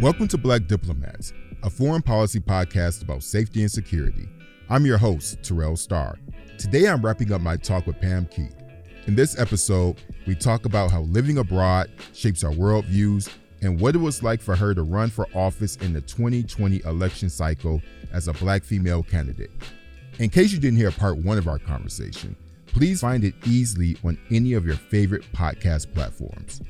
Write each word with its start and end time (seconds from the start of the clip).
Welcome 0.00 0.26
to 0.28 0.38
Black 0.38 0.66
Diplomats, 0.66 1.32
a 1.62 1.70
foreign 1.70 2.02
policy 2.02 2.40
podcast 2.40 3.02
about 3.02 3.22
safety 3.22 3.60
and 3.60 3.70
security. 3.70 4.28
I'm 4.68 4.84
your 4.84 4.98
host, 4.98 5.42
Terrell 5.42 5.76
Starr. 5.76 6.18
Today 6.58 6.88
I'm 6.88 7.00
wrapping 7.00 7.32
up 7.32 7.40
my 7.40 7.56
talk 7.56 7.86
with 7.86 8.00
Pam 8.00 8.26
Keith. 8.26 8.56
In 9.06 9.14
this 9.14 9.38
episode, 9.38 10.02
we 10.26 10.34
talk 10.34 10.64
about 10.64 10.90
how 10.90 11.02
living 11.02 11.38
abroad 11.38 11.90
shapes 12.12 12.42
our 12.42 12.50
worldviews 12.50 13.30
and 13.62 13.80
what 13.80 13.94
it 13.94 13.98
was 13.98 14.22
like 14.22 14.42
for 14.42 14.56
her 14.56 14.74
to 14.74 14.82
run 14.82 15.10
for 15.10 15.28
office 15.32 15.76
in 15.76 15.92
the 15.92 16.00
2020 16.00 16.82
election 16.84 17.30
cycle 17.30 17.80
as 18.12 18.26
a 18.26 18.32
black 18.32 18.64
female 18.64 19.02
candidate. 19.02 19.52
In 20.18 20.28
case 20.28 20.52
you 20.52 20.58
didn't 20.58 20.78
hear 20.78 20.90
part 20.90 21.18
one 21.18 21.38
of 21.38 21.46
our 21.46 21.58
conversation, 21.58 22.36
please 22.66 23.00
find 23.00 23.22
it 23.22 23.34
easily 23.46 23.96
on 24.04 24.18
any 24.30 24.54
of 24.54 24.66
your 24.66 24.76
favorite 24.76 25.22
podcast 25.32 25.94
platforms. 25.94 26.60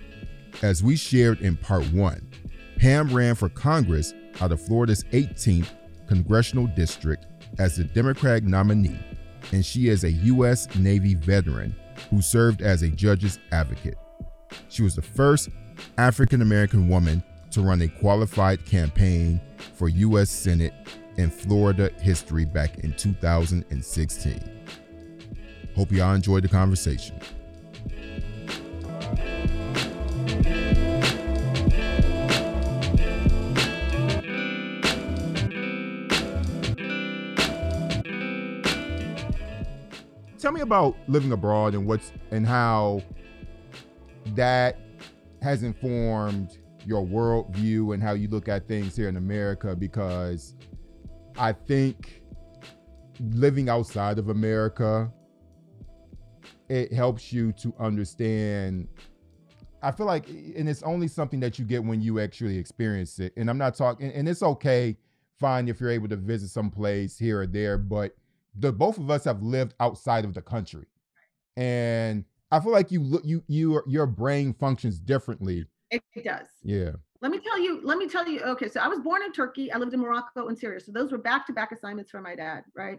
As 0.62 0.82
we 0.82 0.94
shared 0.94 1.40
in 1.40 1.56
part 1.56 1.84
one, 1.90 2.28
Pam 2.78 3.14
ran 3.14 3.34
for 3.34 3.48
Congress 3.48 4.14
out 4.40 4.52
of 4.52 4.60
Florida's 4.60 5.04
18th 5.04 5.68
congressional 6.06 6.66
district 6.66 7.26
as 7.58 7.76
the 7.76 7.84
Democratic 7.84 8.44
nominee, 8.44 8.98
and 9.52 9.64
she 9.64 9.88
is 9.88 10.04
a 10.04 10.10
U.S. 10.10 10.74
Navy 10.76 11.14
veteran 11.14 11.74
who 12.10 12.20
served 12.20 12.62
as 12.62 12.82
a 12.82 12.88
judge's 12.88 13.38
advocate. 13.52 13.98
She 14.68 14.82
was 14.82 14.96
the 14.96 15.02
first 15.02 15.48
African 15.98 16.42
American 16.42 16.88
woman 16.88 17.22
to 17.50 17.62
run 17.62 17.82
a 17.82 17.88
qualified 17.88 18.64
campaign 18.64 19.40
for 19.74 19.88
U.S. 19.88 20.30
Senate 20.30 20.74
in 21.16 21.30
Florida 21.30 21.90
history 22.00 22.44
back 22.44 22.78
in 22.80 22.92
2016. 22.94 24.66
Hope 25.76 25.92
y'all 25.92 26.14
enjoyed 26.14 26.44
the 26.44 26.48
conversation. 26.48 27.18
Me 40.54 40.60
about 40.60 40.96
living 41.08 41.32
abroad 41.32 41.74
and 41.74 41.86
what's 41.86 42.12
and 42.30 42.46
how 42.46 43.02
that 44.34 44.78
has 45.42 45.62
informed 45.62 46.58
your 46.86 47.04
worldview 47.04 47.92
and 47.92 48.02
how 48.02 48.12
you 48.12 48.28
look 48.28 48.48
at 48.48 48.68
things 48.68 48.96
here 48.96 49.08
in 49.08 49.16
America 49.16 49.74
because 49.74 50.54
I 51.36 51.52
think 51.52 52.22
living 53.20 53.68
outside 53.68 54.18
of 54.18 54.28
America 54.28 55.12
it 56.68 56.92
helps 56.92 57.32
you 57.32 57.52
to 57.52 57.74
understand 57.78 58.88
I 59.82 59.90
feel 59.90 60.06
like 60.06 60.28
and 60.28 60.68
it's 60.68 60.82
only 60.82 61.08
something 61.08 61.40
that 61.40 61.58
you 61.58 61.64
get 61.64 61.84
when 61.84 62.00
you 62.00 62.18
actually 62.20 62.56
experience 62.56 63.18
it. 63.18 63.34
And 63.36 63.50
I'm 63.50 63.58
not 63.58 63.74
talking 63.74 64.10
and 64.12 64.28
it's 64.28 64.42
okay 64.42 64.96
fine 65.38 65.68
if 65.68 65.80
you're 65.80 65.90
able 65.90 66.08
to 66.08 66.16
visit 66.16 66.48
some 66.48 66.70
place 66.70 67.18
here 67.18 67.40
or 67.40 67.46
there, 67.46 67.76
but 67.76 68.16
the 68.58 68.72
both 68.72 68.98
of 68.98 69.10
us 69.10 69.24
have 69.24 69.42
lived 69.42 69.74
outside 69.80 70.24
of 70.24 70.34
the 70.34 70.42
country. 70.42 70.86
And 71.56 72.24
I 72.50 72.60
feel 72.60 72.72
like 72.72 72.90
you 72.90 73.00
look 73.00 73.22
you 73.24 73.42
you 73.48 73.82
your 73.86 74.06
brain 74.06 74.54
functions 74.54 74.98
differently. 74.98 75.66
It, 75.90 76.02
it 76.14 76.24
does. 76.24 76.46
Yeah. 76.62 76.92
Let 77.20 77.30
me 77.30 77.38
tell 77.38 77.58
you, 77.58 77.80
let 77.84 77.96
me 77.96 78.06
tell 78.06 78.28
you, 78.28 78.40
okay, 78.40 78.68
so 78.68 78.80
I 78.80 78.88
was 78.88 79.00
born 79.00 79.22
in 79.22 79.32
Turkey. 79.32 79.72
I 79.72 79.78
lived 79.78 79.94
in 79.94 80.00
Morocco 80.00 80.48
and 80.48 80.58
Syria. 80.58 80.78
So 80.78 80.92
those 80.92 81.10
were 81.10 81.16
back-to-back 81.16 81.72
assignments 81.72 82.10
for 82.10 82.20
my 82.20 82.34
dad, 82.34 82.64
right? 82.76 82.98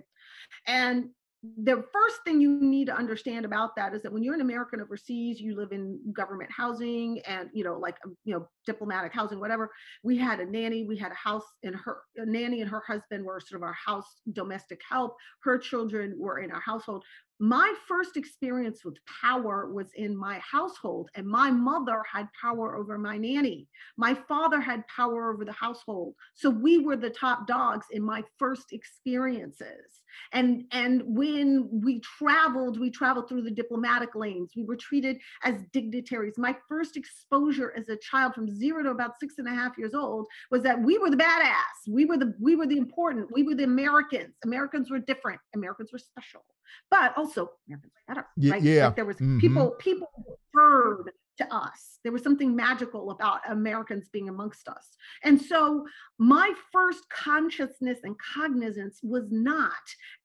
And 0.66 1.10
the 1.58 1.84
first 1.94 2.18
thing 2.26 2.42
you 2.42 2.60
need 2.62 2.86
to 2.86 2.96
understand 2.96 3.46
about 3.46 3.76
that 3.76 3.94
is 3.94 4.02
that 4.04 4.12
when 4.12 4.24
you're 4.24 4.34
an 4.34 4.42
American 4.42 4.82
overseas, 4.82 5.40
you 5.40 5.56
live 5.56 5.72
in 5.72 6.00
government 6.14 6.50
housing 6.52 7.20
and 7.28 7.50
you 7.54 7.64
know, 7.64 7.78
like 7.78 7.98
um, 8.06 8.16
you 8.24 8.34
know, 8.34 8.48
diplomatic 8.66 9.14
housing, 9.14 9.40
whatever. 9.40 9.72
We 10.04 10.18
had 10.18 10.40
a 10.40 10.46
nanny, 10.46 10.86
we 10.86 10.98
had 10.98 11.12
a 11.12 11.16
house, 11.16 11.46
and 11.64 11.76
her 11.76 11.98
nanny 12.18 12.62
and 12.62 12.70
her 12.70 12.84
husband 12.88 13.26
were 13.26 13.40
sort 13.40 13.60
of 13.60 13.64
our 13.64 13.74
house 13.86 14.22
domestic 14.34 14.82
help. 14.90 15.16
Her 15.44 15.58
children 15.58 16.16
were 16.18 16.40
in 16.40 16.52
our 16.52 16.62
household 16.62 17.04
my 17.40 17.74
first 17.86 18.16
experience 18.16 18.86
with 18.86 18.96
power 19.22 19.70
was 19.70 19.88
in 19.96 20.16
my 20.16 20.40
household 20.40 21.10
and 21.16 21.28
my 21.28 21.52
mother 21.52 22.02
had 22.10 22.30
power 22.40 22.78
over 22.78 22.98
my 22.98 23.18
nanny 23.18 23.68
my 23.98 24.14
father 24.14 24.62
had 24.62 24.88
power 24.88 25.34
over 25.34 25.44
the 25.44 25.52
household 25.52 26.14
so 26.34 26.50
we 26.50 26.78
were 26.78 26.96
the 26.96 27.10
top 27.10 27.46
dogs 27.46 27.88
in 27.92 28.02
my 28.02 28.24
first 28.40 28.72
experiences 28.72 30.02
and 30.32 30.66
and 30.72 31.02
when 31.06 31.70
we 31.72 32.00
traveled 32.00 32.80
we 32.80 32.90
traveled 32.90 33.28
through 33.28 33.42
the 33.42 33.52
diplomatic 33.52 34.16
lanes 34.16 34.52
we 34.56 34.64
were 34.64 34.76
treated 34.76 35.18
as 35.44 35.64
dignitaries 35.74 36.38
my 36.38 36.56
first 36.68 36.98
exposure 36.98 37.74
as 37.78 37.90
a 37.90 37.98
child 37.98 38.34
from 38.34 38.50
zero 38.54 38.84
to 38.84 38.90
about 38.90 39.20
six 39.20 39.36
and 39.38 39.48
a 39.48 39.52
half 39.52 39.78
years 39.78 39.94
old 39.94 40.28
was 40.52 40.62
that 40.62 40.82
we 40.82 40.98
were 40.98 41.10
the 41.10 41.18
badass 41.18 41.88
we 41.88 42.06
were 42.06 42.18
the 42.18 42.34
we 42.40 42.56
were 42.56 42.68
the 42.68 42.78
important 42.78 43.32
we 43.32 43.44
were 43.44 43.56
the 43.56 43.64
americans 43.64 44.34
americans 44.44 44.90
were 44.90 45.00
different 45.00 45.40
americans 45.54 45.92
were 45.92 46.00
special 46.00 46.44
but 46.90 47.18
also 47.18 47.52
Americans 47.68 47.94
better. 48.08 48.26
Right? 48.38 48.62
Yeah. 48.62 48.86
Like 48.88 48.96
there 48.96 49.06
was 49.06 49.18
mm-hmm. 49.18 49.40
people, 49.40 49.72
people 49.80 50.10
heard 50.54 51.12
to 51.38 51.54
us. 51.54 52.00
There 52.04 52.12
was 52.12 52.24
something 52.24 52.56
magical 52.56 53.12
about 53.12 53.42
Americans 53.50 54.10
being 54.10 54.30
amongst 54.30 54.68
us. 54.68 54.96
And 55.24 55.42
so 55.42 55.86
my 56.18 56.54
first 56.72 57.10
consciousness 57.10 58.00
and 58.04 58.16
cognizance 58.20 59.00
was 59.04 59.26
not 59.32 59.72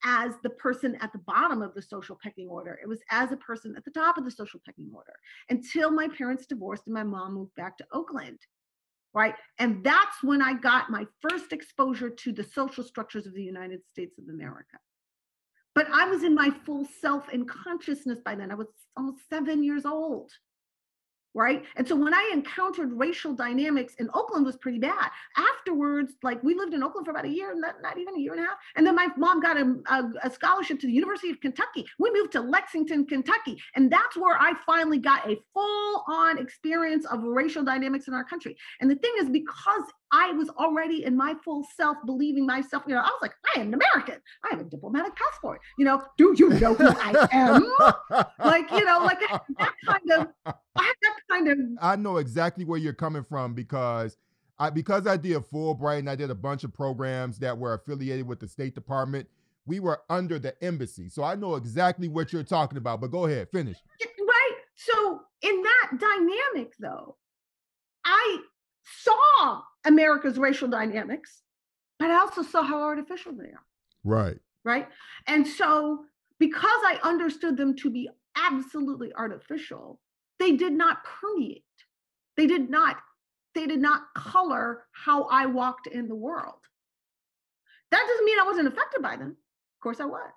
as 0.04 0.34
the 0.42 0.50
person 0.50 0.96
at 1.00 1.12
the 1.12 1.18
bottom 1.18 1.62
of 1.62 1.74
the 1.74 1.82
social 1.82 2.18
pecking 2.22 2.48
order. 2.48 2.78
It 2.82 2.88
was 2.88 3.00
as 3.10 3.32
a 3.32 3.36
person 3.36 3.74
at 3.76 3.84
the 3.84 3.90
top 3.90 4.18
of 4.18 4.24
the 4.24 4.30
social 4.30 4.60
pecking 4.64 4.90
order 4.94 5.14
until 5.48 5.90
my 5.90 6.08
parents 6.08 6.46
divorced 6.46 6.86
and 6.86 6.94
my 6.94 7.04
mom 7.04 7.34
moved 7.34 7.54
back 7.54 7.76
to 7.78 7.86
Oakland. 7.92 8.38
Right. 9.12 9.34
And 9.58 9.82
that's 9.82 10.22
when 10.22 10.40
I 10.40 10.54
got 10.54 10.90
my 10.90 11.04
first 11.20 11.52
exposure 11.52 12.10
to 12.10 12.32
the 12.32 12.44
social 12.44 12.84
structures 12.84 13.26
of 13.26 13.34
the 13.34 13.42
United 13.42 13.80
States 13.90 14.16
of 14.18 14.28
America. 14.32 14.78
But 15.74 15.88
I 15.92 16.08
was 16.08 16.22
in 16.22 16.34
my 16.34 16.50
full 16.64 16.86
self 17.00 17.28
and 17.32 17.48
consciousness 17.48 18.20
by 18.24 18.34
then. 18.34 18.50
I 18.50 18.54
was 18.54 18.68
almost 18.96 19.28
seven 19.28 19.64
years 19.64 19.84
old 19.84 20.30
right? 21.34 21.64
And 21.76 21.86
so 21.86 21.94
when 21.96 22.14
i 22.14 22.30
encountered 22.32 22.92
racial 22.92 23.34
dynamics 23.34 23.94
in 23.98 24.08
oakland 24.14 24.44
was 24.46 24.56
pretty 24.56 24.78
bad. 24.78 25.10
Afterwards 25.36 26.14
like 26.22 26.42
we 26.42 26.54
lived 26.54 26.74
in 26.74 26.82
oakland 26.82 27.06
for 27.06 27.12
about 27.12 27.24
a 27.24 27.28
year 27.28 27.54
not, 27.54 27.76
not 27.82 27.98
even 27.98 28.16
a 28.16 28.18
year 28.18 28.32
and 28.32 28.42
a 28.42 28.44
half 28.44 28.58
and 28.76 28.86
then 28.86 28.94
my 28.94 29.08
mom 29.16 29.40
got 29.40 29.56
a, 29.56 29.76
a, 29.90 30.10
a, 30.24 30.30
scholarship 30.30 30.80
to 30.80 30.86
the 30.86 30.92
university 30.92 31.30
of 31.30 31.40
kentucky. 31.40 31.86
We 31.98 32.10
moved 32.12 32.32
to 32.32 32.40
lexington 32.40 33.06
kentucky 33.06 33.60
and 33.76 33.90
that's 33.90 34.16
where 34.16 34.36
i 34.36 34.54
finally 34.66 34.98
got 34.98 35.28
a 35.28 35.36
full 35.54 36.04
on 36.08 36.38
experience 36.38 37.04
of 37.06 37.22
racial 37.22 37.62
dynamics 37.62 38.08
in 38.08 38.14
our 38.14 38.24
country. 38.24 38.56
And 38.80 38.90
the 38.90 38.96
thing 38.96 39.12
is 39.20 39.28
because 39.28 39.84
I 40.12 40.32
was 40.32 40.48
already 40.50 41.04
in 41.04 41.16
my 41.16 41.34
full 41.44 41.64
self, 41.76 41.96
believing 42.04 42.46
myself. 42.46 42.82
You 42.86 42.94
know, 42.94 43.00
I 43.00 43.04
was 43.04 43.18
like, 43.22 43.32
I 43.54 43.60
am 43.60 43.68
an 43.68 43.74
American. 43.74 44.20
I 44.44 44.48
have 44.50 44.60
a 44.60 44.64
diplomatic 44.64 45.14
passport. 45.14 45.60
You 45.78 45.84
know, 45.84 46.02
do 46.16 46.34
you 46.36 46.48
know 46.50 46.74
who 46.74 46.88
I 46.88 47.28
am? 47.32 47.62
like, 48.44 48.70
you 48.72 48.84
know, 48.84 49.00
like 49.04 49.20
that 49.20 49.72
kind 49.86 50.10
of, 50.18 50.28
I 50.46 50.82
have 50.82 50.96
that 51.02 51.20
kind 51.30 51.48
of. 51.48 51.58
I 51.80 51.96
know 51.96 52.16
exactly 52.16 52.64
where 52.64 52.78
you're 52.78 52.92
coming 52.92 53.22
from 53.22 53.54
because 53.54 54.16
I 54.58 54.70
because 54.70 55.06
I 55.06 55.16
did 55.16 55.38
Fulbright 55.38 56.00
and 56.00 56.10
I 56.10 56.16
did 56.16 56.30
a 56.30 56.34
bunch 56.34 56.64
of 56.64 56.74
programs 56.74 57.38
that 57.38 57.56
were 57.56 57.74
affiliated 57.74 58.26
with 58.26 58.40
the 58.40 58.48
State 58.48 58.74
Department. 58.74 59.28
We 59.66 59.80
were 59.80 60.02
under 60.10 60.38
the 60.38 60.54
embassy, 60.62 61.08
so 61.08 61.22
I 61.22 61.34
know 61.34 61.54
exactly 61.54 62.08
what 62.08 62.32
you're 62.32 62.42
talking 62.42 62.78
about. 62.78 63.00
But 63.00 63.10
go 63.10 63.26
ahead, 63.26 63.48
finish. 63.50 63.76
Right. 64.00 64.54
So 64.74 65.20
in 65.42 65.62
that 65.62 65.90
dynamic, 65.98 66.74
though, 66.78 67.16
I 68.04 68.38
saw 69.02 69.62
America's 69.84 70.38
racial 70.38 70.68
dynamics, 70.68 71.42
but 71.98 72.10
I 72.10 72.18
also 72.20 72.42
saw 72.42 72.62
how 72.62 72.82
artificial 72.82 73.32
they 73.32 73.44
are. 73.44 73.66
Right. 74.04 74.38
Right. 74.64 74.88
And 75.26 75.46
so, 75.46 76.04
because 76.38 76.80
I 76.84 76.98
understood 77.02 77.56
them 77.56 77.76
to 77.76 77.90
be 77.90 78.08
absolutely 78.36 79.12
artificial, 79.14 80.00
they 80.38 80.52
did 80.52 80.72
not 80.72 81.04
permeate. 81.04 81.64
They 82.36 82.46
did 82.46 82.70
not, 82.70 82.96
they 83.54 83.66
did 83.66 83.80
not 83.80 84.02
color 84.16 84.84
how 84.92 85.24
I 85.24 85.46
walked 85.46 85.86
in 85.86 86.08
the 86.08 86.14
world. 86.14 86.60
That 87.90 88.04
doesn't 88.06 88.24
mean 88.24 88.38
I 88.38 88.44
wasn't 88.44 88.68
affected 88.68 89.02
by 89.02 89.16
them. 89.16 89.30
Of 89.30 89.82
course 89.82 90.00
I 90.00 90.04
was. 90.06 90.30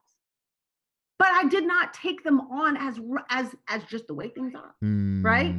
But 1.20 1.30
I 1.32 1.46
did 1.48 1.66
not 1.66 1.94
take 1.94 2.24
them 2.24 2.42
on 2.42 2.76
as 2.76 3.00
as 3.30 3.56
as 3.70 3.84
just 3.86 4.08
the 4.08 4.14
way 4.14 4.30
things 4.30 4.54
are. 4.56 4.76
Mm-hmm. 4.84 5.26
Right? 5.26 5.56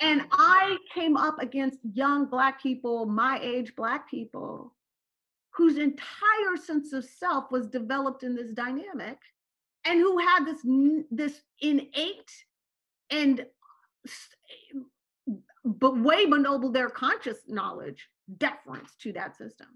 And 0.00 0.22
I 0.32 0.78
came 0.92 1.16
up 1.16 1.40
against 1.40 1.78
young 1.92 2.26
Black 2.26 2.62
people, 2.62 3.06
my 3.06 3.38
age 3.40 3.74
Black 3.76 4.10
people, 4.10 4.74
whose 5.50 5.78
entire 5.78 6.56
sense 6.62 6.92
of 6.92 7.04
self 7.04 7.50
was 7.50 7.68
developed 7.68 8.24
in 8.24 8.34
this 8.34 8.50
dynamic 8.50 9.18
and 9.84 10.00
who 10.00 10.18
had 10.18 10.44
this, 10.44 10.60
this 11.10 11.40
innate 11.60 12.32
and 13.10 13.46
but 15.64 15.98
way 15.98 16.26
below 16.26 16.70
their 16.70 16.90
conscious 16.90 17.38
knowledge 17.46 18.08
deference 18.38 18.94
to 18.96 19.12
that 19.12 19.36
system 19.36 19.68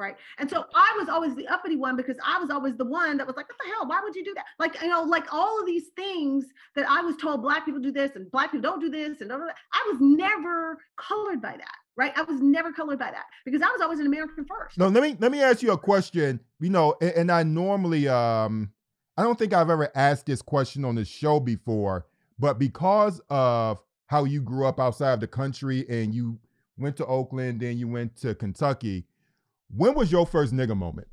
right? 0.00 0.16
And 0.38 0.50
so 0.50 0.64
I 0.74 0.96
was 0.98 1.08
always 1.08 1.34
the 1.36 1.46
uppity 1.46 1.76
one 1.76 1.96
because 1.96 2.16
I 2.26 2.38
was 2.40 2.50
always 2.50 2.76
the 2.76 2.84
one 2.84 3.18
that 3.18 3.26
was 3.26 3.36
like, 3.36 3.48
what 3.48 3.58
the 3.62 3.70
hell? 3.72 3.86
Why 3.86 4.00
would 4.02 4.16
you 4.16 4.24
do 4.24 4.34
that? 4.34 4.46
Like, 4.58 4.80
you 4.82 4.88
know, 4.88 5.02
like 5.02 5.32
all 5.32 5.60
of 5.60 5.66
these 5.66 5.88
things 5.94 6.46
that 6.74 6.88
I 6.88 7.02
was 7.02 7.16
told 7.16 7.42
black 7.42 7.64
people 7.64 7.80
do 7.80 7.92
this 7.92 8.12
and 8.16 8.30
black 8.32 8.50
people 8.50 8.62
don't 8.62 8.80
do 8.80 8.88
this 8.90 9.20
and 9.20 9.32
I 9.32 9.36
was 9.36 9.98
never 10.00 10.78
colored 10.96 11.40
by 11.40 11.52
that. 11.52 11.76
right? 11.96 12.12
I 12.16 12.22
was 12.22 12.40
never 12.40 12.72
colored 12.72 12.98
by 12.98 13.10
that 13.10 13.26
because 13.44 13.62
I 13.62 13.66
was 13.66 13.80
always 13.82 14.00
an 14.00 14.06
American 14.06 14.44
first. 14.46 14.78
No, 14.78 14.88
let 14.88 15.02
me 15.02 15.16
let 15.20 15.30
me 15.30 15.42
ask 15.42 15.62
you 15.62 15.72
a 15.72 15.78
question. 15.78 16.40
You 16.58 16.70
know, 16.70 16.94
and, 17.00 17.12
and 17.12 17.30
I 17.30 17.42
normally 17.42 18.08
um 18.08 18.72
I 19.16 19.22
don't 19.22 19.38
think 19.38 19.52
I've 19.52 19.70
ever 19.70 19.90
asked 19.94 20.26
this 20.26 20.40
question 20.40 20.84
on 20.84 20.94
the 20.94 21.04
show 21.04 21.40
before, 21.40 22.06
but 22.38 22.58
because 22.58 23.20
of 23.28 23.78
how 24.06 24.24
you 24.24 24.40
grew 24.40 24.66
up 24.66 24.80
outside 24.80 25.12
of 25.12 25.20
the 25.20 25.26
country 25.26 25.84
and 25.88 26.14
you 26.14 26.38
went 26.78 26.96
to 26.96 27.06
Oakland, 27.06 27.60
then 27.60 27.76
you 27.76 27.86
went 27.86 28.16
to 28.16 28.34
Kentucky, 28.34 29.04
when 29.76 29.94
was 29.94 30.10
your 30.10 30.26
first 30.26 30.52
nigga 30.52 30.76
moment? 30.76 31.08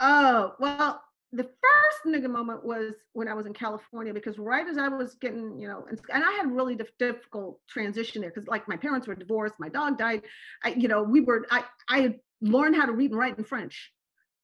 Oh, 0.00 0.54
well, 0.58 1.02
the 1.32 1.44
first 1.44 2.04
nigga 2.06 2.28
moment 2.28 2.64
was 2.64 2.94
when 3.14 3.26
I 3.26 3.34
was 3.34 3.46
in 3.46 3.54
California 3.54 4.12
because 4.12 4.38
right 4.38 4.66
as 4.66 4.76
I 4.76 4.88
was 4.88 5.14
getting, 5.14 5.58
you 5.58 5.66
know, 5.66 5.86
and, 5.88 5.98
and 6.12 6.22
I 6.22 6.30
had 6.32 6.52
really 6.52 6.74
dif- 6.74 6.96
difficult 6.98 7.58
transition 7.68 8.20
there 8.20 8.30
because 8.30 8.46
like 8.48 8.68
my 8.68 8.76
parents 8.76 9.06
were 9.06 9.14
divorced, 9.14 9.54
my 9.58 9.70
dog 9.70 9.96
died, 9.96 10.22
I, 10.62 10.70
you 10.70 10.88
know, 10.88 11.02
we 11.02 11.20
were, 11.20 11.46
I, 11.50 11.64
I 11.88 12.16
learned 12.42 12.76
how 12.76 12.84
to 12.84 12.92
read 12.92 13.12
and 13.12 13.18
write 13.18 13.38
in 13.38 13.44
French. 13.44 13.92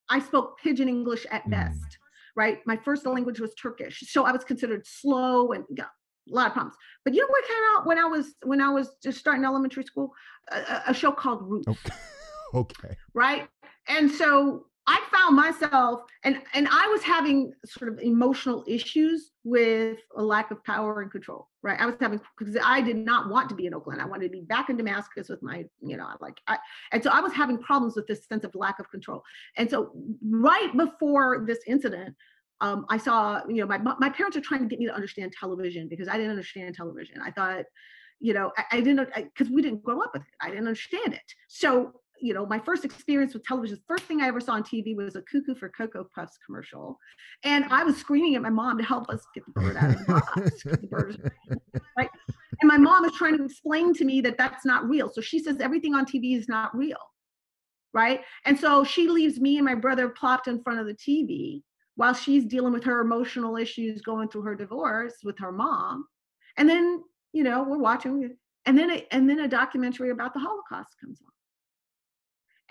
I 0.09 0.21
spoke 0.21 0.59
pidgin 0.63 0.89
English 0.89 1.27
at 1.31 1.45
mm. 1.45 1.51
best, 1.51 1.99
right? 2.35 2.61
My 2.67 2.77
first 2.77 3.05
language 3.05 3.41
was 3.41 3.55
Turkish, 3.55 4.05
so 4.07 4.25
I 4.25 4.33
was 4.33 4.45
considered 4.45 4.87
slow 4.87 5.53
and 5.53 5.65
got 5.75 5.91
a 6.31 6.35
lot 6.35 6.47
of 6.47 6.53
problems. 6.55 6.77
But 7.05 7.15
you 7.15 7.21
know 7.21 7.29
what 7.29 7.45
came 7.47 7.65
out 7.75 7.87
when 7.87 7.99
I 7.99 8.05
was 8.05 8.35
when 8.43 8.61
I 8.63 8.71
was 8.71 8.97
just 9.03 9.19
starting 9.19 9.45
elementary 9.45 9.85
school? 9.85 10.13
A, 10.51 10.83
a 10.89 10.95
show 10.95 11.13
called 11.13 11.43
Roots. 11.43 11.69
Okay. 11.69 11.95
okay. 12.55 12.97
Right, 13.15 13.49
and 13.89 14.11
so 14.11 14.67
I 14.89 15.03
found 15.13 15.37
myself, 15.37 16.01
and 16.25 16.41
and 16.55 16.67
I 16.71 16.87
was 16.89 17.03
having 17.03 17.53
sort 17.67 17.93
of 17.93 17.99
emotional 17.99 18.65
issues 18.67 19.33
with 19.45 19.99
a 20.17 20.23
lack 20.23 20.51
of 20.51 20.65
power 20.65 21.03
and 21.03 21.11
control. 21.11 21.49
Right, 21.63 21.79
I 21.79 21.85
was 21.85 21.97
having 22.01 22.21
because 22.39 22.57
I 22.65 22.81
did 22.81 22.97
not 22.97 23.29
want 23.29 23.51
to 23.51 23.55
be 23.55 23.67
in 23.67 23.75
Oakland. 23.75 24.01
I 24.01 24.07
wanted 24.07 24.25
to 24.25 24.31
be 24.31 24.41
back 24.41 24.71
in 24.71 24.79
Damascus 24.79 25.29
with 25.29 25.43
my, 25.43 25.67
you 25.83 25.99
know, 25.99 26.09
like, 26.23 26.41
I, 26.47 26.57
and 26.93 27.03
so 27.03 27.11
I 27.11 27.21
was 27.21 27.35
having 27.35 27.59
problems 27.59 27.97
with 27.97 28.07
this 28.07 28.27
sense 28.27 28.45
of 28.45 28.55
lack 28.55 28.79
of 28.79 28.91
control. 28.91 29.23
And 29.57 29.69
so 29.69 29.93
right 30.23 30.75
before 30.75 31.45
this 31.47 31.59
incident, 31.67 32.17
um, 32.63 32.87
I 32.89 32.97
saw, 32.97 33.43
you 33.47 33.57
know, 33.57 33.67
my 33.67 33.79
my 33.99 34.09
parents 34.09 34.39
are 34.39 34.41
trying 34.41 34.63
to 34.63 34.69
get 34.69 34.79
me 34.79 34.87
to 34.87 34.95
understand 34.95 35.35
television 35.39 35.89
because 35.89 36.09
I 36.09 36.17
didn't 36.17 36.31
understand 36.31 36.75
television. 36.75 37.21
I 37.23 37.31
thought, 37.31 37.67
you 38.21 38.33
know, 38.33 38.53
I, 38.57 38.79
I 38.79 38.81
didn't 38.81 39.11
because 39.15 39.53
we 39.53 39.61
didn't 39.61 39.83
grow 39.83 40.01
up 40.01 40.13
with 40.15 40.23
it. 40.23 40.35
I 40.41 40.49
didn't 40.49 40.67
understand 40.67 41.13
it. 41.13 41.35
So 41.49 41.93
you 42.21 42.35
know, 42.35 42.47
my 42.47 42.59
first 42.59 42.85
experience 42.85 43.35
with 43.35 43.45
television, 43.45 43.77
the 43.77 43.95
first 43.95 44.05
thing 44.05 44.21
I 44.21 44.29
ever 44.29 44.41
saw 44.41 44.53
on 44.53 44.63
TV 44.63 44.97
was 44.97 45.17
a 45.17 45.23
Cuckoo 45.23 45.55
for 45.55 45.69
Cocoa 45.69 46.07
Puffs 46.15 46.39
commercial. 46.45 46.99
And 47.45 47.65
I 47.67 47.85
was 47.85 47.97
screaming 47.97 48.35
at 48.35 48.43
my 48.43 48.51
mom 48.51 48.79
to 48.79 48.85
help 48.85 49.09
us 49.09 49.25
get 49.35 49.45
the 49.47 49.53
bird 49.53 49.77
out 49.77 49.91
of 49.91 49.99
the 49.99 50.13
box. 50.13 50.63
the 50.65 50.87
bird 50.89 51.33
right? 51.97 52.11
And 52.61 52.69
my 52.69 52.79
mom 52.79 53.05
is 53.05 53.13
trying 53.13 53.37
to 53.39 53.45
explain 53.45 53.95
to 53.95 54.05
me 54.05 54.21
that 54.23 54.39
that's 54.39 54.65
not 54.65 54.89
real. 54.89 55.11
So 55.11 55.21
she 55.21 55.39
says 55.39 55.59
everything 55.61 55.95
on 55.95 56.05
TV 56.05 56.37
is 56.37 56.49
not 56.49 56.77
real. 56.77 56.99
Right. 57.95 58.21
And 58.45 58.59
so 58.59 58.85
she 58.85 59.09
leaves 59.09 59.41
me 59.41 59.57
and 59.57 59.65
my 59.65 59.75
brother 59.75 60.09
plopped 60.09 60.47
in 60.47 60.63
front 60.63 60.81
of 60.81 60.87
the 60.87 60.95
TV 60.95 61.63
while 61.95 62.15
she's 62.15 62.45
dealing 62.45 62.73
with 62.73 62.85
her 62.85 63.01
emotional 63.01 63.57
issues 63.57 64.03
going 64.03 64.29
through 64.29 64.43
her 64.43 64.55
divorce 64.55 65.15
with 65.25 65.39
her 65.39 65.51
mom. 65.51 66.07
And 66.57 66.69
then, 66.69 67.03
you 67.33 67.43
know, 67.43 67.63
we're 67.63 67.79
watching 67.79 68.37
and 68.67 68.77
then 68.77 68.91
a, 68.91 69.07
and 69.11 69.29
then 69.29 69.41
a 69.41 69.49
documentary 69.49 70.11
about 70.11 70.35
the 70.35 70.41
Holocaust 70.41 70.95
comes 71.01 71.21
on 71.23 71.33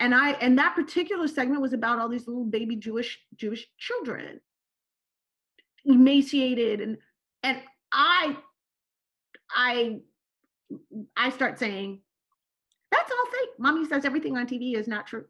and 0.00 0.14
i 0.14 0.32
and 0.32 0.58
that 0.58 0.74
particular 0.74 1.26
segment 1.28 1.60
was 1.60 1.72
about 1.72 1.98
all 1.98 2.08
these 2.08 2.26
little 2.26 2.44
baby 2.44 2.76
jewish 2.76 3.18
jewish 3.36 3.68
children 3.78 4.40
emaciated 5.84 6.80
and 6.80 6.98
and 7.42 7.58
i 7.92 8.36
i 9.50 9.98
i 11.16 11.30
start 11.30 11.58
saying 11.58 12.00
that's 12.90 13.10
all 13.10 13.30
fake 13.32 13.50
mommy 13.58 13.86
says 13.86 14.04
everything 14.04 14.36
on 14.36 14.46
tv 14.46 14.76
is 14.76 14.88
not 14.88 15.06
true 15.06 15.24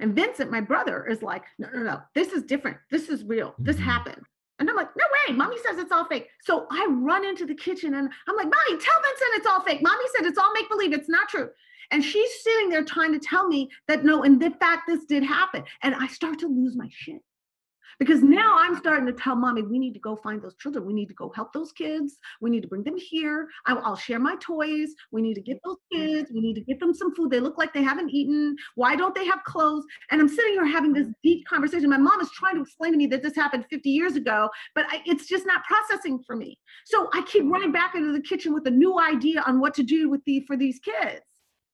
and 0.00 0.14
vincent 0.14 0.50
my 0.50 0.60
brother 0.60 1.06
is 1.06 1.22
like 1.22 1.44
no 1.58 1.68
no 1.72 1.82
no 1.82 2.00
this 2.14 2.32
is 2.32 2.42
different 2.42 2.76
this 2.90 3.08
is 3.08 3.24
real 3.24 3.54
this 3.58 3.76
mm-hmm. 3.76 3.84
happened 3.84 4.24
and 4.60 4.68
I'm 4.68 4.76
like, 4.76 4.94
no 4.94 5.04
way, 5.26 5.34
mommy 5.34 5.56
says 5.56 5.78
it's 5.78 5.90
all 5.90 6.04
fake. 6.04 6.28
So 6.42 6.66
I 6.70 6.86
run 6.90 7.24
into 7.24 7.46
the 7.46 7.54
kitchen 7.54 7.94
and 7.94 8.10
I'm 8.28 8.36
like, 8.36 8.44
mommy, 8.44 8.78
tell 8.78 9.00
Vincent 9.00 9.30
it's 9.36 9.46
all 9.46 9.62
fake. 9.62 9.80
Mommy 9.82 10.04
said 10.14 10.26
it's 10.26 10.36
all 10.36 10.52
make 10.52 10.68
believe. 10.68 10.92
It's 10.92 11.08
not 11.08 11.30
true. 11.30 11.48
And 11.90 12.04
she's 12.04 12.42
sitting 12.42 12.68
there 12.68 12.84
trying 12.84 13.12
to 13.12 13.18
tell 13.18 13.48
me 13.48 13.68
that 13.88 14.04
no, 14.04 14.22
in 14.22 14.40
fact 14.40 14.82
this 14.86 15.04
did 15.04 15.22
happen. 15.22 15.64
And 15.82 15.94
I 15.94 16.06
start 16.06 16.38
to 16.40 16.48
lose 16.48 16.76
my 16.76 16.88
shit. 16.90 17.20
Because 18.00 18.22
now 18.22 18.56
I'm 18.58 18.76
starting 18.76 19.04
to 19.06 19.12
tell 19.12 19.36
mommy, 19.36 19.60
we 19.60 19.78
need 19.78 19.92
to 19.92 20.00
go 20.00 20.16
find 20.16 20.40
those 20.40 20.56
children. 20.56 20.86
We 20.86 20.94
need 20.94 21.08
to 21.08 21.14
go 21.14 21.30
help 21.36 21.52
those 21.52 21.70
kids. 21.70 22.16
We 22.40 22.48
need 22.48 22.62
to 22.62 22.68
bring 22.68 22.82
them 22.82 22.96
here. 22.96 23.46
I'll, 23.66 23.78
I'll 23.80 23.96
share 23.96 24.18
my 24.18 24.36
toys. 24.40 24.94
We 25.12 25.20
need 25.20 25.34
to 25.34 25.42
get 25.42 25.58
those 25.64 25.76
kids. 25.92 26.30
We 26.32 26.40
need 26.40 26.54
to 26.54 26.62
get 26.62 26.80
them 26.80 26.94
some 26.94 27.14
food. 27.14 27.30
They 27.30 27.40
look 27.40 27.58
like 27.58 27.74
they 27.74 27.82
haven't 27.82 28.08
eaten. 28.08 28.56
Why 28.74 28.96
don't 28.96 29.14
they 29.14 29.26
have 29.26 29.44
clothes? 29.44 29.84
And 30.10 30.18
I'm 30.18 30.28
sitting 30.28 30.54
here 30.54 30.66
having 30.66 30.94
this 30.94 31.08
deep 31.22 31.46
conversation. 31.46 31.90
My 31.90 31.98
mom 31.98 32.22
is 32.22 32.30
trying 32.30 32.54
to 32.54 32.62
explain 32.62 32.92
to 32.92 32.98
me 32.98 33.06
that 33.08 33.22
this 33.22 33.36
happened 33.36 33.66
50 33.68 33.90
years 33.90 34.16
ago, 34.16 34.48
but 34.74 34.86
I, 34.88 35.02
it's 35.04 35.26
just 35.26 35.44
not 35.44 35.62
processing 35.64 36.22
for 36.26 36.36
me. 36.36 36.58
So 36.86 37.10
I 37.12 37.20
keep 37.22 37.44
running 37.44 37.70
back 37.70 37.94
into 37.94 38.12
the 38.12 38.22
kitchen 38.22 38.54
with 38.54 38.66
a 38.66 38.70
new 38.70 38.98
idea 38.98 39.42
on 39.46 39.60
what 39.60 39.74
to 39.74 39.82
do 39.82 40.08
with 40.08 40.24
the 40.24 40.42
for 40.46 40.56
these 40.56 40.78
kids 40.78 41.20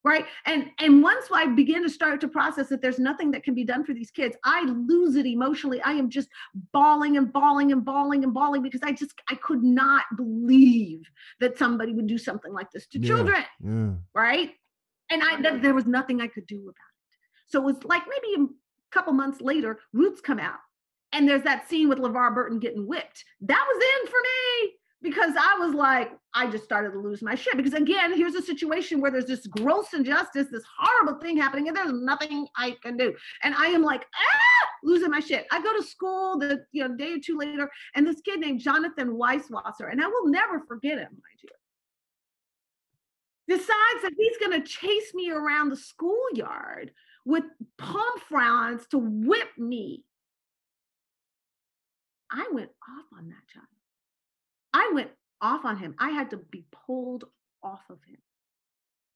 right? 0.06 0.24
And 0.46 0.70
and 0.78 1.02
once 1.02 1.26
i 1.32 1.46
begin 1.46 1.82
to 1.82 1.90
start 1.90 2.20
to 2.20 2.28
process 2.28 2.68
that 2.68 2.80
there's 2.80 3.00
nothing 3.00 3.32
that 3.32 3.42
can 3.42 3.54
be 3.54 3.64
done 3.64 3.84
for 3.84 3.92
these 3.92 4.10
kids 4.10 4.36
i 4.44 4.62
lose 4.62 5.16
it 5.16 5.26
emotionally. 5.26 5.82
I 5.82 5.92
am 5.92 6.08
just 6.08 6.28
bawling 6.72 7.16
and 7.16 7.32
bawling 7.32 7.72
and 7.72 7.84
bawling 7.84 8.22
and 8.24 8.32
bawling 8.32 8.62
because 8.62 8.82
i 8.84 8.92
just 8.92 9.12
i 9.28 9.34
could 9.34 9.62
not 9.62 10.04
believe 10.16 11.02
that 11.40 11.58
somebody 11.58 11.92
would 11.92 12.06
do 12.06 12.18
something 12.18 12.52
like 12.52 12.70
this 12.70 12.86
to 12.88 13.00
yeah, 13.00 13.08
children 13.08 13.44
yeah. 13.60 13.92
right? 14.14 14.50
And 15.10 15.22
i 15.22 15.40
th- 15.42 15.60
there 15.62 15.74
was 15.74 15.86
nothing 15.86 16.20
i 16.20 16.28
could 16.28 16.46
do 16.46 16.60
about 16.60 16.70
it. 16.70 17.16
So 17.48 17.60
it 17.60 17.64
was 17.64 17.84
like 17.84 18.02
maybe 18.14 18.44
a 18.44 18.94
couple 18.94 19.12
months 19.12 19.40
later 19.40 19.80
roots 19.92 20.20
come 20.20 20.38
out 20.38 20.60
and 21.12 21.28
there's 21.28 21.42
that 21.42 21.68
scene 21.68 21.88
with 21.88 21.98
levar 21.98 22.32
burton 22.32 22.60
getting 22.60 22.86
whipped. 22.86 23.24
That 23.40 23.64
was 23.68 23.78
in 23.92 24.02
for 24.12 24.20
me 24.30 24.72
because 25.02 25.34
I 25.38 25.58
was 25.58 25.74
like, 25.74 26.10
I 26.34 26.50
just 26.50 26.64
started 26.64 26.92
to 26.92 26.98
lose 26.98 27.22
my 27.22 27.34
shit. 27.34 27.56
Because 27.56 27.74
again, 27.74 28.16
here's 28.16 28.34
a 28.34 28.42
situation 28.42 29.00
where 29.00 29.10
there's 29.10 29.26
this 29.26 29.46
gross 29.46 29.92
injustice, 29.92 30.48
this 30.50 30.64
horrible 30.78 31.20
thing 31.20 31.36
happening, 31.36 31.68
and 31.68 31.76
there's 31.76 31.92
nothing 31.92 32.46
I 32.56 32.76
can 32.82 32.96
do. 32.96 33.14
And 33.42 33.54
I 33.54 33.66
am 33.66 33.82
like, 33.82 34.04
ah, 34.14 34.68
losing 34.82 35.10
my 35.10 35.20
shit. 35.20 35.46
I 35.50 35.62
go 35.62 35.76
to 35.76 35.82
school 35.82 36.38
the 36.38 36.64
you 36.72 36.86
know 36.86 36.96
day 36.96 37.12
or 37.12 37.18
two 37.22 37.38
later, 37.38 37.70
and 37.94 38.06
this 38.06 38.20
kid 38.22 38.40
named 38.40 38.60
Jonathan 38.60 39.18
Weisswasser, 39.18 39.90
and 39.90 40.02
I 40.02 40.06
will 40.06 40.28
never 40.28 40.60
forget 40.66 40.98
him, 40.98 41.10
mind 41.10 41.40
you. 41.42 41.50
Decides 43.48 44.02
that 44.02 44.12
he's 44.18 44.38
gonna 44.38 44.64
chase 44.64 45.14
me 45.14 45.30
around 45.30 45.68
the 45.68 45.76
schoolyard 45.76 46.92
with 47.24 47.44
palm 47.76 48.18
fronds 48.28 48.86
to 48.88 48.98
whip 48.98 49.48
me. 49.58 50.04
I 52.30 52.48
went 52.52 52.70
off 52.70 53.04
on 53.16 53.28
that 53.28 53.46
child. 53.52 53.66
I 54.76 54.90
went 54.92 55.10
off 55.40 55.64
on 55.64 55.78
him. 55.78 55.94
I 55.98 56.10
had 56.10 56.28
to 56.30 56.36
be 56.36 56.66
pulled 56.86 57.24
off 57.62 57.80
of 57.88 57.98
him. 58.06 58.18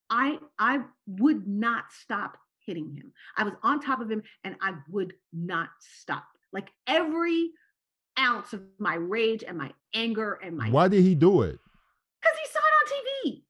I 0.09 0.39
I 0.57 0.79
would 1.07 1.47
not 1.47 1.85
stop 1.91 2.35
hitting 2.65 2.95
him. 2.95 3.13
I 3.37 3.43
was 3.43 3.53
on 3.61 3.79
top 3.79 4.01
of 4.01 4.09
him 4.09 4.23
and 4.43 4.55
I 4.59 4.73
would 4.89 5.13
not 5.31 5.69
stop. 5.79 6.25
Like 6.51 6.69
every 6.87 7.51
ounce 8.19 8.53
of 8.53 8.63
my 8.79 8.95
rage 8.95 9.43
and 9.47 9.55
my 9.55 9.71
anger 9.93 10.39
and 10.43 10.57
my 10.57 10.69
Why 10.71 10.87
did 10.87 11.03
he 11.03 11.13
do 11.13 11.43
it? 11.43 11.59
Because 12.21 12.37
he 12.43 12.49
saw 12.51 12.59
it 12.59 12.75
on 12.81 12.87
TV. 12.97 13.43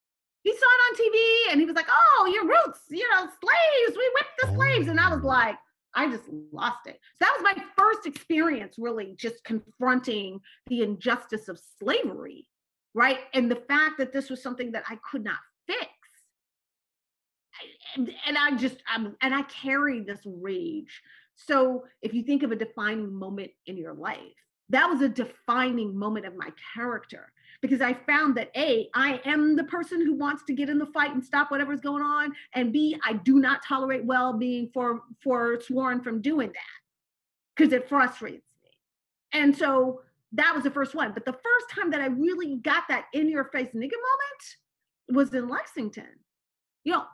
He 0.44 0.52
saw 0.52 0.66
it 0.66 0.82
on 0.90 0.96
TV 0.98 1.52
and 1.52 1.62
he 1.62 1.66
was 1.66 1.76
like, 1.76 1.88
"Oh, 1.90 2.30
your 2.34 2.44
roots, 2.44 2.82
you 2.90 3.08
know, 3.10 3.22
slaves. 3.22 3.98
We 3.98 4.12
whipped 4.16 4.42
the 4.42 4.54
slaves." 4.56 4.88
And 4.90 5.00
I 5.00 5.14
was 5.14 5.24
oh. 5.24 5.28
like, 5.28 5.56
I 5.94 6.10
just 6.10 6.24
lost 6.52 6.88
it. 6.88 7.00
So 7.20 7.26
that 7.26 7.34
was 7.38 7.56
my 7.56 7.64
first 7.78 8.06
experience 8.06 8.76
really 8.78 9.16
just 9.18 9.44
confronting 9.44 10.40
the 10.68 10.84
injustice 10.84 11.48
of 11.48 11.60
slavery, 11.80 12.48
right? 12.94 13.20
And 13.34 13.52
the 13.52 13.64
fact 13.68 13.98
that 13.98 14.14
this 14.14 14.30
was 14.30 14.42
something 14.42 14.72
that 14.72 14.84
I 14.90 14.98
could 15.10 15.24
not 15.24 15.40
fix. 15.68 15.90
And, 17.96 18.12
and 18.26 18.38
I 18.38 18.56
just, 18.58 18.78
um, 18.94 19.16
and 19.22 19.36
I 19.36 19.44
carried 19.44 20.08
this 20.08 20.22
rage. 20.26 21.02
So 21.36 21.86
if 22.02 22.14
you 22.14 22.24
think 22.24 22.44
of 22.44 22.52
a 22.52 22.56
defining 22.56 23.14
moment 23.14 23.52
in 23.66 23.78
your 23.78 23.94
life, 23.94 24.20
that 24.70 24.90
was 24.90 25.02
a 25.02 25.10
defining 25.10 25.98
moment 25.98 26.26
of 26.26 26.36
my 26.36 26.50
character 26.74 27.32
because 27.62 27.82
I 27.82 27.94
found 27.94 28.36
that 28.36 28.52
A, 28.56 28.90
I 28.96 29.22
am 29.26 29.56
the 29.56 29.64
person 29.64 30.04
who 30.04 30.14
wants 30.14 30.44
to 30.46 30.54
get 30.54 30.70
in 30.70 30.80
the 30.80 30.88
fight 30.88 31.14
and 31.14 31.24
stop 31.24 31.52
whatever's 31.52 31.80
going 31.80 32.04
on. 32.04 32.34
And 32.56 32.74
B, 32.74 32.98
I 33.06 33.14
do 33.14 33.40
not 33.40 33.64
tolerate 33.64 34.04
well 34.04 34.34
being 34.34 34.70
for 34.74 35.02
forsworn 35.24 36.02
from 36.02 36.22
doing 36.22 36.50
that 36.50 37.56
because 37.56 37.72
it 37.72 37.88
frustrates 37.88 38.48
me. 38.64 38.70
And 39.34 39.56
so 39.56 40.02
that 40.34 40.54
was 40.56 40.64
the 40.64 40.72
first 40.72 40.96
one. 40.96 41.14
But 41.14 41.26
the 41.26 41.34
first 41.34 41.70
time 41.74 41.92
that 41.92 42.02
I 42.02 42.08
really 42.08 42.56
got 42.56 42.84
that 42.90 43.06
in 43.14 43.30
your 43.30 43.46
face 43.46 43.70
nigga 43.76 43.92
moment 43.92 44.44
was 45.10 45.34
in 45.34 45.48
Lexington. 45.48 46.06
You 46.84 46.94
know, 46.94 47.06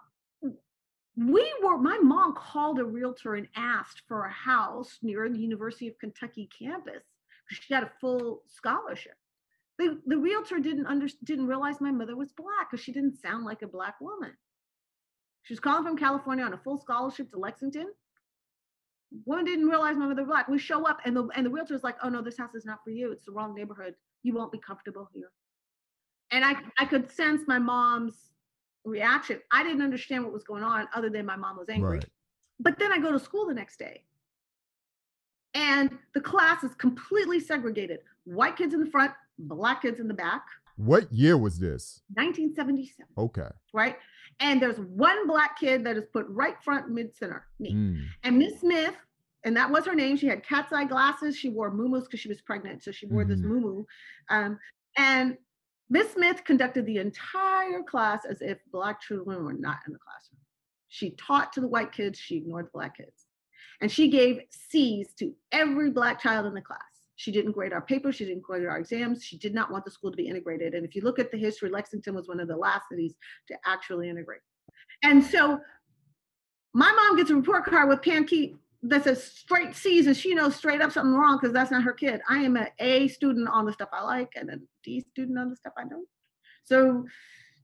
we 1.17 1.51
were 1.61 1.77
my 1.77 1.97
mom 1.97 2.35
called 2.35 2.79
a 2.79 2.85
realtor 2.85 3.35
and 3.35 3.47
asked 3.55 4.03
for 4.07 4.25
a 4.25 4.31
house 4.31 4.99
near 5.01 5.27
the 5.27 5.39
University 5.39 5.87
of 5.89 5.99
Kentucky 5.99 6.47
campus 6.57 7.03
because 7.49 7.63
she 7.63 7.73
got 7.73 7.83
a 7.83 7.91
full 7.99 8.43
scholarship 8.47 9.15
the, 9.77 9.99
the 10.05 10.17
realtor 10.17 10.59
didn't 10.59 10.87
under, 10.87 11.07
didn't 11.23 11.47
realize 11.47 11.79
my 11.79 11.91
mother 11.91 12.15
was 12.15 12.31
black 12.31 12.71
because 12.71 12.83
she 12.83 12.91
didn't 12.91 13.21
sound 13.21 13.45
like 13.45 13.61
a 13.61 13.67
black 13.67 13.99
woman. 14.01 14.33
She 15.43 15.53
was 15.53 15.59
calling 15.59 15.83
from 15.83 15.97
California 15.97 16.43
on 16.43 16.53
a 16.53 16.57
full 16.57 16.77
scholarship 16.77 17.31
to 17.31 17.39
Lexington. 17.39 17.87
Woman 19.25 19.45
didn't 19.45 19.67
realize 19.67 19.95
my 19.95 20.07
mother 20.07 20.23
was 20.23 20.29
black. 20.29 20.47
We 20.47 20.59
show 20.59 20.85
up 20.85 20.99
and 21.05 21.15
the 21.15 21.29
and 21.35 21.45
the 21.45 21.49
realtor's 21.49 21.83
like, 21.83 21.95
oh 22.03 22.09
no, 22.09 22.21
this 22.21 22.37
house 22.37 22.53
is 22.53 22.65
not 22.65 22.79
for 22.83 22.89
you. 22.89 23.11
It's 23.11 23.25
the 23.25 23.31
wrong 23.31 23.55
neighborhood. 23.55 23.95
You 24.23 24.33
won't 24.33 24.51
be 24.51 24.59
comfortable 24.59 25.07
here. 25.13 25.31
And 26.31 26.43
I 26.43 26.55
I 26.77 26.85
could 26.85 27.09
sense 27.09 27.43
my 27.47 27.59
mom's 27.59 28.15
reaction. 28.83 29.39
I 29.51 29.63
didn't 29.63 29.83
understand 29.83 30.23
what 30.23 30.33
was 30.33 30.43
going 30.43 30.63
on 30.63 30.87
other 30.93 31.09
than 31.09 31.25
my 31.25 31.37
mom 31.37 31.57
was 31.57 31.69
angry. 31.69 31.99
Right. 31.99 32.05
But 32.59 32.79
then 32.79 32.91
I 32.91 32.97
go 32.97 33.11
to 33.11 33.19
school 33.19 33.45
the 33.45 33.53
next 33.53 33.77
day. 33.77 34.03
And 35.53 35.97
the 36.13 36.21
class 36.21 36.63
is 36.63 36.75
completely 36.75 37.39
segregated. 37.39 37.99
White 38.25 38.57
kids 38.57 38.73
in 38.73 38.79
the 38.79 38.89
front, 38.89 39.13
black 39.39 39.81
kids 39.81 39.99
in 39.99 40.07
the 40.07 40.13
back. 40.13 40.43
What 40.77 41.11
year 41.11 41.37
was 41.37 41.59
this? 41.59 42.01
1977. 42.13 43.05
Okay. 43.17 43.49
Right. 43.73 43.97
And 44.39 44.61
there's 44.61 44.77
one 44.77 45.27
black 45.27 45.59
kid 45.59 45.83
that 45.85 45.97
is 45.97 46.05
put 46.13 46.27
right 46.29 46.55
front 46.63 46.89
mid 46.89 47.15
center, 47.15 47.47
me. 47.59 47.73
Mm. 47.73 48.05
And 48.23 48.37
Miss 48.37 48.59
Smith, 48.59 48.93
and 49.43 49.55
that 49.57 49.71
was 49.71 49.85
her 49.85 49.95
name. 49.95 50.17
She 50.17 50.27
had 50.27 50.43
cat's 50.43 50.71
eye 50.73 50.85
glasses. 50.85 51.35
She 51.35 51.49
wore 51.49 51.71
muumuus 51.71 52.03
because 52.03 52.19
she 52.19 52.29
was 52.29 52.41
pregnant. 52.41 52.83
So 52.83 52.91
she 52.91 53.07
wore 53.07 53.25
mm. 53.25 53.29
this 53.29 53.39
mm-hmm. 53.39 53.65
muumuu. 53.65 53.85
Um, 54.29 54.59
and 54.97 55.37
Miss 55.89 56.11
Smith 56.11 56.43
conducted 56.43 56.85
the 56.85 56.97
entire 56.97 57.81
class 57.83 58.25
as 58.29 58.41
if 58.41 58.59
black 58.71 59.01
children 59.01 59.43
were 59.43 59.53
not 59.53 59.77
in 59.87 59.93
the 59.93 59.99
classroom. 59.99 60.41
She 60.89 61.11
taught 61.11 61.53
to 61.53 61.61
the 61.61 61.67
white 61.67 61.91
kids, 61.91 62.19
she 62.19 62.37
ignored 62.37 62.65
the 62.67 62.71
black 62.73 62.97
kids. 62.97 63.25
And 63.81 63.91
she 63.91 64.09
gave 64.09 64.41
C's 64.49 65.13
to 65.19 65.33
every 65.51 65.91
black 65.91 66.21
child 66.21 66.45
in 66.45 66.53
the 66.53 66.61
class. 66.61 66.79
She 67.17 67.31
didn't 67.31 67.51
grade 67.51 67.73
our 67.73 67.81
papers. 67.81 68.15
She 68.15 68.25
didn't 68.25 68.43
grade 68.43 68.65
our 68.65 68.77
exams. 68.77 69.23
She 69.23 69.37
did 69.37 69.53
not 69.53 69.71
want 69.71 69.83
the 69.85 69.91
school 69.91 70.11
to 70.11 70.17
be 70.17 70.27
integrated. 70.27 70.75
And 70.75 70.85
if 70.85 70.95
you 70.95 71.01
look 71.01 71.19
at 71.19 71.31
the 71.31 71.37
history, 71.37 71.69
Lexington 71.69 72.15
was 72.15 72.27
one 72.27 72.39
of 72.39 72.47
the 72.47 72.55
last 72.55 72.89
cities 72.89 73.15
to 73.47 73.57
actually 73.65 74.07
integrate. 74.07 74.41
And 75.03 75.23
so 75.23 75.59
my 76.73 76.91
mom 76.91 77.17
gets 77.17 77.31
a 77.31 77.35
report 77.35 77.65
card 77.65 77.89
with 77.89 78.01
Keat 78.03 78.55
that 78.83 79.03
says 79.03 79.23
straight 79.23 79.75
C's, 79.75 80.05
and 80.05 80.15
she 80.15 80.35
knows 80.35 80.55
straight 80.55 80.79
up 80.79 80.91
something 80.91 81.15
wrong 81.15 81.39
because 81.41 81.53
that's 81.53 81.71
not 81.71 81.83
her 81.83 81.93
kid. 81.93 82.21
I 82.29 82.37
am 82.37 82.55
an 82.55 82.67
A 82.79 83.07
student 83.07 83.49
on 83.49 83.65
the 83.65 83.73
stuff 83.73 83.89
I 83.91 84.03
like 84.03 84.33
and 84.35 84.49
a 84.51 84.59
D 84.83 85.01
student 85.01 85.39
on 85.39 85.49
the 85.49 85.55
stuff 85.55 85.73
I 85.75 85.85
don't. 85.85 86.07
So, 86.63 87.05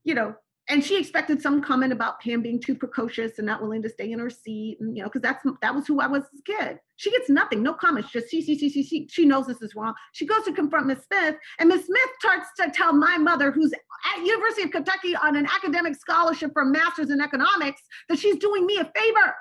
you 0.04 0.16
know, 0.16 0.34
and 0.70 0.84
she 0.84 0.98
expected 0.98 1.42
some 1.42 1.62
comment 1.62 1.92
about 1.92 2.22
Pam 2.22 2.42
being 2.42 2.62
too 2.62 2.74
precocious 2.74 3.38
and 3.38 3.46
not 3.46 3.62
willing 3.62 3.82
to 3.82 3.90
stay 3.90 4.12
in 4.12 4.20
her 4.20 4.30
seat, 4.30 4.78
and 4.80 4.96
you 4.96 5.04
know, 5.04 5.10
because 5.10 5.22
that's 5.22 5.44
that 5.62 5.76
was 5.76 5.86
who 5.86 6.00
I 6.00 6.08
was 6.08 6.24
as 6.24 6.40
a 6.40 6.44
kid. 6.44 6.80
She 6.96 7.12
gets 7.12 7.30
nothing, 7.30 7.62
no 7.62 7.74
comments, 7.74 8.12
just 8.12 8.30
see, 8.30 8.42
she, 8.42 8.58
see, 8.58 8.70
see, 8.70 8.84
see. 8.84 9.08
She 9.10 9.26
knows 9.26 9.46
this 9.46 9.62
is 9.62 9.76
wrong. 9.76 9.94
She 10.14 10.26
goes 10.26 10.44
to 10.46 10.54
confront 10.54 10.88
Miss 10.88 11.04
Smith, 11.06 11.36
and 11.60 11.70
Miss 11.70 11.86
Smith 11.86 12.10
starts 12.20 12.48
to 12.60 12.72
tell 12.72 12.94
my 12.94 13.18
mother, 13.18 13.52
who's 13.52 13.74
at 13.74 14.26
University 14.26 14.64
of 14.64 14.72
Kentucky 14.72 15.16
on 15.16 15.36
an 15.36 15.48
academic 15.48 15.96
scholarship 15.96 16.52
for 16.54 16.62
a 16.62 16.66
master's 16.66 17.10
in 17.10 17.20
economics, 17.20 17.82
that 18.08 18.20
she's 18.20 18.38
doing 18.38 18.66
me 18.66 18.78
a 18.78 18.86
favor. 18.86 19.36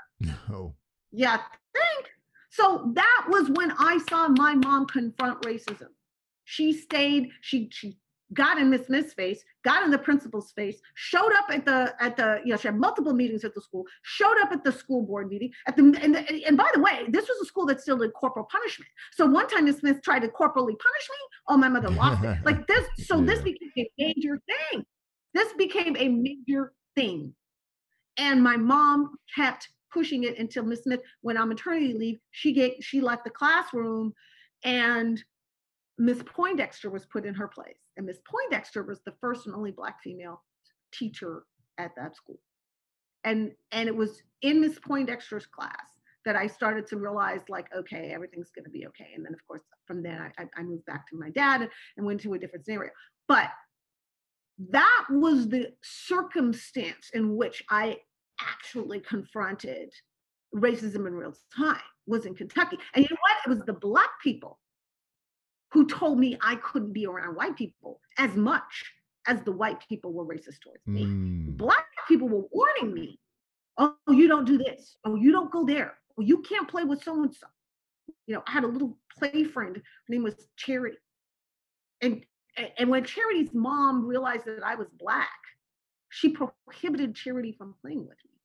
No. 0.49 0.75
Yeah, 1.13 1.39
think. 1.73 2.07
So 2.51 2.91
that 2.95 3.27
was 3.29 3.49
when 3.51 3.73
I 3.79 3.99
saw 4.11 4.29
my 4.29 4.55
mom 4.55 4.87
confront 4.87 5.41
racism. 5.43 5.89
She 6.45 6.73
stayed. 6.73 7.31
She 7.41 7.69
she 7.73 7.99
got 8.33 8.59
in 8.59 8.71
Miss 8.71 8.87
Smith's 8.87 9.13
face, 9.13 9.45
got 9.65 9.83
in 9.83 9.91
the 9.91 9.99
principal's 9.99 10.53
face, 10.53 10.81
showed 10.95 11.33
up 11.37 11.47
at 11.51 11.65
the 11.65 11.95
at 12.01 12.17
the 12.17 12.41
you 12.45 12.51
know 12.51 12.57
she 12.57 12.69
had 12.69 12.79
multiple 12.79 13.13
meetings 13.13 13.45
at 13.45 13.55
the 13.55 13.61
school, 13.61 13.85
showed 14.03 14.37
up 14.41 14.53
at 14.53 14.65
the 14.65 14.73
school 14.73 15.03
board 15.03 15.29
meeting 15.29 15.51
at 15.67 15.77
the 15.77 15.83
and, 16.03 16.15
the, 16.15 16.45
and 16.47 16.57
by 16.57 16.69
the 16.75 16.81
way, 16.81 17.05
this 17.09 17.29
was 17.29 17.39
a 17.43 17.45
school 17.45 17.67
that 17.67 17.81
still 17.81 17.99
did 17.99 18.13
corporal 18.15 18.47
punishment. 18.51 18.91
So 19.13 19.27
one 19.27 19.49
time 19.49 19.65
Miss 19.65 19.79
Smith 19.79 20.03
tried 20.03 20.21
to 20.21 20.29
corporally 20.29 20.75
punish 20.77 21.09
me. 21.11 21.17
Oh, 21.49 21.57
my 21.57 21.69
mother 21.69 21.91
lost 21.91 22.25
it. 22.25 22.39
Like 22.45 22.67
this, 22.67 22.87
so 23.07 23.19
yeah. 23.19 23.27
this 23.27 23.41
became 23.41 23.69
a 23.79 23.91
major 23.99 24.41
thing. 24.47 24.85
This 25.35 25.53
became 25.55 25.97
a 25.99 26.09
major 26.09 26.73
thing, 26.95 27.35
and 28.19 28.43
my 28.43 28.57
mom 28.57 29.17
kept 29.35 29.69
pushing 29.93 30.25
it 30.25 30.39
until 30.39 30.65
Miss 30.65 30.83
Smith 30.83 31.01
went 31.23 31.39
on 31.39 31.49
maternity 31.49 31.95
leave. 31.95 32.19
She 32.31 32.53
get 32.53 32.83
she 32.83 33.01
left 33.01 33.25
the 33.25 33.31
classroom, 33.31 34.13
and 34.65 35.23
Miss 35.99 36.23
Poindexter 36.25 36.91
was 36.91 37.07
put 37.07 37.27
in 37.27 37.35
her 37.35 37.49
place. 37.49 37.77
And 37.97 38.07
Miss 38.07 38.19
Poindexter 38.25 38.83
was 38.83 39.01
the 39.05 39.15
first 39.21 39.47
and 39.47 39.55
only 39.55 39.71
Black 39.71 40.03
female 40.03 40.43
teacher 40.93 41.45
at 41.79 41.93
that 41.97 42.17
school. 42.17 42.41
And, 43.25 43.53
and 43.71 43.89
it 43.89 43.97
was 43.97 44.23
in 44.43 44.61
Miss 44.61 44.79
Poindexter's 44.79 45.47
class 45.47 45.77
that 46.25 46.37
I 46.37 46.47
started 46.47 46.87
to 46.89 46.97
realize, 46.97 47.41
like, 47.49 47.67
okay, 47.77 48.13
everything's 48.15 48.51
going 48.51 48.65
to 48.65 48.71
be 48.71 48.87
okay. 48.87 49.09
And 49.15 49.25
then, 49.25 49.35
of 49.35 49.41
course, 49.47 49.63
from 49.87 50.03
then 50.03 50.21
I, 50.39 50.45
I 50.57 50.63
moved 50.63 50.87
back 50.87 51.09
to 51.09 51.19
my 51.19 51.31
dad 51.31 51.69
and 51.97 52.07
went 52.07 52.21
to 52.23 52.35
a 52.35 52.39
different 52.39 52.65
scenario. 52.65 52.91
But 53.29 53.51
that 54.71 55.07
was 55.11 55.49
the 55.49 55.73
circumstance 55.83 57.11
in 57.15 57.37
which 57.37 57.63
I 57.71 57.99
actually 58.41 59.01
confronted 59.01 59.93
racism 60.55 61.07
in 61.07 61.15
real 61.15 61.35
time 61.57 61.81
was 62.07 62.27
in 62.27 62.35
Kentucky. 62.35 62.79
And 62.95 63.05
you 63.05 63.09
know 63.11 63.21
what? 63.21 63.37
It 63.47 63.49
was 63.59 63.67
the 63.67 63.73
black 63.73 64.11
people 64.23 64.59
who 65.73 65.87
told 65.87 66.19
me 66.19 66.37
I 66.41 66.57
couldn't 66.57 66.93
be 66.93 67.07
around 67.07 67.35
white 67.35 67.57
people 67.57 68.01
as 68.19 68.37
much 68.37 68.93
as 69.27 69.43
the 69.43 69.53
white 69.53 69.79
people 69.89 70.13
were 70.13 70.27
racist 70.27 70.61
towards 70.63 70.87
me. 70.87 71.05
Mm. 71.05 71.57
Black 71.57 71.87
people 72.09 72.29
were 72.29 72.45
warning 72.51 72.93
me, 72.93 73.19
oh, 73.79 73.95
you 74.09 74.29
don't 74.29 74.45
do 74.45 74.59
this. 74.59 74.97
Oh, 75.05 75.15
you 75.15 75.33
don't 75.33 75.51
go 75.51 75.65
there. 75.65 75.95
Oh, 76.19 76.23
you 76.23 76.43
can't 76.43 76.69
play 76.69 76.85
with 76.85 77.03
so 77.03 77.23
and 77.23 77.35
so. 77.35 77.47
You 78.27 78.35
know, 78.35 78.43
I 78.47 78.53
had 78.53 78.65
a 78.65 78.69
little 78.69 78.99
play 79.19 79.45
friend. 79.45 79.77
Her 79.77 79.83
name 80.09 80.25
was 80.25 80.35
Charity. 80.57 80.99
And 82.01 82.25
and 82.77 82.91
when 82.91 83.05
Charity's 83.05 83.55
mom 83.55 84.07
realized 84.07 84.45
that 84.45 84.63
I 84.63 84.75
was 84.75 84.89
black, 84.99 85.31
she 86.11 86.37
prohibited 86.67 87.15
Charity 87.15 87.53
from 87.53 87.75
playing 87.81 88.01
with 88.01 88.19
me. 88.25 88.39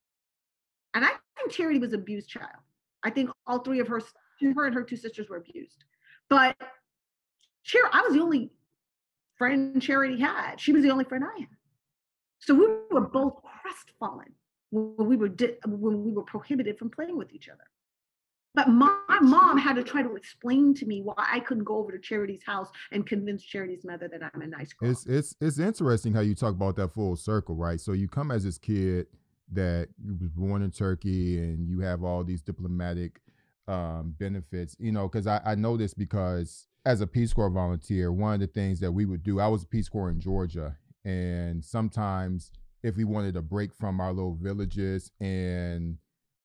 And 0.93 1.03
I 1.03 1.10
think 1.38 1.51
Charity 1.51 1.79
was 1.79 1.91
abused 1.91 2.29
child. 2.29 2.48
I 3.03 3.10
think 3.10 3.29
all 3.46 3.60
three 3.60 3.81
of 3.81 3.88
her, 3.89 4.00
her 4.55 4.65
and 4.65 4.74
her 4.74 4.84
two 4.84 4.96
sisters 4.96 5.27
were 5.29 5.38
abused. 5.38 5.84
But 6.29 6.55
Charity, 7.67 7.91
I 7.93 8.01
was 8.01 8.13
the 8.13 8.21
only 8.21 8.50
friend 9.38 9.81
Charity 9.81 10.19
had. 10.19 10.55
She 10.59 10.71
was 10.71 10.83
the 10.83 10.89
only 10.89 11.03
friend 11.03 11.24
I 11.24 11.39
had. 11.41 11.50
So 12.39 12.55
we 12.55 12.67
were 12.91 13.01
both 13.01 13.41
crestfallen 13.43 14.31
when 14.71 15.07
we 15.07 15.17
were 15.17 15.27
di- 15.27 15.57
when 15.65 16.03
we 16.03 16.12
were 16.12 16.24
prohibited 16.24 16.79
from 16.79 16.89
playing 16.89 17.17
with 17.17 17.33
each 17.33 17.50
other. 17.50 17.63
But 18.55 18.69
my, 18.69 18.97
mom 19.21 19.57
had 19.57 19.75
to 19.75 19.83
try 19.83 20.01
to 20.01 20.15
explain 20.15 20.74
to 20.75 20.86
me 20.86 21.01
why 21.01 21.13
I 21.17 21.39
couldn't 21.41 21.65
go 21.65 21.77
over 21.77 21.91
to 21.91 22.00
Charity's 22.00 22.43
house 22.45 22.69
and 22.91 23.05
convince 23.05 23.43
Charity's 23.43 23.83
mother 23.83 24.07
that 24.07 24.31
I'm 24.33 24.41
a 24.41 24.47
nice 24.47 24.74
girl. 24.74 24.89
It's 24.89 25.05
it's 25.05 25.36
it's 25.41 25.59
interesting 25.59 26.13
how 26.13 26.21
you 26.21 26.36
talk 26.36 26.53
about 26.53 26.77
that 26.77 26.93
full 26.93 27.15
circle, 27.15 27.55
right? 27.55 27.79
So 27.79 27.91
you 27.91 28.07
come 28.07 28.31
as 28.31 28.45
this 28.45 28.57
kid 28.57 29.07
that 29.51 29.89
was 30.19 30.29
born 30.29 30.62
in 30.62 30.71
Turkey 30.71 31.38
and 31.39 31.67
you 31.67 31.81
have 31.81 32.03
all 32.03 32.24
these 32.24 32.41
diplomatic 32.41 33.19
um, 33.67 34.15
benefits, 34.17 34.75
you 34.79 34.91
know, 34.91 35.07
because 35.07 35.27
I, 35.27 35.41
I 35.45 35.55
know 35.55 35.75
this 35.77 35.93
because 35.93 36.66
as 36.88 37.01
a 37.01 37.08
Peace 37.08 37.34
Corps 37.34 37.50
volunteer, 37.50 38.13
one 38.13 38.36
of 38.36 38.39
the 38.39 38.48
things 38.48 38.79
that 38.79 38.94
we 38.94 39.03
would 39.03 39.22
do, 39.22 39.41
I 39.41 39.48
was 39.50 39.63
a 39.63 39.67
Peace 39.67 39.89
Corps 39.89 40.10
in 40.10 40.22
Georgia, 40.22 40.77
and 41.03 41.62
sometimes 41.63 42.50
if 42.82 42.96
we 42.96 43.03
wanted 43.03 43.36
a 43.36 43.41
break 43.41 43.74
from 43.74 44.00
our 44.00 44.13
little 44.13 44.38
villages 44.41 45.12
and 45.20 45.98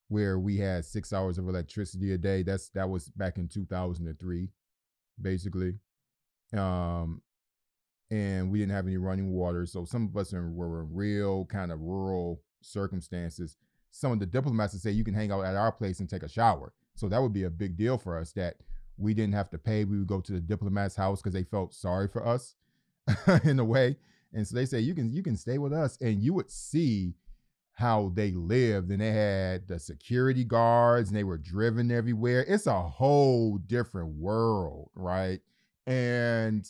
where 0.08 0.40
we 0.40 0.56
had 0.56 0.84
six 0.84 1.12
hours 1.12 1.38
of 1.38 1.48
electricity 1.48 2.12
a 2.12 2.18
day, 2.18 2.42
that's 2.42 2.70
that 2.70 2.90
was 2.90 3.08
back 3.10 3.38
in 3.38 3.46
2003, 3.46 4.48
basically. 5.20 5.74
Um, 6.52 7.22
and 8.10 8.50
we 8.50 8.58
didn't 8.58 8.72
have 8.72 8.88
any 8.88 8.96
running 8.96 9.30
water, 9.30 9.64
so 9.64 9.84
some 9.84 10.08
of 10.08 10.16
us 10.16 10.32
were 10.32 10.82
in 10.82 10.88
real 10.92 11.44
kind 11.44 11.70
of 11.70 11.80
rural 11.80 12.42
circumstances. 12.62 13.56
Some 13.92 14.10
of 14.10 14.18
the 14.18 14.26
diplomats 14.26 14.72
would 14.72 14.82
say 14.82 14.90
you 14.90 15.04
can 15.04 15.14
hang 15.14 15.30
out 15.30 15.44
at 15.44 15.54
our 15.54 15.70
place 15.70 16.00
and 16.00 16.10
take 16.10 16.24
a 16.24 16.28
shower. 16.28 16.72
So 16.96 17.08
that 17.08 17.22
would 17.22 17.32
be 17.32 17.44
a 17.44 17.50
big 17.50 17.76
deal 17.76 17.96
for 17.96 18.18
us 18.18 18.32
that 18.32 18.56
we 19.02 19.14
didn't 19.14 19.34
have 19.34 19.50
to 19.50 19.58
pay. 19.58 19.84
We 19.84 19.98
would 19.98 20.06
go 20.06 20.20
to 20.20 20.32
the 20.32 20.40
diplomat's 20.40 20.96
house 20.96 21.20
because 21.20 21.34
they 21.34 21.44
felt 21.44 21.74
sorry 21.74 22.08
for 22.08 22.26
us 22.26 22.54
in 23.44 23.58
a 23.58 23.64
way. 23.64 23.96
And 24.32 24.46
so 24.46 24.56
they 24.56 24.64
say 24.64 24.80
you 24.80 24.94
can 24.94 25.12
you 25.12 25.22
can 25.22 25.36
stay 25.36 25.58
with 25.58 25.72
us, 25.72 25.98
and 26.00 26.22
you 26.22 26.32
would 26.34 26.50
see 26.50 27.14
how 27.74 28.12
they 28.14 28.30
lived. 28.30 28.90
And 28.90 29.00
they 29.00 29.10
had 29.10 29.68
the 29.68 29.78
security 29.78 30.44
guards, 30.44 31.10
and 31.10 31.16
they 31.16 31.24
were 31.24 31.38
driven 31.38 31.90
everywhere. 31.90 32.44
It's 32.48 32.66
a 32.66 32.80
whole 32.80 33.58
different 33.58 34.16
world, 34.16 34.90
right? 34.94 35.40
And 35.86 36.66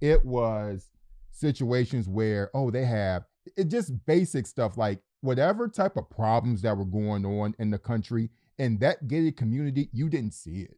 it 0.00 0.24
was 0.24 0.90
situations 1.30 2.08
where 2.08 2.50
oh 2.54 2.70
they 2.70 2.84
have 2.84 3.24
it 3.56 3.64
just 3.64 4.06
basic 4.06 4.46
stuff 4.46 4.76
like 4.76 5.00
whatever 5.20 5.68
type 5.68 5.96
of 5.96 6.08
problems 6.10 6.62
that 6.62 6.76
were 6.76 6.84
going 6.84 7.24
on 7.24 7.54
in 7.58 7.70
the 7.70 7.78
country 7.78 8.30
in 8.58 8.78
that 8.78 9.08
gated 9.08 9.36
community, 9.36 9.88
you 9.92 10.08
didn't 10.08 10.34
see 10.34 10.60
it. 10.60 10.76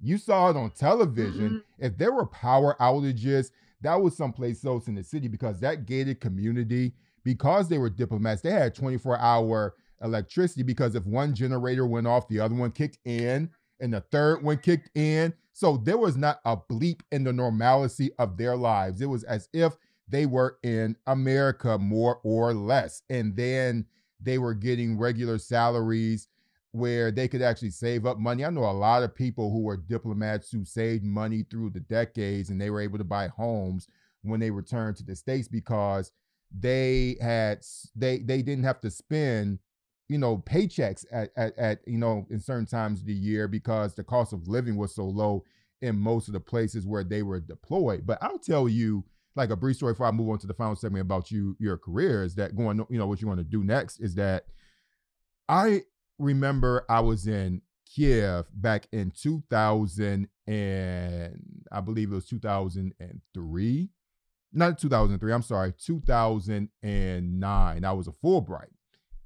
You 0.00 0.18
saw 0.18 0.50
it 0.50 0.56
on 0.56 0.70
television. 0.70 1.48
Mm-hmm. 1.48 1.84
If 1.84 1.98
there 1.98 2.12
were 2.12 2.26
power 2.26 2.76
outages, 2.80 3.50
that 3.80 4.00
was 4.00 4.16
someplace 4.16 4.64
else 4.64 4.88
in 4.88 4.94
the 4.94 5.04
city 5.04 5.28
because 5.28 5.60
that 5.60 5.86
gated 5.86 6.20
community, 6.20 6.92
because 7.24 7.68
they 7.68 7.78
were 7.78 7.90
diplomats, 7.90 8.42
they 8.42 8.50
had 8.50 8.74
24 8.74 9.18
hour 9.18 9.74
electricity 10.02 10.62
because 10.62 10.94
if 10.94 11.04
one 11.06 11.34
generator 11.34 11.86
went 11.86 12.06
off, 12.06 12.28
the 12.28 12.40
other 12.40 12.54
one 12.54 12.70
kicked 12.70 12.98
in, 13.04 13.50
and 13.80 13.92
the 13.92 14.00
third 14.00 14.42
one 14.42 14.58
kicked 14.58 14.90
in. 14.96 15.32
So 15.52 15.76
there 15.76 15.98
was 15.98 16.16
not 16.16 16.40
a 16.44 16.56
bleep 16.56 17.00
in 17.10 17.24
the 17.24 17.32
normalcy 17.32 18.10
of 18.18 18.36
their 18.36 18.56
lives. 18.56 19.00
It 19.00 19.06
was 19.06 19.24
as 19.24 19.48
if 19.52 19.76
they 20.08 20.26
were 20.26 20.58
in 20.62 20.96
America 21.06 21.78
more 21.78 22.20
or 22.22 22.54
less. 22.54 23.02
And 23.10 23.36
then 23.36 23.86
they 24.20 24.38
were 24.38 24.54
getting 24.54 24.98
regular 24.98 25.38
salaries 25.38 26.28
where 26.72 27.10
they 27.10 27.28
could 27.28 27.42
actually 27.42 27.70
save 27.70 28.06
up 28.06 28.18
money. 28.18 28.44
I 28.44 28.50
know 28.50 28.64
a 28.64 28.72
lot 28.72 29.02
of 29.02 29.14
people 29.14 29.50
who 29.50 29.62
were 29.62 29.76
diplomats 29.76 30.50
who 30.50 30.64
saved 30.64 31.04
money 31.04 31.44
through 31.48 31.70
the 31.70 31.80
decades 31.80 32.50
and 32.50 32.60
they 32.60 32.70
were 32.70 32.80
able 32.80 32.98
to 32.98 33.04
buy 33.04 33.28
homes 33.28 33.88
when 34.22 34.40
they 34.40 34.50
returned 34.50 34.96
to 34.96 35.04
the 35.04 35.16
states 35.16 35.48
because 35.48 36.12
they 36.56 37.16
had 37.20 37.64
they 37.94 38.18
they 38.18 38.42
didn't 38.42 38.64
have 38.64 38.80
to 38.80 38.90
spend 38.90 39.58
you 40.08 40.18
know 40.18 40.38
paychecks 40.38 41.04
at, 41.12 41.30
at, 41.36 41.56
at 41.58 41.80
you 41.86 41.98
know 41.98 42.26
in 42.30 42.40
certain 42.40 42.66
times 42.66 43.00
of 43.00 43.06
the 43.06 43.12
year 43.12 43.46
because 43.46 43.94
the 43.94 44.04
cost 44.04 44.32
of 44.32 44.48
living 44.48 44.76
was 44.76 44.94
so 44.94 45.04
low 45.04 45.44
in 45.82 45.96
most 45.98 46.26
of 46.28 46.34
the 46.34 46.40
places 46.40 46.86
where 46.86 47.04
they 47.04 47.22
were 47.22 47.38
deployed. 47.38 48.04
But 48.04 48.18
I'll 48.20 48.38
tell 48.38 48.68
you 48.68 49.04
like 49.36 49.50
a 49.50 49.56
brief 49.56 49.76
story 49.76 49.92
before 49.92 50.06
I 50.06 50.10
move 50.10 50.30
on 50.30 50.38
to 50.38 50.46
the 50.46 50.54
final 50.54 50.74
segment 50.74 51.02
about 51.02 51.30
you 51.30 51.56
your 51.60 51.76
career 51.76 52.24
is 52.24 52.34
that 52.36 52.56
going 52.56 52.84
you 52.90 52.98
know 52.98 53.06
what 53.06 53.20
you 53.20 53.28
want 53.28 53.38
to 53.38 53.44
do 53.44 53.62
next 53.62 54.00
is 54.00 54.14
that 54.16 54.46
I 55.48 55.82
remember 56.18 56.84
I 56.88 57.00
was 57.00 57.26
in 57.26 57.62
Kiev 57.86 58.46
back 58.52 58.86
in 58.92 59.10
2000 59.10 60.28
and 60.46 61.42
I 61.70 61.80
believe 61.80 62.12
it 62.12 62.14
was 62.14 62.26
2003. 62.26 63.90
Not 64.52 64.78
2003, 64.78 65.32
I'm 65.32 65.42
sorry, 65.42 65.74
2009. 65.78 67.84
I 67.84 67.92
was 67.92 68.08
a 68.08 68.12
Fulbright. 68.12 68.70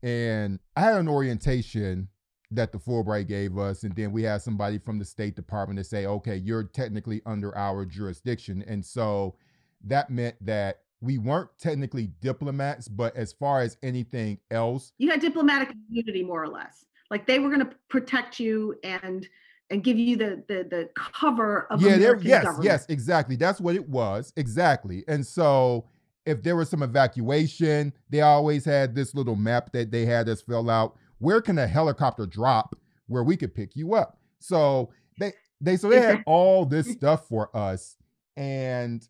And 0.03 0.59
I 0.77 0.81
had 0.81 0.97
an 0.97 1.09
orientation 1.09 2.09
that 2.51 2.73
the 2.73 2.79
Fulbright 2.79 3.29
gave 3.29 3.57
us. 3.57 3.85
And 3.85 3.95
then 3.95 4.13
we 4.13 4.25
had 4.25 4.43
somebody 4.43 4.79
from 4.79 4.99
the 4.99 5.05
State 5.05 5.37
Department 5.37 5.79
to 5.79 5.85
say, 5.85 6.07
okay, 6.07 6.37
you're 6.37 6.65
technically 6.65 7.23
under 7.25 7.57
our 7.57 7.85
jurisdiction. 7.85 8.65
And 8.67 8.85
so 8.85 9.37
that 9.85 10.11
meant 10.11 10.45
that 10.45 10.82
we 11.03 11.19
weren't 11.19 11.51
technically 11.59 12.11
diplomats, 12.21 12.89
but 12.89 13.15
as 13.17 13.33
far 13.33 13.61
as 13.61 13.77
anything 13.83 14.39
else, 14.51 14.93
you 14.99 15.11
had 15.11 15.21
diplomatic 15.21 15.75
immunity 15.89 16.23
more 16.23 16.43
or 16.43 16.49
less. 16.49 16.87
Like 17.11 17.27
they 17.27 17.41
were 17.41 17.49
going 17.49 17.69
to 17.69 17.77
protect 17.89 18.41
you 18.41 18.77
and 18.85 19.29
and 19.69 19.83
give 19.83 19.99
you 19.99 20.17
the 20.17 20.45
the 20.49 20.65
the 20.71 20.89
cover 20.95 21.67
of 21.71 21.83
yeah, 21.83 21.95
American 21.95 22.29
yes, 22.29 22.45
government. 22.45 22.65
yes, 22.65 22.87
exactly. 22.89 23.37
That's 23.37 23.61
what 23.61 23.75
it 23.75 23.87
was 23.89 24.33
exactly. 24.37 25.05
And 25.09 25.27
so 25.27 25.87
if 26.25 26.43
there 26.43 26.55
was 26.55 26.71
some 26.71 26.83
evacuation, 26.83 27.93
they 28.09 28.21
always 28.21 28.65
had 28.65 28.95
this 28.95 29.15
little 29.15 29.37
map 29.37 29.73
that 29.73 29.91
they 29.91 30.07
had 30.07 30.29
us 30.29 30.41
fill 30.41 30.71
out. 30.71 30.97
Where 31.19 31.41
can 31.41 31.59
a 31.59 31.67
helicopter 31.67 32.27
drop 32.27 32.77
where 33.09 33.25
we 33.25 33.37
could 33.37 33.55
pick 33.55 33.75
you 33.75 33.95
up? 33.95 34.19
So 34.39 34.91
they 35.19 35.33
they 35.61 35.77
so 35.77 35.89
they 35.89 36.01
had 36.01 36.23
all 36.27 36.65
this 36.65 36.89
stuff 36.89 37.27
for 37.29 37.55
us, 37.57 37.97
and 38.37 39.07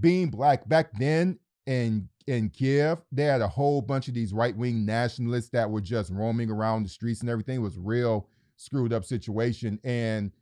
being 0.00 0.30
black 0.30 0.68
back 0.68 0.92
then 0.98 1.38
in 1.66 2.08
in 2.26 2.50
Kiev, 2.50 2.98
they 3.12 3.24
had 3.24 3.40
a 3.40 3.48
whole 3.48 3.80
bunch 3.80 4.08
of 4.08 4.14
these 4.14 4.32
right 4.32 4.56
wing 4.56 4.84
nationalists 4.84 5.50
that 5.50 5.70
were 5.70 5.80
just 5.80 6.10
roaming 6.10 6.50
around 6.50 6.82
the 6.82 6.88
streets 6.88 7.20
and 7.20 7.30
everything. 7.30 7.56
It 7.56 7.62
was 7.62 7.78
real 7.78 8.28
screwed 8.56 8.92
up 8.92 9.04
situation. 9.04 9.78
And 9.84 10.32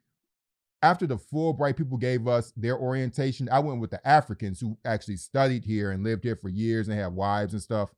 after 0.82 1.06
the 1.06 1.16
Fulbright 1.16 1.76
people 1.76 1.98
gave 1.98 2.26
us 2.26 2.52
their 2.56 2.78
orientation, 2.78 3.48
I 3.50 3.58
went 3.58 3.80
with 3.80 3.90
the 3.90 4.06
Africans 4.06 4.60
who 4.60 4.78
actually 4.84 5.16
studied 5.16 5.64
here 5.64 5.90
and 5.90 6.02
lived 6.02 6.24
here 6.24 6.36
for 6.36 6.48
years 6.48 6.88
and 6.88 6.98
had 6.98 7.14
wives 7.14 7.52
and 7.52 7.62
stuff. 7.62 7.90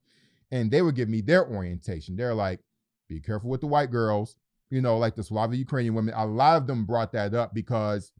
And 0.51 0.71
they 0.71 0.81
would 0.81 0.95
give 0.95 1.09
me 1.09 1.21
their 1.21 1.47
orientation. 1.47 2.15
They're 2.15 2.33
like, 2.33 2.59
be 3.09 3.19
careful 3.19 3.49
with 3.49 3.61
the 3.61 3.67
white 3.67 3.91
girls, 3.91 4.35
you 4.69 4.81
know, 4.81 4.97
like 4.97 5.15
the 5.15 5.23
Slavic 5.23 5.59
Ukrainian 5.59 5.95
women. 5.95 6.13
A 6.15 6.25
lot 6.25 6.57
of 6.57 6.67
them 6.67 6.85
brought 6.85 7.11
that 7.13 7.33
up 7.33 7.53
because 7.53 8.11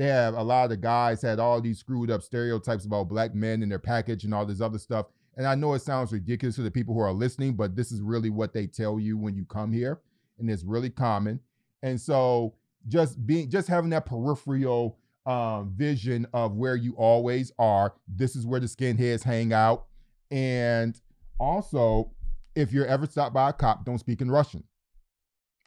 they 0.00 0.06
have 0.06 0.32
a 0.32 0.42
lot 0.42 0.64
of 0.64 0.70
the 0.70 0.78
guys 0.78 1.20
had 1.20 1.38
all 1.38 1.60
these 1.60 1.78
screwed 1.78 2.10
up 2.10 2.22
stereotypes 2.22 2.86
about 2.86 3.08
black 3.10 3.34
men 3.34 3.62
and 3.62 3.70
their 3.70 3.78
package 3.78 4.24
and 4.24 4.32
all 4.32 4.46
this 4.46 4.62
other 4.62 4.78
stuff. 4.78 5.06
And 5.36 5.46
I 5.46 5.54
know 5.54 5.74
it 5.74 5.82
sounds 5.82 6.10
ridiculous 6.10 6.56
to 6.56 6.62
the 6.62 6.70
people 6.70 6.94
who 6.94 7.00
are 7.00 7.12
listening, 7.12 7.52
but 7.52 7.76
this 7.76 7.92
is 7.92 8.00
really 8.00 8.30
what 8.30 8.54
they 8.54 8.66
tell 8.66 8.98
you 8.98 9.18
when 9.18 9.36
you 9.36 9.44
come 9.44 9.72
here. 9.72 10.00
And 10.38 10.48
it's 10.48 10.64
really 10.64 10.88
common. 10.88 11.38
And 11.82 12.00
so 12.00 12.54
just 12.88 13.26
being 13.26 13.50
just 13.50 13.68
having 13.68 13.90
that 13.90 14.06
peripheral 14.06 14.96
um, 15.26 15.74
vision 15.76 16.26
of 16.32 16.54
where 16.54 16.76
you 16.76 16.94
always 16.94 17.52
are. 17.58 17.92
This 18.08 18.36
is 18.36 18.46
where 18.46 18.58
the 18.60 18.68
skinheads 18.68 19.22
hang 19.22 19.52
out. 19.52 19.84
And 20.30 20.98
also, 21.38 22.12
if 22.54 22.72
you're 22.72 22.86
ever 22.86 23.04
stopped 23.04 23.34
by 23.34 23.50
a 23.50 23.52
cop, 23.52 23.84
don't 23.84 23.98
speak 23.98 24.22
in 24.22 24.30
Russian. 24.30 24.64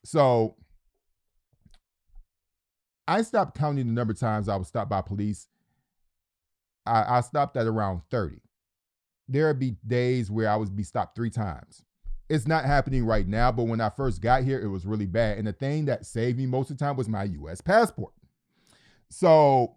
So 0.04 0.56
I 3.08 3.22
stopped 3.22 3.58
counting 3.58 3.88
the 3.88 3.94
number 3.94 4.14
of 4.14 4.20
times 4.20 4.48
I 4.48 4.56
was 4.56 4.68
stopped 4.68 4.90
by 4.90 5.02
police. 5.02 5.48
I, 6.86 7.18
I 7.18 7.22
stopped 7.22 7.58
at 7.58 7.68
around 7.68 8.02
30. 8.12 8.38
There 9.28 9.48
would 9.48 9.60
be 9.60 9.76
days 9.86 10.30
where 10.30 10.50
I 10.50 10.56
would 10.56 10.76
be 10.76 10.84
stopped 10.84 11.16
three 11.16 11.30
times. 11.30 11.84
It's 12.30 12.48
not 12.48 12.66
happening 12.66 13.06
right 13.06 13.28
now, 13.28 13.52
but 13.52 13.64
when 13.64 13.82
I 13.82 13.90
first 13.90 14.22
got 14.22 14.44
here, 14.44 14.60
it 14.60 14.68
was 14.68 14.86
really 14.86 15.06
bad. 15.06 15.38
And 15.38 15.48
the 15.48 15.54
thing 15.54 15.86
that 15.86 16.06
saved 16.06 16.38
me 16.38 16.46
most 16.46 16.72
of 16.72 16.78
the 16.78 16.86
time 16.86 16.96
was 16.96 17.10
my 17.10 17.24
US 17.24 17.62
passport. 17.62 18.14
So, 19.10 19.76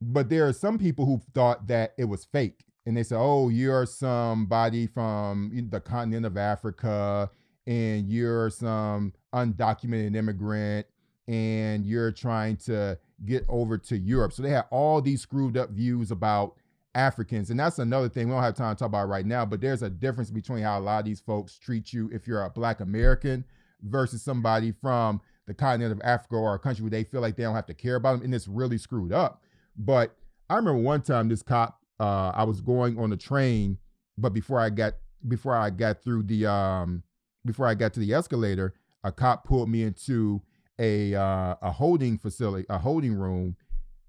but 0.00 0.28
there 0.28 0.46
are 0.46 0.52
some 0.52 0.78
people 0.78 1.06
who 1.06 1.20
thought 1.32 1.66
that 1.68 1.94
it 1.96 2.04
was 2.04 2.24
fake. 2.24 2.64
And 2.86 2.96
they 2.96 3.02
said, 3.02 3.18
oh, 3.18 3.48
you're 3.48 3.86
somebody 3.86 4.86
from 4.86 5.68
the 5.70 5.80
continent 5.80 6.26
of 6.26 6.36
Africa 6.36 7.30
and 7.66 8.10
you're 8.10 8.50
some 8.50 9.14
undocumented 9.32 10.14
immigrant 10.14 10.86
and 11.26 11.84
you're 11.86 12.12
trying 12.12 12.56
to 12.56 12.98
get 13.24 13.44
over 13.48 13.78
to 13.78 13.96
Europe. 13.96 14.32
So 14.32 14.42
they 14.42 14.50
had 14.50 14.66
all 14.70 15.00
these 15.00 15.22
screwed 15.22 15.56
up 15.56 15.70
views 15.70 16.10
about 16.10 16.54
Africans. 16.94 17.50
And 17.50 17.58
that's 17.58 17.78
another 17.78 18.08
thing 18.08 18.28
we 18.28 18.34
don't 18.34 18.42
have 18.42 18.54
time 18.54 18.74
to 18.74 18.78
talk 18.78 18.86
about 18.86 19.08
right 19.08 19.26
now, 19.26 19.44
but 19.44 19.60
there's 19.60 19.82
a 19.82 19.90
difference 19.90 20.30
between 20.30 20.62
how 20.62 20.78
a 20.78 20.80
lot 20.80 21.00
of 21.00 21.04
these 21.04 21.20
folks 21.20 21.58
treat 21.58 21.92
you 21.92 22.10
if 22.12 22.26
you're 22.26 22.44
a 22.44 22.50
black 22.50 22.80
American 22.80 23.44
versus 23.82 24.22
somebody 24.22 24.72
from 24.72 25.20
the 25.46 25.54
continent 25.54 25.92
of 25.92 26.00
Africa 26.04 26.36
or 26.36 26.54
a 26.54 26.58
country 26.58 26.82
where 26.82 26.90
they 26.90 27.04
feel 27.04 27.20
like 27.20 27.36
they 27.36 27.42
don't 27.42 27.54
have 27.54 27.66
to 27.66 27.74
care 27.74 27.96
about 27.96 28.12
them. 28.14 28.24
And 28.24 28.34
it's 28.34 28.48
really 28.48 28.78
screwed 28.78 29.12
up. 29.12 29.42
But 29.76 30.16
I 30.48 30.56
remember 30.56 30.80
one 30.80 31.02
time 31.02 31.28
this 31.28 31.42
cop, 31.42 31.80
uh, 31.98 32.32
I 32.34 32.44
was 32.44 32.60
going 32.60 32.98
on 32.98 33.10
the 33.10 33.16
train, 33.16 33.78
but 34.16 34.32
before 34.32 34.60
I 34.60 34.70
got 34.70 34.94
before 35.26 35.56
I 35.56 35.70
got 35.70 36.02
through 36.02 36.24
the 36.24 36.46
um 36.46 37.02
before 37.44 37.66
I 37.66 37.74
got 37.74 37.92
to 37.94 38.00
the 38.00 38.12
escalator, 38.14 38.74
a 39.02 39.10
cop 39.10 39.44
pulled 39.44 39.68
me 39.68 39.82
into 39.82 40.42
a 40.78 41.14
uh, 41.14 41.54
a 41.62 41.72
holding 41.72 42.18
facility, 42.18 42.66
a 42.68 42.78
holding 42.78 43.14
room, 43.14 43.56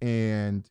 and 0.02 0.70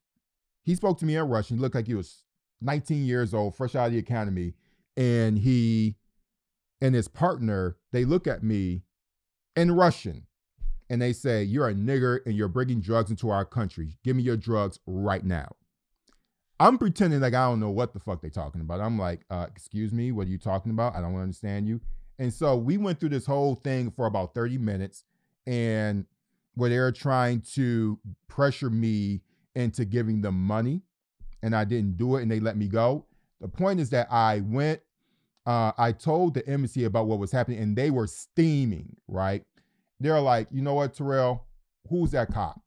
he 0.63 0.75
spoke 0.75 0.99
to 0.99 1.05
me 1.05 1.17
in 1.17 1.29
Russian. 1.29 1.57
He 1.57 1.61
looked 1.63 1.75
like 1.75 1.87
he 1.87 1.95
was 1.95 2.23
19 2.61 3.05
years 3.05 3.35
old, 3.35 3.55
fresh 3.55 3.75
out 3.75 3.87
of 3.87 3.93
the 3.93 3.99
academy, 3.99 4.55
and 4.97 5.39
he 5.39 5.97
and 6.81 6.95
his 6.95 7.09
partner 7.09 7.77
they 7.93 8.05
look 8.05 8.27
at 8.27 8.43
me 8.43 8.83
in 9.57 9.73
Russian, 9.73 10.27
and 10.91 11.01
they 11.01 11.13
say, 11.13 11.45
"You're 11.45 11.69
a 11.69 11.75
nigger 11.75 12.21
and 12.27 12.35
you're 12.35 12.49
bringing 12.49 12.81
drugs 12.81 13.11
into 13.11 13.31
our 13.31 13.45
country. 13.45 13.99
Give 14.03 14.17
me 14.17 14.23
your 14.23 14.37
drugs 14.37 14.79
right 14.87 15.25
now." 15.25 15.57
I'm 16.61 16.79
pretending 16.79 17.21
like 17.21 17.35
I 17.35 17.49
don't 17.49 17.61
know 17.61 17.71
what 17.71 17.93
the 17.93 18.01
fuck 18.01 18.21
they're 18.21 18.31
talking 18.31 18.61
about. 18.61 18.81
I'm 18.81 18.99
like, 18.99 19.25
uh, 19.31 19.47
"Excuse 19.49 19.93
me, 19.93 20.13
what 20.13 20.27
are 20.27 20.31
you 20.31 20.39
talking 20.39 20.73
about? 20.73 20.97
I 20.97 21.01
don't 21.01 21.17
understand 21.17 21.67
you." 21.67 21.81
And 22.19 22.33
so 22.33 22.57
we 22.57 22.77
went 22.77 23.01
through 23.01 23.09
this 23.09 23.27
whole 23.27 23.57
thing 23.57 23.91
for 23.91 24.07
about 24.07 24.35
30 24.35 24.59
minutes 24.59 25.05
and 25.47 26.07
where 26.55 26.71
they're 26.71 26.93
trying 26.93 27.41
to 27.55 27.99
pressure 28.29 28.71
me 28.71 29.23
into 29.55 29.85
giving 29.85 30.21
them 30.21 30.41
money 30.41 30.83
and 31.43 31.55
I 31.55 31.65
didn't 31.65 31.97
do 31.97 32.17
it 32.17 32.23
and 32.23 32.31
they 32.31 32.41
let 32.41 32.57
me 32.57 32.69
go. 32.69 33.07
The 33.41 33.49
point 33.49 33.81
is 33.81 33.91
that 33.91 34.11
I 34.11 34.41
went, 34.41 34.81
uh, 35.47 35.73
I 35.77 35.93
told 35.93 36.35
the 36.35 36.47
embassy 36.49 36.85
about 36.85 37.07
what 37.07 37.19
was 37.19 37.33
happening 37.33 37.59
and 37.59 37.77
they 37.77 37.91
were 37.91 38.07
steaming, 38.07 38.97
right? 39.09 39.45
They're 40.01 40.21
like, 40.21 40.49
you 40.51 40.63
know 40.63 40.75
what, 40.75 40.95
Terrell, 40.95 41.45
who's 41.89 42.13
that 42.13 42.33
cop? 42.33 42.61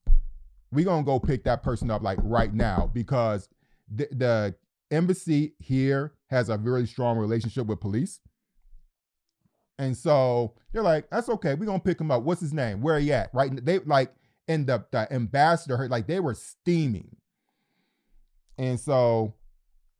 we 0.72 0.84
gonna 0.84 1.04
go 1.04 1.20
pick 1.20 1.44
that 1.46 1.64
person 1.64 1.90
up 1.90 2.02
like 2.02 2.20
right 2.24 2.54
now 2.54 2.90
because 2.94 3.50
the, 3.94 4.08
the 4.12 4.56
embassy 4.92 5.54
here 5.60 6.14
has 6.30 6.50
a 6.50 6.58
very 6.58 6.86
strong 6.86 7.18
relationship 7.18 7.68
with 7.68 7.80
police. 7.80 8.20
And 9.80 9.96
so 9.96 10.54
they're 10.72 10.84
like, 10.84 11.10
that's 11.10 11.30
okay. 11.30 11.54
We're 11.54 11.66
gonna 11.66 11.80
pick 11.80 12.02
him 12.02 12.12
up. 12.12 12.24
What's 12.24 12.42
his 12.42 12.54
name? 12.54 12.82
Where 12.82 13.00
he 13.00 13.14
at? 13.14 13.30
Right. 13.34 13.64
They 13.64 13.80
like 13.80 14.14
and 14.48 14.66
the, 14.66 14.86
the 14.92 15.12
ambassador, 15.14 15.88
like 15.90 16.08
they 16.08 16.20
were 16.20 16.34
steaming. 16.34 17.16
And 18.58 18.80
so 18.80 19.36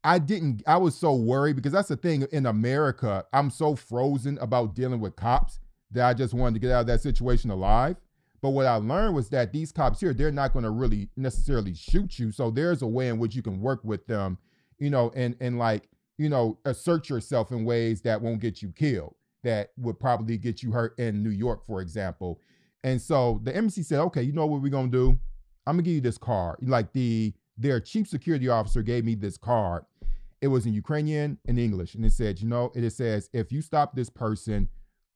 I 0.04 0.20
didn't, 0.20 0.64
I 0.66 0.78
was 0.78 0.96
so 0.96 1.14
worried 1.14 1.56
because 1.56 1.74
that's 1.74 1.90
the 1.90 1.98
thing 1.98 2.26
in 2.32 2.46
America. 2.46 3.26
I'm 3.34 3.50
so 3.50 3.76
frozen 3.76 4.38
about 4.40 4.74
dealing 4.74 5.00
with 5.00 5.16
cops 5.16 5.60
that 5.92 6.08
I 6.08 6.14
just 6.14 6.34
wanted 6.34 6.56
to 6.56 6.60
get 6.60 6.72
out 6.72 6.82
of 6.82 6.88
that 6.88 7.02
situation 7.02 7.50
alive. 7.52 7.98
But 8.42 8.52
what 8.52 8.68
I 8.68 8.76
learned 8.76 9.16
was 9.16 9.30
that 9.30 9.52
these 9.52 9.72
cops 9.72 10.00
here, 10.00 10.14
they're 10.14 10.32
not 10.32 10.54
going 10.54 10.64
to 10.64 10.72
really 10.72 11.10
necessarily 11.18 11.74
shoot 11.74 12.20
you. 12.20 12.32
So 12.32 12.52
there's 12.52 12.84
a 12.84 12.88
way 12.88 13.10
in 13.10 13.18
which 13.18 13.36
you 13.36 13.42
can 13.42 13.60
work 13.60 13.84
with 13.84 14.06
them, 14.06 14.38
you 14.78 14.90
know, 14.90 15.12
and 15.16 15.36
and 15.40 15.58
like, 15.58 15.90
you 16.18 16.30
know, 16.30 16.60
assert 16.66 17.10
yourself 17.10 17.52
in 17.52 17.66
ways 17.66 18.02
that 18.02 18.22
won't 18.22 18.40
get 18.40 18.62
you 18.62 18.72
killed 18.72 19.17
that 19.48 19.72
would 19.78 19.98
probably 19.98 20.38
get 20.38 20.62
you 20.62 20.74
hurt 20.74 21.00
in 21.00 21.24
New 21.24 21.30
York, 21.30 21.66
for 21.66 21.80
example. 21.80 22.42
And 22.84 23.02
so 23.02 23.40
the 23.44 23.56
embassy 23.56 23.82
said, 23.82 24.00
okay, 24.02 24.22
you 24.22 24.34
know 24.34 24.46
what 24.46 24.62
we're 24.62 24.70
gonna 24.70 24.90
do? 24.90 25.18
I'm 25.66 25.76
gonna 25.76 25.84
give 25.84 25.94
you 25.94 26.02
this 26.02 26.18
card. 26.18 26.58
Like 26.62 26.92
the 26.92 27.34
their 27.58 27.80
chief 27.80 28.08
security 28.08 28.50
officer 28.50 28.82
gave 28.84 29.06
me 29.06 29.16
this 29.16 29.38
card. 29.38 29.86
It 30.42 30.50
was 30.50 30.66
in 30.66 30.74
Ukrainian 30.74 31.40
and 31.48 31.58
English, 31.58 31.96
and 31.96 32.06
it 32.06 32.12
said, 32.12 32.42
you 32.42 32.48
know, 32.48 32.72
it 32.76 32.90
says 32.92 33.30
if 33.34 33.52
you 33.52 33.62
stop 33.62 33.96
this 33.96 34.10
person, 34.10 34.68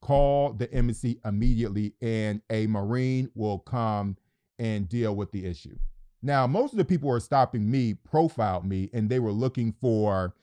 call 0.02 0.54
the 0.54 0.72
embassy 0.74 1.20
immediately, 1.26 1.94
and 2.02 2.42
a 2.50 2.68
marine 2.68 3.30
will 3.36 3.60
come 3.60 4.16
and 4.60 4.88
deal 4.88 5.14
with 5.14 5.32
the 5.34 5.46
issue. 5.46 5.78
Now, 6.24 6.48
most 6.48 6.72
of 6.72 6.78
the 6.78 6.86
people 6.86 7.10
who 7.10 7.16
are 7.16 7.20
stopping 7.20 7.70
me 7.70 7.96
profiled 7.96 8.66
me, 8.66 8.90
and 8.94 9.10
they 9.10 9.20
were 9.20 9.32
looking 9.32 9.74
for, 9.74 10.34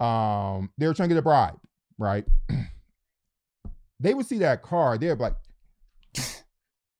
um, 0.00 0.70
they 0.78 0.86
were 0.86 0.94
trying 0.94 1.10
to 1.10 1.14
get 1.14 1.18
a 1.18 1.22
bribe, 1.22 1.58
right? 1.98 2.24
they 4.00 4.14
would 4.14 4.26
see 4.26 4.38
that 4.38 4.62
car, 4.62 4.98
they're 4.98 5.16
like, 5.16 5.34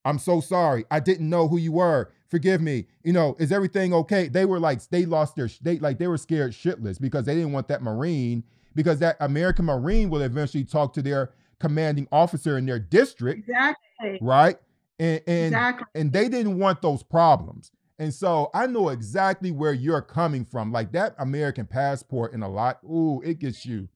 I'm 0.05 0.19
so 0.19 0.39
sorry. 0.39 0.85
I 0.91 0.99
didn't 0.99 1.29
know 1.29 1.47
who 1.47 1.57
you 1.57 1.71
were. 1.71 2.11
Forgive 2.29 2.61
me. 2.61 2.85
You 3.03 3.13
know, 3.13 3.35
is 3.39 3.51
everything 3.51 3.93
okay? 3.93 4.27
They 4.27 4.45
were 4.45 4.59
like, 4.59 4.87
they 4.89 5.05
lost 5.05 5.35
their, 5.35 5.49
they 5.61 5.79
like, 5.79 5.97
they 5.97 6.07
were 6.07 6.17
scared 6.17 6.51
shitless 6.51 7.01
because 7.01 7.25
they 7.25 7.33
didn't 7.33 7.53
want 7.53 7.67
that 7.69 7.81
Marine, 7.81 8.43
because 8.75 8.99
that 8.99 9.17
American 9.19 9.65
Marine 9.65 10.09
will 10.09 10.21
eventually 10.21 10.63
talk 10.63 10.93
to 10.93 11.01
their 11.01 11.31
commanding 11.59 12.07
officer 12.11 12.57
in 12.57 12.65
their 12.65 12.79
district. 12.79 13.47
Exactly. 13.49 14.19
Right. 14.21 14.57
And, 14.99 15.21
and, 15.27 15.45
exactly. 15.47 15.87
and 15.95 16.13
they 16.13 16.29
didn't 16.29 16.59
want 16.59 16.81
those 16.81 17.01
problems. 17.01 17.71
And 17.97 18.13
so 18.13 18.51
I 18.53 18.67
know 18.67 18.89
exactly 18.89 19.51
where 19.51 19.73
you're 19.73 20.01
coming 20.01 20.45
from. 20.45 20.71
Like 20.71 20.91
that 20.91 21.15
American 21.17 21.65
passport 21.65 22.33
and 22.33 22.43
a 22.43 22.47
lot, 22.47 22.79
ooh, 22.83 23.21
it 23.21 23.39
gets 23.39 23.65
you 23.65 23.87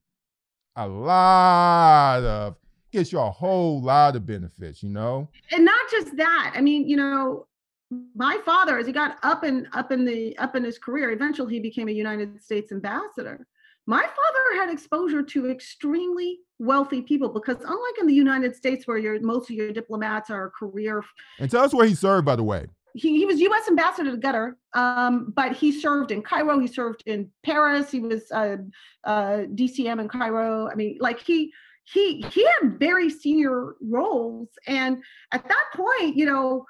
a 0.76 0.88
lot 0.88 2.24
of 2.24 2.56
gets 2.92 3.12
you 3.12 3.20
a 3.20 3.30
whole 3.30 3.82
lot 3.82 4.16
of 4.16 4.26
benefits, 4.26 4.84
you 4.84 4.90
know? 4.90 5.30
And 5.52 5.66
not 5.66 5.90
just 5.92 6.16
that. 6.18 6.54
I 6.56 6.62
mean, 6.62 6.88
you 6.88 6.98
know, 6.98 7.48
my 8.16 8.40
father, 8.46 8.78
as 8.78 8.88
he 8.88 8.94
got 8.94 9.18
up 9.24 9.44
and 9.44 9.68
up 9.74 9.92
in 9.92 10.06
the 10.06 10.38
up 10.38 10.56
in 10.56 10.64
his 10.64 10.78
career, 10.78 11.12
eventually 11.12 11.54
he 11.54 11.60
became 11.60 11.88
a 11.88 11.92
United 11.92 12.42
States 12.44 12.72
ambassador. 12.72 13.48
My 13.88 14.02
father 14.02 14.62
had 14.62 14.72
exposure 14.72 15.24
to 15.24 15.50
extremely 15.50 16.40
wealthy 16.60 17.02
people 17.02 17.30
because 17.30 17.58
unlike 17.58 17.98
in 18.00 18.06
the 18.06 18.14
United 18.14 18.56
States 18.56 18.86
where 18.86 18.98
your 18.98 19.20
most 19.22 19.50
of 19.50 19.56
your 19.56 19.72
diplomats 19.72 20.30
are 20.30 20.52
career 20.52 21.04
and 21.40 21.50
tell 21.50 21.64
us 21.64 21.74
where 21.74 21.88
he 21.88 21.96
served 21.96 22.26
by 22.26 22.36
the 22.36 22.44
way 22.44 22.68
he, 22.94 23.18
he 23.18 23.26
was 23.26 23.40
U.S. 23.40 23.68
ambassador 23.68 24.12
to 24.12 24.18
Qatar, 24.18 24.54
um, 24.74 25.32
but 25.36 25.54
he 25.54 25.72
served 25.72 26.12
in 26.12 26.22
Cairo. 26.22 26.60
He 26.60 26.68
served 26.68 27.04
in 27.06 27.30
Paris. 27.44 27.92
He 27.92 28.00
was 28.00 28.32
uh, 28.32 28.58
uh, 29.04 29.44
DCM 29.54 30.02
in 30.02 30.08
Cairo. 30.08 30.70
I 30.70 30.76
mean, 30.76 30.98
like 31.00 31.20
he 31.20 31.54
he 31.92 32.22
he 32.32 32.46
had 32.46 32.80
very 32.80 33.10
senior 33.10 33.76
roles, 33.82 34.50
and 34.68 35.02
at 35.32 35.48
that 35.48 35.66
point, 35.74 36.16
you 36.16 36.26
know, 36.26 36.66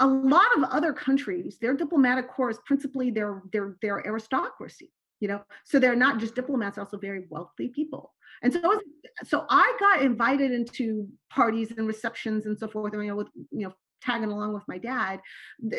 a 0.00 0.06
lot 0.06 0.56
of 0.56 0.64
other 0.64 0.92
countries, 0.92 1.58
their 1.60 1.74
diplomatic 1.74 2.28
corps 2.28 2.50
is 2.50 2.58
principally 2.66 3.10
their 3.10 3.42
their 3.52 3.76
their 3.82 4.06
aristocracy. 4.06 4.92
You 5.20 5.28
know, 5.28 5.42
so 5.64 5.78
they're 5.78 5.96
not 5.96 6.18
just 6.18 6.34
diplomats; 6.34 6.78
also 6.78 6.98
very 6.98 7.26
wealthy 7.30 7.68
people. 7.68 8.12
And 8.42 8.52
so, 8.52 8.80
so 9.24 9.46
I 9.48 9.74
got 9.78 10.02
invited 10.02 10.50
into 10.50 11.08
parties 11.30 11.72
and 11.76 11.86
receptions 11.86 12.46
and 12.46 12.58
so 12.58 12.68
forth. 12.68 12.92
You 12.92 13.04
know, 13.04 13.16
with 13.16 13.28
you 13.50 13.66
know 13.66 13.74
tagging 14.02 14.30
along 14.30 14.52
with 14.52 14.64
my 14.68 14.78
dad 14.78 15.20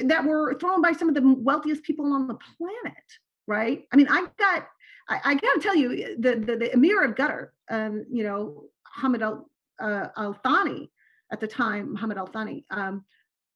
that 0.05 0.23
were 0.23 0.57
thrown 0.59 0.81
by 0.81 0.93
some 0.93 1.09
of 1.09 1.15
the 1.15 1.21
wealthiest 1.21 1.83
people 1.83 2.11
on 2.11 2.27
the 2.27 2.37
planet 2.57 3.03
right 3.47 3.83
i 3.93 3.95
mean 3.95 4.07
i 4.09 4.25
got 4.39 4.67
i, 5.09 5.19
I 5.23 5.35
gotta 5.35 5.59
tell 5.59 5.75
you 5.75 6.15
the, 6.19 6.35
the, 6.35 6.55
the 6.57 6.73
emir 6.73 7.03
of 7.03 7.15
qatar 7.15 7.49
um, 7.69 8.05
you 8.11 8.23
know 8.23 8.63
hamid 8.83 9.21
al 9.21 9.49
uh, 9.79 10.07
al 10.17 10.33
thani 10.43 10.91
at 11.31 11.39
the 11.39 11.47
time 11.47 11.93
muhammad 11.93 12.17
al 12.17 12.27
thani 12.27 12.65
um, 12.71 13.03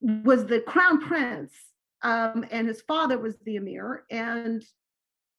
was 0.02 0.46
the 0.46 0.62
crown 0.62 1.02
prince 1.02 1.54
um, 2.02 2.46
and 2.52 2.68
his 2.68 2.82
father 2.82 3.18
was 3.18 3.36
the 3.46 3.58
emir 3.58 4.06
and 4.10 4.64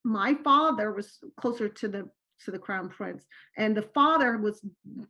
my 0.04 0.34
father 0.44 0.92
was 0.92 1.18
closer 1.40 1.68
to 1.68 1.88
the 1.88 2.08
to 2.44 2.50
the 2.50 2.58
crown 2.58 2.88
prince 2.88 3.24
and 3.56 3.76
the 3.76 3.88
father 3.94 4.38
was 4.38 4.64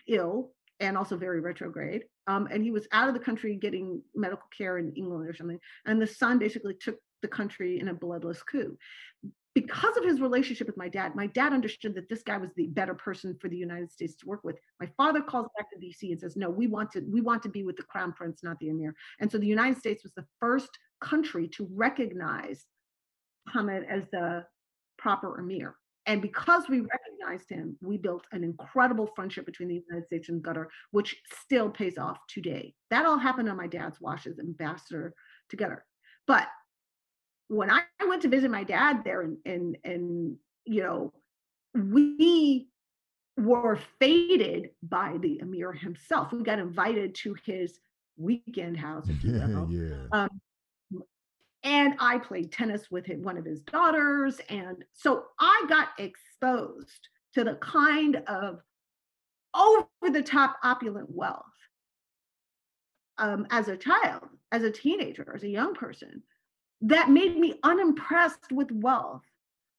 ill 0.08 0.52
and 0.80 0.96
also 0.96 1.16
very 1.16 1.40
retrograde. 1.40 2.04
Um, 2.26 2.48
and 2.50 2.64
he 2.64 2.70
was 2.70 2.88
out 2.92 3.08
of 3.08 3.14
the 3.14 3.20
country 3.20 3.54
getting 3.54 4.02
medical 4.14 4.46
care 4.56 4.78
in 4.78 4.92
England 4.94 5.28
or 5.28 5.34
something. 5.34 5.60
And 5.86 6.00
the 6.00 6.06
son 6.06 6.38
basically 6.38 6.74
took 6.74 6.96
the 7.22 7.28
country 7.28 7.78
in 7.78 7.88
a 7.88 7.94
bloodless 7.94 8.42
coup. 8.42 8.76
Because 9.54 9.96
of 9.96 10.04
his 10.04 10.20
relationship 10.20 10.68
with 10.68 10.76
my 10.76 10.88
dad, 10.88 11.16
my 11.16 11.26
dad 11.26 11.52
understood 11.52 11.94
that 11.96 12.08
this 12.08 12.22
guy 12.22 12.36
was 12.36 12.50
the 12.54 12.68
better 12.68 12.94
person 12.94 13.36
for 13.40 13.48
the 13.48 13.56
United 13.56 13.90
States 13.90 14.14
to 14.16 14.26
work 14.26 14.44
with. 14.44 14.56
My 14.78 14.88
father 14.96 15.20
calls 15.20 15.48
back 15.58 15.68
to 15.70 15.78
DC 15.78 16.12
and 16.12 16.20
says, 16.20 16.36
"No, 16.36 16.48
we 16.48 16.68
want 16.68 16.92
to 16.92 17.00
we 17.00 17.20
want 17.20 17.42
to 17.42 17.48
be 17.48 17.64
with 17.64 17.76
the 17.76 17.82
crown 17.82 18.12
prince, 18.12 18.44
not 18.44 18.58
the 18.60 18.68
emir." 18.68 18.94
And 19.18 19.30
so 19.30 19.38
the 19.38 19.46
United 19.46 19.78
States 19.78 20.04
was 20.04 20.12
the 20.14 20.26
first 20.38 20.70
country 21.00 21.48
to 21.48 21.68
recognize 21.72 22.64
Hamid 23.48 23.84
as 23.88 24.08
the 24.10 24.46
proper 24.98 25.40
emir. 25.40 25.74
And 26.06 26.22
because 26.22 26.68
we 26.68 26.80
recognized 26.80 27.50
him, 27.50 27.76
we 27.80 27.96
built 27.96 28.24
an 28.32 28.42
incredible 28.44 29.08
friendship 29.14 29.46
between 29.46 29.68
the 29.68 29.82
United 29.88 30.06
States 30.06 30.28
and 30.28 30.42
Qatar, 30.42 30.66
which 30.90 31.20
still 31.42 31.70
pays 31.70 31.98
off 31.98 32.18
today. 32.28 32.74
That 32.90 33.06
all 33.06 33.18
happened 33.18 33.48
on 33.48 33.56
my 33.56 33.66
dad's 33.66 34.00
watch 34.00 34.26
as 34.26 34.38
ambassador 34.38 35.14
to 35.50 35.56
Qatar. 35.56 35.80
But 36.26 36.48
when 37.50 37.68
I 37.68 37.82
went 38.06 38.22
to 38.22 38.28
visit 38.28 38.50
my 38.50 38.62
dad 38.62 39.02
there, 39.04 39.22
and 39.22 39.36
and 39.44 39.76
and 39.82 40.36
you 40.64 40.82
know, 40.82 41.12
we 41.74 42.68
were 43.36 43.78
feted 43.98 44.70
by 44.82 45.16
the 45.20 45.40
emir 45.40 45.72
himself. 45.72 46.32
We 46.32 46.44
got 46.44 46.60
invited 46.60 47.14
to 47.16 47.34
his 47.44 47.80
weekend 48.16 48.76
house, 48.76 49.08
if 49.08 49.24
you 49.24 49.32
will. 49.32 49.68
yeah. 49.70 50.06
Um, 50.12 50.28
and 51.64 51.94
I 51.98 52.18
played 52.18 52.52
tennis 52.52 52.90
with 52.90 53.06
one 53.08 53.36
of 53.36 53.44
his 53.44 53.60
daughters. 53.62 54.40
And 54.48 54.84
so 54.92 55.24
I 55.38 55.64
got 55.68 55.88
exposed 55.98 57.08
to 57.34 57.44
the 57.44 57.54
kind 57.56 58.22
of 58.26 58.60
over 59.54 59.86
the 60.10 60.22
top 60.22 60.56
opulent 60.62 61.08
wealth 61.10 61.44
um, 63.18 63.46
as 63.50 63.68
a 63.68 63.76
child, 63.76 64.28
as 64.52 64.62
a 64.62 64.70
teenager, 64.70 65.32
as 65.34 65.42
a 65.42 65.48
young 65.48 65.74
person 65.74 66.22
that 66.82 67.10
made 67.10 67.38
me 67.38 67.58
unimpressed 67.62 68.52
with 68.52 68.70
wealth 68.72 69.22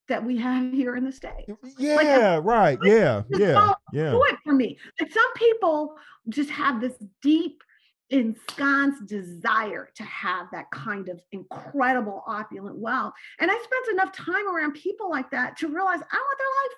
that 0.08 0.24
we 0.24 0.38
have 0.38 0.74
here 0.74 0.96
in 0.96 1.06
the 1.06 1.12
states. 1.12 1.52
Yeah, 1.78 1.96
like, 1.96 2.44
right. 2.44 2.80
Yeah, 2.84 3.24
yeah, 3.30 3.74
yeah. 3.94 4.12
Do 4.12 4.24
it 4.26 4.36
for 4.44 4.54
me. 4.54 4.78
Like 5.00 5.12
some 5.12 5.34
people 5.36 5.96
just 6.30 6.50
have 6.50 6.82
this 6.82 6.94
deep 7.22 7.64
ensconced 8.10 9.06
desire 9.06 9.90
to 9.96 10.04
have 10.04 10.48
that 10.52 10.70
kind 10.72 11.08
of 11.08 11.22
incredible 11.32 12.24
opulent 12.28 12.78
wealth. 12.78 13.14
And 13.40 13.50
I 13.50 13.56
spent 13.56 13.88
enough 13.94 14.12
time 14.12 14.54
around 14.54 14.74
people 14.74 15.10
like 15.10 15.32
that 15.32 15.58
to 15.60 15.68
realize 15.68 16.00
I 16.12 16.18
want 16.18 16.38
their 16.38 16.48
life. 16.64 16.78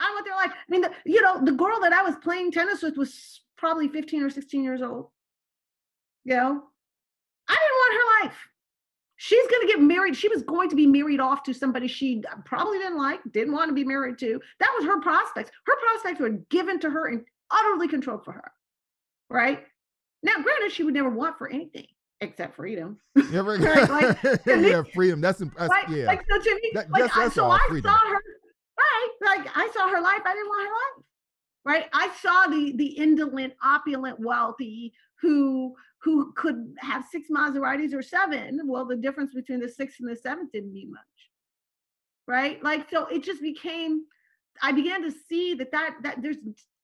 I 0.00 0.10
want 0.12 0.26
their 0.26 0.36
life. 0.36 0.50
I 0.52 0.70
mean, 0.70 0.80
the, 0.80 0.92
you 1.06 1.22
know, 1.22 1.44
the 1.44 1.52
girl 1.52 1.78
that 1.80 1.92
I 1.92 2.02
was 2.02 2.16
playing 2.16 2.50
tennis 2.50 2.82
with 2.82 2.96
was 2.96 3.42
probably 3.56 3.88
15 3.88 4.24
or 4.24 4.30
16 4.30 4.64
years 4.64 4.82
old. 4.82 5.08
You 6.24 6.34
know, 6.34 6.62
I 7.48 7.54
didn't 7.54 7.78
want 7.78 7.94
her 7.94 8.26
life. 8.26 8.48
She's 9.24 9.46
going 9.46 9.60
to 9.60 9.68
get 9.68 9.80
married. 9.80 10.16
She 10.16 10.28
was 10.28 10.42
going 10.42 10.68
to 10.68 10.74
be 10.74 10.84
married 10.84 11.20
off 11.20 11.44
to 11.44 11.54
somebody 11.54 11.86
she 11.86 12.24
probably 12.44 12.78
didn't 12.78 12.98
like, 12.98 13.20
didn't 13.30 13.54
want 13.54 13.68
to 13.68 13.72
be 13.72 13.84
married 13.84 14.18
to. 14.18 14.40
That 14.58 14.74
was 14.76 14.84
her 14.84 15.00
prospects. 15.00 15.52
Her 15.64 15.74
prospects 15.76 16.18
were 16.18 16.30
given 16.50 16.80
to 16.80 16.90
her 16.90 17.06
and 17.06 17.24
utterly 17.48 17.86
controlled 17.86 18.24
for 18.24 18.32
her. 18.32 18.50
Right. 19.30 19.64
Now, 20.24 20.42
granted, 20.42 20.72
she 20.72 20.82
would 20.82 20.94
never 20.94 21.08
want 21.08 21.38
for 21.38 21.48
anything 21.48 21.86
except 22.20 22.56
freedom. 22.56 22.98
Yeah, 23.30 23.42
right, 23.42 23.88
like, 23.88 24.18
yeah 24.44 24.82
freedom. 24.92 25.20
That's, 25.20 25.38
that's 25.38 25.68
like, 25.68 25.88
yeah. 25.88 26.06
Like 26.06 26.24
so 26.28 26.40
to 26.40 26.54
me, 26.60 26.70
that, 26.74 26.90
like 26.90 27.02
that's, 27.02 27.14
that's 27.14 27.34
so 27.36 27.48
I 27.48 27.64
freedom. 27.68 27.92
saw 27.92 27.98
her 27.98 28.20
right. 28.76 29.08
Like 29.24 29.46
I 29.54 29.70
saw 29.72 29.86
her 29.86 30.00
life. 30.00 30.22
I 30.24 30.34
didn't 30.34 30.48
want 30.48 30.66
her 30.66 30.74
life. 30.74 31.04
Right. 31.64 31.84
I 31.92 32.12
saw 32.20 32.50
the 32.50 32.72
the 32.76 32.86
indolent, 32.86 33.52
opulent, 33.62 34.18
wealthy 34.18 34.92
who 35.20 35.76
who 36.02 36.32
could 36.32 36.74
have 36.80 37.04
six 37.10 37.28
Maseratis 37.30 37.94
or 37.94 38.02
seven. 38.02 38.60
Well, 38.64 38.84
the 38.84 38.96
difference 38.96 39.32
between 39.34 39.60
the 39.60 39.68
six 39.68 40.00
and 40.00 40.10
the 40.10 40.16
seven 40.16 40.48
didn't 40.52 40.72
mean 40.72 40.90
much. 40.90 41.00
Right. 42.26 42.62
Like 42.62 42.90
so, 42.90 43.06
it 43.06 43.22
just 43.22 43.42
became. 43.42 44.04
I 44.62 44.72
began 44.72 45.02
to 45.02 45.10
see 45.10 45.54
that 45.54 45.72
that 45.72 45.96
that 46.02 46.22
there's 46.22 46.36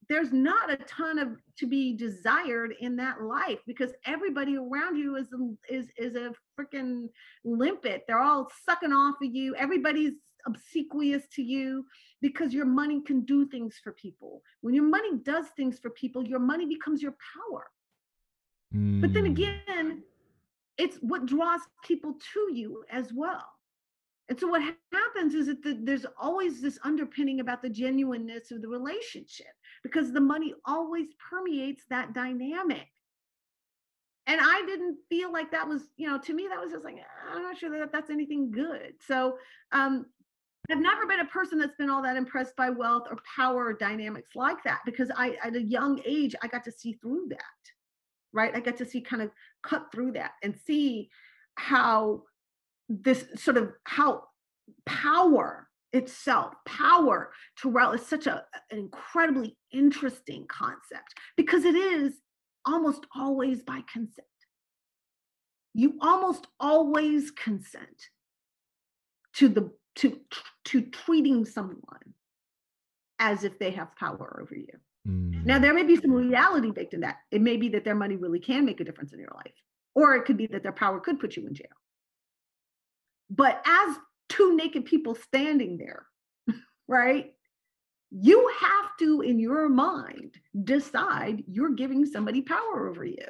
there's 0.09 0.33
not 0.33 0.71
a 0.71 0.77
ton 0.77 1.19
of 1.19 1.37
to 1.59 1.67
be 1.67 1.95
desired 1.95 2.75
in 2.81 2.97
that 2.97 3.23
life 3.23 3.59
because 3.67 3.93
everybody 4.07 4.57
around 4.57 4.97
you 4.97 5.17
is 5.17 5.29
is 5.69 5.89
is 5.99 6.17
a 6.17 6.33
freaking 6.59 7.09
limpet. 7.45 8.05
They're 8.07 8.23
all 8.23 8.51
sucking 8.65 8.93
off 8.93 9.17
of 9.23 9.35
you. 9.35 9.55
Everybody's 9.57 10.15
obsequious 10.47 11.25
to 11.35 11.43
you 11.43 11.85
because 12.23 12.55
your 12.55 12.65
money 12.65 13.03
can 13.03 13.23
do 13.23 13.47
things 13.49 13.79
for 13.83 13.93
people. 13.93 14.43
When 14.61 14.75
your 14.75 14.89
money 14.89 15.19
does 15.23 15.47
things 15.57 15.79
for 15.79 15.91
people, 15.91 16.27
your 16.27 16.39
money 16.39 16.67
becomes 16.67 17.03
your 17.03 17.17
power. 17.37 17.67
Mm. 18.75 19.01
But 19.01 19.13
then 19.13 19.25
mm. 19.25 19.31
again, 19.31 20.03
it's 20.77 20.97
what 20.99 21.27
draws 21.27 21.61
people 21.85 22.15
to 22.35 22.55
you 22.55 22.85
as 22.91 23.13
well. 23.13 23.45
And 24.29 24.39
so 24.39 24.47
what 24.47 24.63
happens 24.93 25.35
is 25.35 25.47
that 25.47 25.63
the, 25.63 25.79
there's 25.83 26.05
always 26.21 26.61
this 26.61 26.79
underpinning 26.85 27.41
about 27.41 27.63
the 27.63 27.71
genuineness 27.71 28.51
of 28.51 28.61
the 28.61 28.69
relationship 28.69 29.47
because 29.83 30.13
the 30.13 30.21
money 30.21 30.55
always 30.67 31.09
permeates 31.31 31.85
that 31.89 32.13
dynamic. 32.13 32.89
and 34.27 34.39
I 34.41 34.63
didn't 34.67 34.99
feel 35.09 35.33
like 35.33 35.51
that 35.53 35.67
was, 35.67 35.85
you 35.97 36.07
know, 36.07 36.19
to 36.19 36.35
me 36.35 36.47
that 36.49 36.61
was 36.61 36.73
just 36.73 36.85
like 36.85 36.97
I'm 37.35 37.43
not 37.43 37.57
sure 37.57 37.71
that 37.71 37.91
that's 37.91 38.11
anything 38.11 38.51
good. 38.51 38.93
So 39.01 39.39
um, 39.73 40.05
I've 40.71 40.81
never 40.81 41.07
been 41.07 41.21
a 41.21 41.25
person 41.25 41.59
that's 41.59 41.77
been 41.77 41.89
all 41.89 42.03
that 42.03 42.17
impressed 42.17 42.55
by 42.55 42.69
wealth 42.69 43.07
or 43.11 43.17
power 43.37 43.67
or 43.69 43.73
dynamics 43.73 44.37
like 44.37 44.63
that 44.65 44.81
because 44.85 45.11
I, 45.17 45.37
at 45.43 45.57
a 45.57 45.63
young 45.63 46.01
age, 46.05 46.35
I 46.43 46.49
got 46.49 46.63
to 46.65 46.73
see 46.73 46.93
through 46.93 47.29
that, 47.31 47.39
right? 48.33 48.55
I 48.55 48.61
got 48.61 48.77
to 48.79 48.87
see 48.87 49.01
kind 49.01 49.23
of 49.23 49.31
cut 49.63 49.87
through 49.93 50.13
that 50.13 50.33
and 50.43 50.57
see 50.67 51.11
how 51.57 52.23
this 52.89 53.27
sort 53.37 53.57
of 53.57 53.73
how 53.85 54.25
power 54.87 55.69
itself, 55.93 56.55
power, 56.67 57.33
Terrell, 57.61 57.93
is 57.93 58.07
such 58.07 58.27
a, 58.27 58.45
an 58.71 58.79
incredibly 58.79 59.57
interesting 59.73 60.47
concept 60.49 61.15
because 61.37 61.65
it 61.65 61.75
is 61.75 62.15
almost 62.65 63.07
always 63.15 63.63
by 63.63 63.83
consent. 63.93 64.27
You 65.75 65.99
almost 66.01 66.47
always 66.61 67.31
consent 67.31 68.11
to 69.35 69.49
the 69.49 69.71
to 69.97 70.21
to 70.65 70.83
treating 70.83 71.45
someone 71.45 72.15
as 73.19 73.45
if 73.45 73.59
they 73.59 73.73
have 73.73 73.97
power 73.97 74.41
over 74.43 74.55
you. 74.55 74.67
Mm. 75.09 75.45
Now 75.45 75.59
there 75.59 75.75
may 75.75 75.85
be 75.85 75.97
some 75.97 76.13
reality 76.13 76.71
baked 76.71 76.95
in 76.95 77.01
that. 77.01 77.19
It 77.31 77.41
may 77.41 77.57
be 77.57 77.69
that 77.71 77.85
their 77.85 77.95
money 77.95 78.17
really 78.17 78.41
can 78.41 78.65
make 78.65 78.81
a 78.81 78.85
difference 78.85 79.13
in 79.13 79.19
your 79.19 79.33
life, 79.35 79.55
or 79.95 80.15
it 80.15 80.25
could 80.25 80.37
be 80.37 80.47
that 80.49 80.63
their 80.63 80.73
power 80.73 81.01
could 81.01 81.21
put 81.21 81.37
you 81.37 81.47
in 81.47 81.55
jail. 81.55 81.67
But 83.31 83.63
as 83.67 83.97
two 84.29 84.57
naked 84.57 84.85
people 84.85 85.15
standing 85.15 85.79
there, 85.79 86.07
right? 86.89 87.33
You 88.11 88.51
have 88.61 88.97
to, 89.01 89.21
in 89.21 89.39
your 89.39 89.69
mind, 89.69 90.35
decide 90.65 91.45
you're 91.47 91.75
giving 91.75 92.07
somebody 92.07 92.41
power 92.41 92.89
over 92.89 93.05
you. 93.05 93.27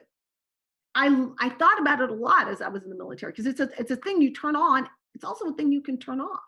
I 0.94 1.26
I 1.38 1.48
thought 1.50 1.80
about 1.80 2.00
it 2.00 2.10
a 2.10 2.14
lot 2.14 2.48
as 2.48 2.60
I 2.60 2.68
was 2.68 2.84
in 2.84 2.90
the 2.90 2.96
military 2.96 3.32
because 3.32 3.46
it's 3.46 3.60
a 3.60 3.68
it's 3.78 3.90
a 3.90 3.96
thing 3.96 4.22
you 4.22 4.32
turn 4.32 4.56
on. 4.56 4.88
It's 5.14 5.24
also 5.24 5.46
a 5.46 5.54
thing 5.54 5.72
you 5.72 5.82
can 5.82 5.98
turn 5.98 6.20
off 6.20 6.40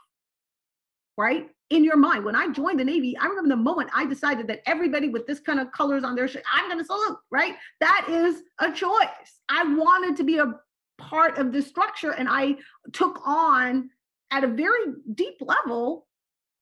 right? 1.20 1.50
In 1.70 1.84
your 1.84 1.96
mind. 1.96 2.24
When 2.24 2.34
I 2.34 2.48
joined 2.48 2.80
the 2.80 2.84
Navy, 2.84 3.16
I 3.16 3.26
remember 3.26 3.50
the 3.50 3.56
moment 3.56 3.90
I 3.94 4.04
decided 4.04 4.48
that 4.48 4.60
everybody 4.66 5.08
with 5.08 5.26
this 5.26 5.38
kind 5.38 5.60
of 5.60 5.70
colors 5.70 6.02
on 6.02 6.16
their 6.16 6.26
shirt, 6.26 6.42
I'm 6.52 6.68
going 6.68 6.78
to 6.78 6.84
salute, 6.84 7.16
right? 7.30 7.54
That 7.78 8.06
is 8.08 8.42
a 8.58 8.72
choice. 8.72 9.40
I 9.48 9.62
wanted 9.74 10.16
to 10.16 10.24
be 10.24 10.38
a 10.38 10.54
part 10.98 11.38
of 11.38 11.52
this 11.52 11.66
structure 11.66 12.10
and 12.10 12.28
I 12.28 12.56
took 12.92 13.20
on 13.24 13.90
at 14.30 14.44
a 14.44 14.48
very 14.48 14.94
deep 15.14 15.36
level 15.40 16.06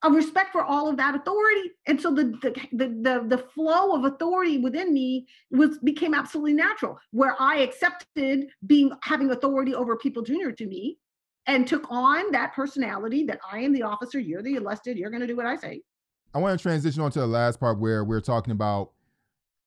a 0.02 0.10
respect 0.10 0.52
for 0.52 0.62
all 0.62 0.88
of 0.88 0.96
that 0.96 1.16
authority 1.16 1.70
and 1.86 2.00
so 2.00 2.14
the, 2.14 2.24
the 2.40 2.54
the 2.72 2.86
the 2.86 3.24
the, 3.26 3.38
flow 3.38 3.96
of 3.96 4.04
authority 4.04 4.58
within 4.58 4.94
me 4.94 5.26
was 5.50 5.78
became 5.78 6.14
absolutely 6.14 6.52
natural 6.52 6.96
where 7.10 7.34
i 7.40 7.56
accepted 7.56 8.46
being 8.66 8.92
having 9.02 9.30
authority 9.32 9.74
over 9.74 9.96
people 9.96 10.22
junior 10.22 10.52
to 10.52 10.66
me 10.66 10.98
and 11.48 11.66
took 11.66 11.90
on 11.90 12.30
that 12.30 12.52
personality 12.52 13.24
that 13.24 13.40
I 13.50 13.60
am 13.60 13.72
the 13.72 13.82
officer, 13.82 14.20
you're 14.20 14.42
the 14.42 14.56
enlisted, 14.56 14.98
you're 14.98 15.10
going 15.10 15.22
to 15.22 15.26
do 15.26 15.34
what 15.34 15.46
I 15.46 15.56
say. 15.56 15.80
I 16.34 16.38
want 16.38 16.56
to 16.56 16.62
transition 16.62 17.02
on 17.02 17.10
to 17.12 17.20
the 17.20 17.26
last 17.26 17.58
part 17.58 17.80
where 17.80 18.04
we're 18.04 18.20
talking 18.20 18.52
about 18.52 18.92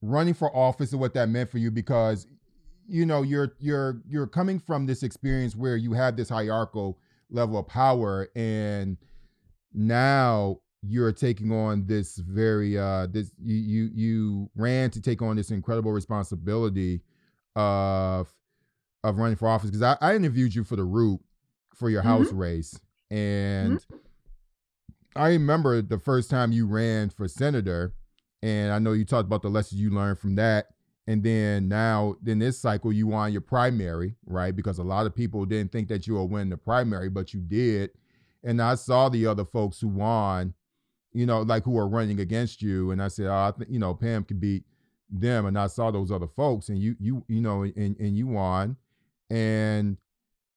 running 0.04 0.36
for 0.36 0.56
office 0.56 0.91
and 0.91 1.02
what 1.02 1.15
that 1.15 1.28
meant 1.28 1.50
for 1.50 1.58
you 1.58 1.72
because 1.72 2.28
you 2.88 3.06
know 3.06 3.24
you're 3.24 3.56
you're 3.60 4.02
you're 4.08 4.28
coming 4.28 4.60
from 4.60 4.86
this 4.86 5.04
experience 5.04 5.56
where 5.56 5.76
you 5.76 5.94
have 5.94 6.15
this 6.15 6.30
hierarchical 6.30 6.98
level 7.30 7.58
of 7.58 7.67
power 7.67 8.28
and 8.36 8.98
now 9.74 10.58
you're 10.82 11.12
taking 11.12 11.52
on 11.52 11.86
this 11.86 12.17
very 12.17 12.78
uh 12.78 13.06
this 13.12 13.32
you 13.39 13.56
you 13.56 13.89
you 13.94 14.50
ran 14.56 14.89
to 14.89 15.00
take 15.00 15.22
on 15.22 15.36
this 15.36 15.52
incredible 15.52 15.91
responsibility 15.91 17.02
of 17.56 18.34
of 19.04 19.17
running 19.20 19.36
for 19.36 19.48
office 19.48 19.70
because 19.70 19.84
I, 19.84 19.98
I 20.02 20.15
interviewed 20.15 20.56
you 20.56 20.63
for 20.63 20.76
the 20.76 20.84
root 20.84 21.20
for 21.82 21.89
your 21.89 22.04
house 22.04 22.28
mm-hmm. 22.28 22.38
race. 22.38 22.80
And 23.10 23.80
mm-hmm. 23.80 23.96
I 25.15 25.30
remember 25.30 25.82
the 25.82 25.98
first 25.98 26.30
time 26.30 26.52
you 26.52 26.67
ran 26.67 27.10
for 27.10 27.28
senator, 27.28 27.94
and 28.41 28.72
I 28.72 28.80
know 28.80 28.94
you 28.94 29.04
talked 29.04 29.26
about 29.26 29.41
the 29.41 29.50
lessons 29.50 29.82
you 29.82 29.89
learned 29.89 30.20
from 30.20 30.36
that. 30.36 30.67
And 31.08 31.24
then 31.24 31.67
now, 31.67 32.15
in 32.26 32.38
this 32.39 32.60
cycle, 32.60 32.94
you 32.94 33.08
won 33.08 33.32
your 33.32 33.41
primary, 33.41 34.15
right? 34.28 34.56
Because 34.56 34.78
a 34.78 34.84
lot 34.84 35.08
of 35.08 35.15
people 35.15 35.44
didn't 35.46 35.72
think 35.72 35.89
that 35.89 36.06
you 36.06 36.13
would 36.13 36.26
win 36.26 36.50
the 36.50 36.58
primary, 36.58 37.10
but 37.10 37.34
you 37.34 37.41
did. 37.41 37.89
And 38.44 38.62
I 38.62 38.76
saw 38.76 39.10
the 39.10 39.26
other 39.26 39.44
folks 39.44 39.82
who 39.82 39.88
won, 39.88 40.54
you 41.12 41.26
know, 41.26 41.41
like 41.41 41.63
who 41.63 41.78
are 41.78 41.88
running 41.88 42.20
against 42.20 42.62
you, 42.62 42.91
and 42.91 43.02
I 43.02 43.08
said, 43.08 43.26
oh, 43.26 43.34
I 43.34 43.52
think 43.58 43.72
you 43.72 43.80
know 43.80 43.96
Pam 43.96 44.24
could 44.24 44.39
beat 44.39 44.63
them. 45.10 45.48
And 45.48 45.58
I 45.58 45.67
saw 45.67 45.89
those 45.89 46.12
other 46.12 46.28
folks, 46.28 46.70
and 46.70 46.78
you, 46.78 46.96
you, 47.00 47.26
you 47.28 47.41
know, 47.41 47.63
and 47.63 47.98
and 48.00 48.15
you 48.15 48.28
won, 48.28 48.78
and 49.32 49.98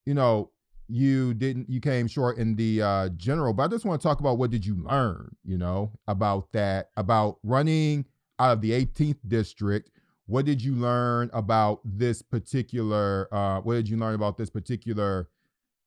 you 0.06 0.14
know, 0.14 0.50
you 0.88 1.34
didn't 1.34 1.68
you 1.68 1.80
came 1.80 2.06
short 2.06 2.36
in 2.36 2.56
the 2.56 2.82
uh, 2.82 3.08
general 3.10 3.52
but 3.52 3.64
i 3.64 3.68
just 3.68 3.84
want 3.84 4.00
to 4.00 4.06
talk 4.06 4.20
about 4.20 4.36
what 4.36 4.50
did 4.50 4.64
you 4.66 4.76
learn 4.76 5.34
you 5.44 5.56
know 5.56 5.90
about 6.06 6.52
that 6.52 6.90
about 6.96 7.38
running 7.42 8.04
out 8.38 8.52
of 8.52 8.60
the 8.60 8.70
18th 8.72 9.18
district. 9.26 9.90
What 10.26 10.46
did 10.46 10.62
you 10.62 10.74
learn 10.74 11.30
about 11.32 11.80
this 11.84 12.22
particular 12.22 13.28
uh, 13.32 13.60
what 13.60 13.74
did 13.74 13.88
you 13.88 13.96
learn 13.96 14.14
about 14.14 14.38
this 14.38 14.50
particular 14.50 15.28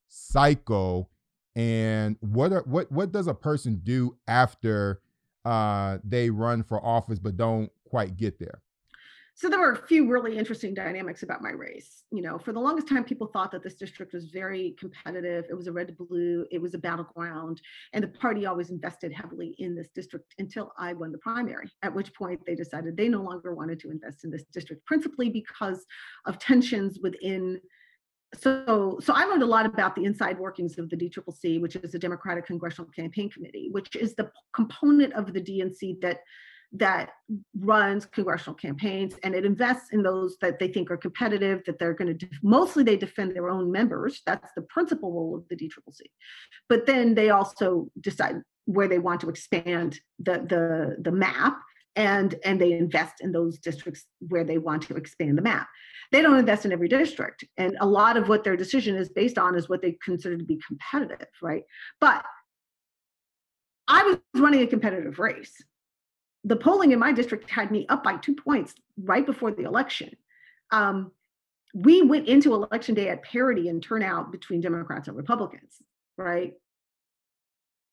cycle? 0.08 1.10
And 1.56 2.18
what 2.20 2.54
are, 2.54 2.64
what 2.66 2.92
what 2.92 3.12
does 3.12 3.28
a 3.28 3.34
person 3.34 3.82
do 3.84 4.16
after 4.28 5.02
uh, 5.44 5.98
they 6.04 6.30
run 6.30 6.62
for 6.62 6.84
office 6.86 7.20
but 7.20 7.36
don't 7.36 7.72
quite 7.90 8.16
get 8.16 8.38
there 8.38 8.62
so 9.38 9.50
there 9.50 9.60
were 9.60 9.74
a 9.74 9.88
few 9.88 10.10
really 10.10 10.36
interesting 10.36 10.74
dynamics 10.74 11.22
about 11.22 11.44
my 11.44 11.52
race. 11.52 12.04
You 12.12 12.24
know, 12.24 12.40
for 12.40 12.54
the 12.54 12.60
longest 12.60 12.88
time, 12.88 13.04
people 13.04 13.28
thought 13.28 13.52
that 13.52 13.62
this 13.62 13.76
district 13.76 14.12
was 14.12 14.32
very 14.32 14.76
competitive. 14.80 15.46
It 15.48 15.54
was 15.54 15.68
a 15.68 15.72
red 15.72 15.90
to 15.90 15.94
blue, 15.94 16.48
it 16.50 16.60
was 16.60 16.74
a 16.74 16.80
battleground, 16.80 17.62
and 17.94 18.04
the 18.04 18.08
party 18.08 18.48
always 18.48 18.72
invested 18.72 19.14
heavily 19.14 19.54
in 19.60 19.76
this 19.76 19.90
district 19.94 20.34
until 20.40 20.74
I 20.76 20.94
won 20.94 21.12
the 21.12 21.20
primary, 21.20 21.70
at 21.84 21.94
which 21.94 22.16
point 22.16 22.42
they 22.48 22.56
decided 22.56 22.98
they 22.98 23.10
no 23.10 23.22
longer 23.22 23.54
wanted 23.54 23.80
to 23.82 23.92
invest 23.92 24.24
in 24.24 24.32
this 24.32 24.46
district, 24.52 24.84
principally 24.88 25.30
because 25.30 25.86
of 26.26 26.40
tensions 26.40 26.98
within 27.04 27.62
so 28.36 29.00
so 29.02 29.14
i 29.16 29.24
learned 29.24 29.42
a 29.42 29.46
lot 29.46 29.66
about 29.66 29.96
the 29.96 30.04
inside 30.04 30.38
workings 30.38 30.78
of 30.78 30.90
the 30.90 30.98
dccc 30.98 31.62
which 31.62 31.78
is 31.78 31.94
the 31.94 31.98
democratic 31.98 32.46
congressional 32.46 32.92
campaign 32.92 33.30
committee 33.30 33.70
which 33.72 33.96
is 33.96 34.16
the 34.16 34.30
component 34.54 35.14
of 35.14 35.32
the 35.32 35.40
dnc 35.40 36.02
that 36.02 36.20
that 36.74 37.12
runs 37.60 38.06
congressional 38.06 38.56
campaigns 38.56 39.16
and 39.24 39.34
it 39.34 39.46
invests 39.46 39.90
in 39.92 40.04
those 40.04 40.38
that 40.42 40.60
they 40.60 40.68
think 40.68 40.92
are 40.92 40.98
competitive 40.98 41.62
that 41.66 41.80
they're 41.80 41.94
going 41.94 42.08
to 42.08 42.26
def- 42.26 42.40
mostly 42.44 42.84
they 42.84 42.98
defend 42.98 43.34
their 43.34 43.50
own 43.50 43.72
members 43.72 44.22
that's 44.26 44.52
the 44.56 44.62
principal 44.64 45.12
role 45.12 45.36
of 45.36 45.48
the 45.48 45.56
dccc 45.56 46.02
but 46.68 46.86
then 46.86 47.16
they 47.16 47.30
also 47.30 47.90
decide 48.02 48.42
where 48.66 48.88
they 48.90 49.00
want 49.00 49.22
to 49.22 49.30
expand 49.30 50.00
the 50.20 50.46
the 50.50 50.98
the 51.02 51.12
map 51.12 51.58
and 51.96 52.36
and 52.46 52.62
they 52.62 52.74
invest 52.74 53.16
in 53.22 53.32
those 53.32 53.58
districts 53.58 54.06
where 54.20 54.44
they 54.44 54.60
want 54.60 54.84
to 54.84 54.96
expand 54.96 55.38
the 55.38 55.42
map. 55.42 55.68
They 56.12 56.22
don't 56.22 56.38
invest 56.38 56.64
in 56.66 56.72
every 56.72 56.88
district 56.88 57.44
and 57.58 57.76
a 57.82 57.88
lot 57.88 58.16
of 58.16 58.30
what 58.30 58.44
their 58.44 58.56
decision 58.56 58.96
is 58.96 59.10
based 59.10 59.38
on 59.38 59.56
is 59.56 59.68
what 59.68 59.82
they 59.82 59.98
consider 60.04 60.38
to 60.38 60.44
be 60.44 60.62
competitive 60.66 61.28
right? 61.42 61.64
But 62.00 62.24
i 63.90 64.04
was 64.04 64.18
running 64.36 64.62
a 64.62 64.68
competitive 64.68 65.18
race 65.18 65.56
the 66.48 66.56
polling 66.56 66.94
in 66.94 67.00
my 67.00 67.12
district 67.12 67.50
had 67.50 67.72
me 67.72 67.86
up 67.90 68.04
by 68.04 68.16
two 68.16 68.34
points 68.34 68.74
right 69.04 69.26
before 69.26 69.52
the 69.52 69.64
election. 69.64 70.10
Um, 70.72 71.12
we 71.74 72.02
went 72.02 72.28
into 72.28 72.54
election 72.54 72.96
day 72.96 73.10
at 73.10 73.22
parity 73.24 73.68
in 73.68 73.82
turnout 73.82 74.32
between 74.32 74.62
Democrats 74.62 75.10
and 75.10 75.18
Republicans, 75.18 75.82
right? 76.18 76.54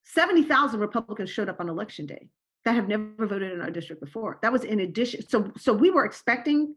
70,000 0.04 0.78
Republicans 0.78 1.30
showed 1.30 1.48
up 1.48 1.60
on 1.60 1.68
election 1.68 2.06
day 2.06 2.28
that 2.64 2.76
have 2.76 2.86
never 2.86 3.26
voted 3.26 3.52
in 3.52 3.60
our 3.60 3.70
district 3.70 4.00
before. 4.00 4.38
That 4.42 4.52
was 4.52 4.62
in 4.62 4.80
addition. 4.80 5.28
So, 5.28 5.50
so 5.58 5.72
we 5.72 5.90
were 5.90 6.04
expecting 6.04 6.76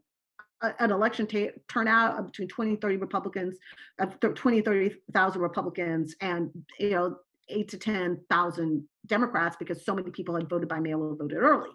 a, 0.60 0.74
an 0.82 0.90
election 0.90 1.28
t- 1.28 1.50
turnout 1.68 2.18
of 2.18 2.26
between 2.26 2.48
20 2.48 2.76
30 2.76 2.96
Republicans, 2.96 3.58
uh, 4.00 4.06
20, 4.06 4.62
30,000 4.62 5.40
Republicans, 5.40 6.16
and, 6.20 6.50
you 6.80 6.90
know, 6.90 7.16
eight 7.48 7.68
to 7.68 7.78
10,000 7.78 8.88
Democrats 9.06 9.56
because 9.58 9.84
so 9.84 9.94
many 9.94 10.10
people 10.10 10.34
had 10.34 10.48
voted 10.48 10.68
by 10.68 10.78
mail 10.80 11.02
or 11.02 11.16
voted 11.16 11.38
early. 11.38 11.70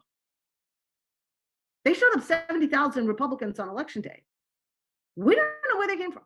They 1.86 1.93
showed 1.93 2.15
up 2.15 2.23
70,000 2.23 3.07
Republicans 3.07 3.59
on 3.59 3.69
election 3.69 4.01
day. 4.01 4.23
We 5.15 5.36
don't 5.36 5.45
know 5.69 5.77
where 5.77 5.88
they 5.88 5.97
came 5.97 6.12
from. 6.12 6.23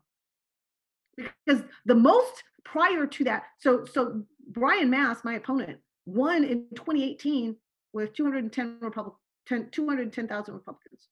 Because 1.45 1.63
the 1.86 1.95
most 1.95 2.43
prior 2.63 3.07
to 3.07 3.23
that, 3.23 3.45
so 3.57 3.86
so 3.86 4.21
Brian 4.49 4.89
Mast, 4.89 5.25
my 5.25 5.33
opponent, 5.33 5.79
won 6.05 6.43
in 6.43 6.67
2018 6.75 7.55
with 7.93 8.13
210 8.13 8.77
Republic 8.81 9.15
210,000 9.47 10.53
Republicans, 10.53 11.07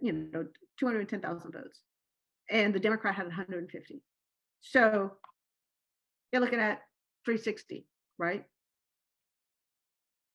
you 0.00 0.12
know, 0.12 0.46
210,000 0.78 1.52
votes. 1.52 1.80
And 2.50 2.74
the 2.74 2.80
Democrat 2.80 3.14
had 3.14 3.26
150. 3.26 4.02
So 4.60 5.12
you're 6.32 6.42
looking 6.42 6.60
at 6.60 6.80
360, 7.24 7.86
right? 8.18 8.44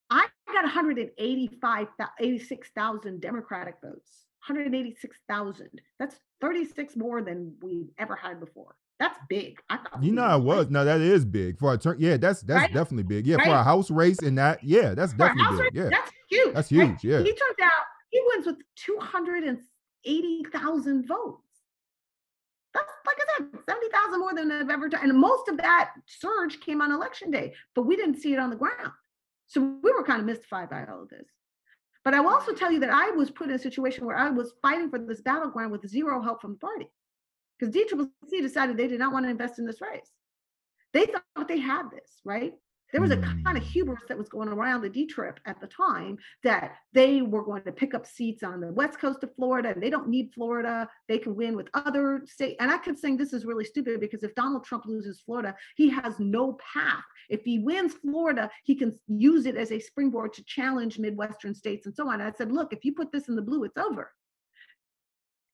I 0.09 0.25
got 0.47 0.63
185, 0.63 1.87
86,000 2.19 3.21
Democratic 3.21 3.75
votes 3.83 4.25
186,000. 4.47 5.69
That's 5.99 6.15
36 6.41 6.95
more 6.95 7.21
than 7.21 7.53
we've 7.61 7.89
ever 7.97 8.15
had 8.15 8.39
before. 8.39 8.75
That's 8.99 9.19
big. 9.29 9.59
I 9.69 9.77
thought 9.77 10.01
you 10.03 10.11
know 10.11 10.23
I 10.23 10.35
was. 10.35 10.69
No, 10.69 10.83
that 10.83 10.99
is 10.99 11.23
big 11.23 11.57
for 11.57 11.73
a 11.73 11.77
turn. 11.77 11.95
Yeah, 11.99 12.17
that's 12.17 12.41
that's 12.41 12.63
right? 12.63 12.73
definitely 12.73 13.03
big. 13.03 13.25
Yeah, 13.25 13.37
right? 13.37 13.45
for 13.45 13.51
a 13.51 13.63
house 13.63 13.89
race 13.89 14.19
and 14.19 14.37
that. 14.37 14.61
Yeah, 14.61 14.93
that's 14.93 15.13
for 15.13 15.19
definitely 15.19 15.57
big. 15.57 15.63
Race, 15.63 15.71
yeah, 15.73 15.89
that's 15.89 16.11
huge. 16.29 16.53
That's 16.53 16.67
huge. 16.69 16.89
Right? 16.89 17.03
Yeah. 17.03 17.19
He 17.19 17.31
turns 17.31 17.55
out 17.63 17.85
he 18.09 18.21
wins 18.25 18.45
with 18.45 18.57
280,000 18.75 21.07
votes. 21.07 21.48
That's 22.73 22.91
like 23.05 23.17
I 23.19 23.37
said, 23.37 23.47
70,000 23.67 24.19
more 24.19 24.33
than 24.35 24.51
I've 24.51 24.69
ever 24.69 24.89
done. 24.89 25.09
And 25.09 25.17
most 25.17 25.47
of 25.47 25.57
that 25.57 25.91
surge 26.05 26.59
came 26.59 26.81
on 26.81 26.91
election 26.91 27.31
day, 27.31 27.53
but 27.75 27.83
we 27.83 27.95
didn't 27.95 28.21
see 28.21 28.33
it 28.33 28.39
on 28.39 28.49
the 28.49 28.55
ground. 28.55 28.91
So 29.47 29.61
we 29.61 29.91
were 29.91 30.03
kind 30.03 30.19
of 30.19 30.25
mystified 30.25 30.69
by 30.69 30.85
all 30.85 31.03
of 31.03 31.09
this. 31.09 31.27
But 32.05 32.13
I 32.13 32.21
will 32.21 32.29
also 32.29 32.53
tell 32.53 32.71
you 32.71 32.79
that 32.79 32.91
I 32.91 33.11
was 33.11 33.31
put 33.31 33.49
in 33.49 33.55
a 33.55 33.59
situation 33.59 34.05
where 34.05 34.17
I 34.17 34.29
was 34.29 34.53
fighting 34.61 34.89
for 34.89 34.99
this 34.99 35.21
battleground 35.21 35.71
with 35.71 35.87
zero 35.87 36.21
help 36.21 36.41
from 36.41 36.53
the 36.53 36.59
party 36.59 36.87
because 37.57 37.73
DCCC 37.73 38.41
decided 38.41 38.77
they 38.77 38.87
did 38.87 38.99
not 38.99 39.11
want 39.11 39.25
to 39.25 39.29
invest 39.29 39.59
in 39.59 39.65
this 39.65 39.81
race. 39.81 40.09
They 40.93 41.05
thought 41.05 41.47
they 41.47 41.59
had 41.59 41.91
this, 41.91 42.21
right? 42.23 42.53
There 42.91 43.01
was 43.01 43.11
a 43.11 43.17
kind 43.17 43.57
of 43.57 43.63
hmm. 43.63 43.69
hubris 43.69 44.01
that 44.07 44.17
was 44.17 44.29
going 44.29 44.49
around 44.49 44.81
the 44.81 44.89
D 44.89 45.05
trip 45.05 45.39
at 45.45 45.59
the 45.61 45.67
time 45.67 46.17
that 46.43 46.75
they 46.93 47.21
were 47.21 47.43
going 47.43 47.63
to 47.63 47.71
pick 47.71 47.93
up 47.93 48.05
seats 48.05 48.43
on 48.43 48.59
the 48.59 48.71
west 48.71 48.99
coast 48.99 49.23
of 49.23 49.35
Florida 49.35 49.69
and 49.69 49.81
they 49.81 49.89
don't 49.89 50.09
need 50.09 50.31
Florida. 50.33 50.89
They 51.07 51.19
can 51.19 51.35
win 51.35 51.55
with 51.55 51.69
other 51.73 52.23
states. 52.25 52.57
And 52.59 52.71
I 52.71 52.77
kept 52.77 52.99
saying 52.99 53.17
this 53.17 53.33
is 53.33 53.45
really 53.45 53.65
stupid 53.65 53.99
because 53.99 54.23
if 54.23 54.33
Donald 54.35 54.63
Trump 54.63 54.85
loses 54.85 55.21
Florida, 55.21 55.55
he 55.75 55.89
has 55.89 56.19
no 56.19 56.57
path. 56.73 57.03
If 57.29 57.43
he 57.43 57.59
wins 57.59 57.93
Florida, 57.93 58.49
he 58.63 58.75
can 58.75 58.97
use 59.07 59.45
it 59.45 59.55
as 59.55 59.71
a 59.71 59.79
springboard 59.79 60.33
to 60.33 60.43
challenge 60.45 60.97
Midwestern 60.97 61.53
states 61.53 61.85
and 61.85 61.95
so 61.95 62.07
on. 62.07 62.21
And 62.21 62.23
I 62.23 62.31
said, 62.35 62.51
look, 62.51 62.73
if 62.73 62.83
you 62.83 62.93
put 62.93 63.11
this 63.11 63.29
in 63.29 63.35
the 63.35 63.41
blue, 63.41 63.63
it's 63.63 63.77
over 63.77 64.11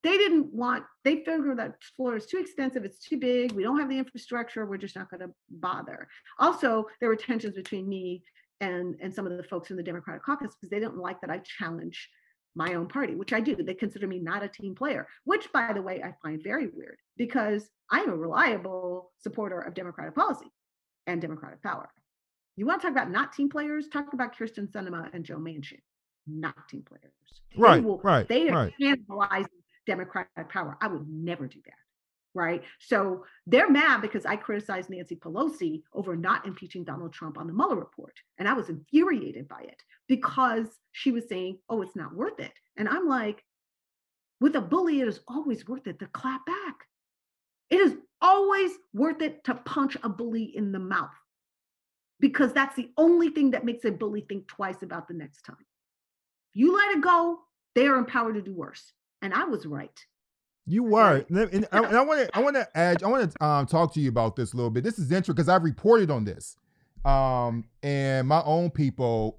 they 0.02 0.16
didn't 0.16 0.52
want 0.52 0.84
they 1.04 1.16
figured 1.24 1.58
that 1.58 1.74
Florida 1.96 2.22
is 2.22 2.26
too 2.26 2.38
expensive 2.38 2.84
it's 2.84 2.98
too 2.98 3.18
big 3.18 3.52
we 3.52 3.62
don't 3.62 3.78
have 3.78 3.88
the 3.88 3.98
infrastructure 3.98 4.66
we're 4.66 4.76
just 4.76 4.96
not 4.96 5.10
going 5.10 5.20
to 5.20 5.30
bother. 5.50 6.08
Also 6.38 6.86
there 7.00 7.08
were 7.08 7.16
tensions 7.16 7.54
between 7.54 7.88
me 7.88 8.22
and 8.60 8.96
and 9.00 9.14
some 9.14 9.26
of 9.26 9.36
the 9.36 9.42
folks 9.42 9.70
in 9.70 9.76
the 9.76 9.82
democratic 9.82 10.24
caucus 10.24 10.54
because 10.54 10.70
they 10.70 10.80
didn't 10.80 10.96
like 10.96 11.20
that 11.20 11.28
i 11.28 11.38
challenge 11.38 12.08
my 12.54 12.72
own 12.72 12.88
party 12.88 13.14
which 13.14 13.34
i 13.34 13.40
do 13.40 13.54
they 13.54 13.74
consider 13.74 14.06
me 14.06 14.18
not 14.18 14.42
a 14.42 14.48
team 14.48 14.74
player 14.74 15.06
which 15.24 15.52
by 15.52 15.74
the 15.74 15.82
way 15.82 16.02
i 16.02 16.14
find 16.22 16.42
very 16.42 16.68
weird 16.68 16.96
because 17.18 17.68
i'm 17.90 18.08
a 18.08 18.16
reliable 18.16 19.12
supporter 19.18 19.60
of 19.60 19.74
democratic 19.74 20.14
policy 20.14 20.46
and 21.06 21.20
democratic 21.20 21.62
power. 21.62 21.88
You 22.56 22.66
want 22.66 22.80
to 22.80 22.86
talk 22.86 22.96
about 22.96 23.10
not 23.10 23.32
team 23.32 23.48
players? 23.48 23.88
Talk 23.88 24.12
about 24.12 24.36
kyrsten 24.36 24.70
sinema 24.70 25.08
and 25.12 25.24
joe 25.24 25.36
manchin 25.36 25.80
not 26.26 26.68
team 26.68 26.82
players. 26.82 27.12
Right 27.56 27.76
they 27.76 27.80
will, 27.80 27.98
right 27.98 28.28
they 28.28 28.48
are 28.48 28.54
right. 28.54 28.74
cannibalizing 28.80 29.46
Democratic 29.86 30.48
power. 30.48 30.76
I 30.80 30.88
would 30.88 31.08
never 31.08 31.46
do 31.46 31.60
that. 31.64 31.74
Right. 32.34 32.62
So 32.80 33.24
they're 33.46 33.70
mad 33.70 34.02
because 34.02 34.26
I 34.26 34.36
criticized 34.36 34.90
Nancy 34.90 35.16
Pelosi 35.16 35.82
over 35.94 36.14
not 36.16 36.46
impeaching 36.46 36.84
Donald 36.84 37.14
Trump 37.14 37.38
on 37.38 37.46
the 37.46 37.52
Mueller 37.54 37.76
report. 37.76 38.12
And 38.36 38.46
I 38.46 38.52
was 38.52 38.68
infuriated 38.68 39.48
by 39.48 39.62
it 39.62 39.82
because 40.06 40.66
she 40.92 41.12
was 41.12 41.26
saying, 41.28 41.58
oh, 41.70 41.80
it's 41.80 41.96
not 41.96 42.14
worth 42.14 42.38
it. 42.38 42.52
And 42.76 42.90
I'm 42.90 43.08
like, 43.08 43.42
with 44.38 44.54
a 44.54 44.60
bully, 44.60 45.00
it 45.00 45.08
is 45.08 45.20
always 45.26 45.66
worth 45.66 45.86
it 45.86 45.98
to 46.00 46.06
clap 46.08 46.44
back. 46.44 46.74
It 47.70 47.80
is 47.80 47.96
always 48.20 48.72
worth 48.92 49.22
it 49.22 49.42
to 49.44 49.54
punch 49.54 49.96
a 50.02 50.08
bully 50.10 50.44
in 50.54 50.72
the 50.72 50.78
mouth 50.78 51.08
because 52.20 52.52
that's 52.52 52.76
the 52.76 52.90
only 52.96 53.30
thing 53.30 53.52
that 53.52 53.64
makes 53.64 53.84
a 53.84 53.90
bully 53.90 54.26
think 54.28 54.46
twice 54.46 54.82
about 54.82 55.08
the 55.08 55.14
next 55.14 55.42
time. 55.42 55.56
You 56.54 56.76
let 56.76 56.96
it 56.96 57.02
go, 57.02 57.38
they 57.74 57.86
are 57.86 57.96
empowered 57.96 58.34
to 58.34 58.42
do 58.42 58.54
worse 58.54 58.92
and 59.22 59.34
I 59.34 59.44
was 59.44 59.66
right. 59.66 60.04
You 60.66 60.82
were, 60.82 61.24
and, 61.30 61.66
I, 61.70 61.80
want 62.02 62.20
to, 62.20 62.36
I 62.36 62.40
want 62.40 62.56
to 62.56 62.68
add, 62.76 63.02
I 63.02 63.08
want 63.08 63.32
to 63.32 63.44
um, 63.44 63.66
talk 63.66 63.94
to 63.94 64.00
you 64.00 64.08
about 64.08 64.36
this 64.36 64.52
a 64.52 64.56
little 64.56 64.70
bit. 64.70 64.84
This 64.84 64.98
is 64.98 65.10
interesting 65.10 65.34
because 65.34 65.48
I've 65.48 65.64
reported 65.64 66.10
on 66.10 66.24
this, 66.24 66.56
um, 67.04 67.64
and 67.82 68.26
my 68.26 68.42
own 68.42 68.70
people 68.70 69.38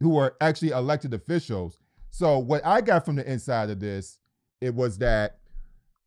who 0.00 0.16
are 0.18 0.34
actually 0.40 0.70
elected 0.70 1.14
officials. 1.14 1.78
So 2.10 2.38
what 2.38 2.64
I 2.66 2.80
got 2.80 3.04
from 3.04 3.16
the 3.16 3.30
inside 3.30 3.70
of 3.70 3.80
this, 3.80 4.18
it 4.60 4.74
was 4.74 4.98
that, 4.98 5.38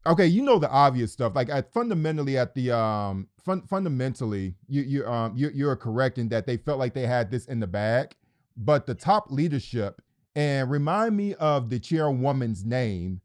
okay, 0.06 0.28
you 0.28 0.44
know 0.44 0.60
the 0.60 0.70
obvious 0.70 1.12
stuff. 1.12 1.34
Like 1.36 1.50
at 1.50 1.74
fundamentally 1.74 2.38
at 2.38 2.54
the 2.54 2.78
um, 2.78 3.28
fun, 3.44 3.64
fundamentally, 3.64 4.56
you 4.68 4.82
you 4.84 5.08
um 5.08 5.34
you 5.36 5.50
you're 5.54 5.76
correct 5.76 6.18
in 6.18 6.30
that 6.30 6.46
they 6.46 6.58
felt 6.58 6.78
like 6.78 6.94
they 6.94 7.08
had 7.08 7.32
this 7.32 7.46
in 7.46 7.60
the 7.60 7.68
bag, 7.68 8.16
but 8.58 8.86
the 8.86 8.94
top 8.94 9.32
leadership 9.32 10.02
and 10.36 10.70
remind 10.70 11.16
me 11.16 11.34
of 11.36 11.70
the 11.70 11.80
chairwoman's 11.80 12.66
name. 12.66 13.22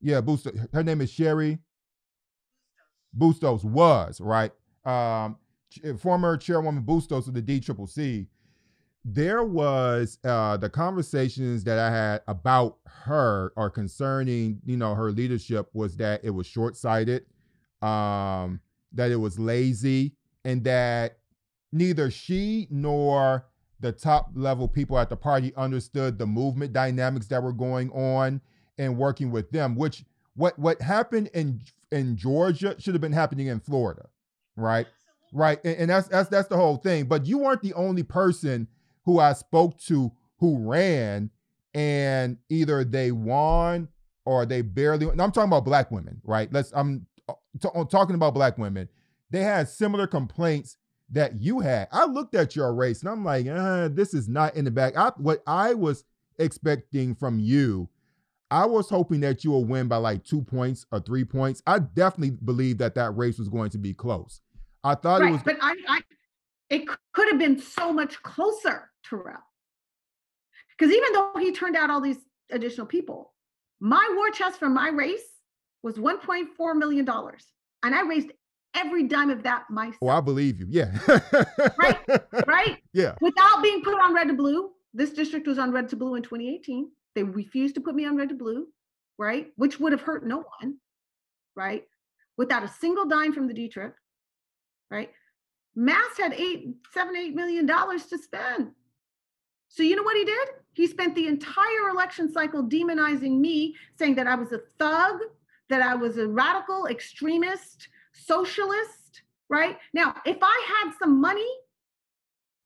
Yeah, 0.00 0.20
Bustos. 0.20 0.58
Her 0.72 0.82
name 0.82 1.00
is 1.00 1.12
Cheri 1.12 1.58
Bustos. 3.16 3.62
Was 3.62 4.20
right. 4.20 4.50
Um, 4.84 5.36
former 5.98 6.36
chairwoman 6.36 6.82
Bustos 6.82 7.28
of 7.28 7.34
the 7.34 7.42
DCCC. 7.42 8.26
There 9.04 9.42
was 9.42 10.18
uh, 10.24 10.56
the 10.56 10.70
conversations 10.70 11.64
that 11.64 11.78
I 11.78 11.90
had 11.90 12.22
about 12.28 12.78
her 12.86 13.52
or 13.56 13.68
concerning, 13.68 14.60
you 14.64 14.76
know, 14.76 14.94
her 14.94 15.10
leadership 15.10 15.68
was 15.72 15.96
that 15.96 16.24
it 16.24 16.30
was 16.30 16.46
short-sighted, 16.46 17.26
um, 17.82 18.60
that 18.92 19.10
it 19.10 19.16
was 19.16 19.40
lazy, 19.40 20.14
and 20.44 20.62
that 20.64 21.18
neither 21.72 22.12
she 22.12 22.68
nor 22.70 23.44
the 23.82 23.92
top 23.92 24.30
level 24.34 24.66
people 24.66 24.98
at 24.98 25.10
the 25.10 25.16
party 25.16 25.52
understood 25.56 26.16
the 26.16 26.26
movement 26.26 26.72
dynamics 26.72 27.26
that 27.26 27.42
were 27.42 27.52
going 27.52 27.90
on 27.90 28.40
and 28.78 28.96
working 28.96 29.30
with 29.30 29.50
them 29.50 29.76
which 29.76 30.04
what 30.34 30.58
what 30.58 30.80
happened 30.80 31.28
in 31.34 31.60
in 31.90 32.16
Georgia 32.16 32.74
should 32.78 32.94
have 32.94 33.00
been 33.00 33.12
happening 33.12 33.48
in 33.48 33.60
Florida 33.60 34.08
right? 34.56 34.86
Right 35.34 35.58
and, 35.64 35.76
and, 35.76 35.90
that's 35.90 36.08
that's 36.08 36.28
that's 36.28 36.48
the 36.48 36.56
whole 36.56 36.76
thing 36.76 37.04
but 37.04 37.26
you 37.26 37.38
weren't 37.38 37.62
the 37.62 37.74
only 37.74 38.02
person 38.02 38.68
who 39.04 39.18
I 39.18 39.32
spoke 39.32 39.78
to 39.82 40.12
who 40.38 40.58
ran 40.58 41.30
and 41.74 42.38
either 42.48 42.84
they 42.84 43.12
won 43.12 43.88
or 44.24 44.46
they 44.46 44.62
barely 44.62 45.08
I'm 45.08 45.16
talking 45.32 45.44
about 45.44 45.64
black 45.64 45.90
women 45.90 46.20
right? 46.24 46.52
Let's 46.52 46.72
I'm 46.74 47.06
uh, 47.28 47.34
t- 47.60 47.68
talking 47.90 48.14
about 48.14 48.34
black 48.34 48.58
women. 48.58 48.88
They 49.30 49.42
had 49.42 49.68
similar 49.68 50.06
complaints 50.06 50.76
that 51.12 51.40
you 51.40 51.60
had. 51.60 51.88
I 51.92 52.06
looked 52.06 52.34
at 52.34 52.56
your 52.56 52.74
race 52.74 53.00
and 53.00 53.10
I'm 53.10 53.24
like, 53.24 53.46
uh, 53.46 53.88
this 53.88 54.14
is 54.14 54.28
not 54.28 54.56
in 54.56 54.64
the 54.64 54.70
bag. 54.70 54.96
I, 54.96 55.12
what 55.18 55.42
I 55.46 55.74
was 55.74 56.04
expecting 56.38 57.14
from 57.14 57.38
you, 57.38 57.88
I 58.50 58.66
was 58.66 58.88
hoping 58.88 59.20
that 59.20 59.44
you 59.44 59.50
will 59.50 59.64
win 59.64 59.88
by 59.88 59.96
like 59.96 60.24
two 60.24 60.42
points 60.42 60.86
or 60.90 61.00
three 61.00 61.24
points. 61.24 61.62
I 61.66 61.78
definitely 61.80 62.36
believe 62.44 62.78
that 62.78 62.94
that 62.96 63.16
race 63.16 63.38
was 63.38 63.48
going 63.48 63.70
to 63.70 63.78
be 63.78 63.94
close. 63.94 64.40
I 64.84 64.94
thought 64.94 65.20
right, 65.20 65.28
it 65.28 65.32
was, 65.32 65.42
but 65.42 65.56
I, 65.60 65.76
I, 65.88 66.00
it 66.70 66.88
could 67.12 67.28
have 67.28 67.38
been 67.38 67.58
so 67.58 67.92
much 67.92 68.20
closer, 68.22 68.90
Terrell. 69.08 69.36
Because 70.76 70.94
even 70.94 71.12
though 71.12 71.32
he 71.38 71.52
turned 71.52 71.76
out 71.76 71.90
all 71.90 72.00
these 72.00 72.18
additional 72.50 72.86
people, 72.86 73.32
my 73.80 74.12
war 74.16 74.30
chest 74.30 74.58
for 74.58 74.68
my 74.68 74.88
race 74.88 75.20
was 75.82 75.96
1.4 75.96 76.76
million 76.76 77.04
dollars, 77.04 77.46
and 77.82 77.94
I 77.94 78.02
raised 78.02 78.32
every 78.74 79.04
dime 79.04 79.30
of 79.30 79.42
that 79.42 79.68
myself. 79.70 79.98
Oh, 80.02 80.08
I 80.08 80.20
believe 80.20 80.60
you. 80.60 80.66
Yeah. 80.68 80.96
right. 81.78 81.98
Right. 82.46 82.78
Yeah. 82.94 83.14
Without 83.22 83.62
being 83.62 83.82
put 83.82 83.98
on 83.98 84.14
red 84.14 84.28
to 84.28 84.34
blue. 84.34 84.70
This 84.92 85.12
district 85.12 85.46
was 85.46 85.58
on 85.58 85.72
red 85.72 85.88
to 85.88 85.96
blue 85.96 86.16
in 86.16 86.22
2018. 86.22 86.90
They 87.14 87.22
refused 87.22 87.74
to 87.76 87.80
put 87.80 87.94
me 87.94 88.04
on 88.04 88.16
red 88.16 88.28
to 88.28 88.34
blue, 88.34 88.66
right? 89.18 89.48
Which 89.56 89.80
would 89.80 89.92
have 89.92 90.02
hurt 90.02 90.26
no 90.26 90.44
one, 90.60 90.76
right? 91.56 91.84
Without 92.36 92.62
a 92.62 92.68
single 92.68 93.06
dime 93.06 93.32
from 93.32 93.48
the 93.48 93.54
D 93.54 93.68
trip, 93.68 93.94
right? 94.90 95.10
Mast 95.74 96.18
had 96.18 96.34
eight, 96.34 96.66
seven, 96.92 97.16
eight 97.16 97.34
million 97.34 97.64
dollars 97.64 98.06
to 98.06 98.18
spend. 98.18 98.72
So 99.68 99.82
you 99.82 99.96
know 99.96 100.02
what 100.02 100.18
he 100.18 100.24
did? 100.26 100.48
He 100.74 100.86
spent 100.86 101.14
the 101.14 101.26
entire 101.28 101.88
election 101.90 102.30
cycle 102.30 102.62
demonizing 102.62 103.38
me, 103.38 103.74
saying 103.98 104.16
that 104.16 104.26
I 104.26 104.34
was 104.34 104.52
a 104.52 104.60
thug, 104.78 105.20
that 105.70 105.80
I 105.80 105.94
was 105.94 106.18
a 106.18 106.26
radical 106.26 106.86
extremist, 106.86 107.88
socialist, 108.12 109.22
right? 109.48 109.78
Now, 109.92 110.14
if 110.24 110.38
I 110.42 110.66
had 110.82 110.92
some 110.98 111.20
money, 111.20 111.48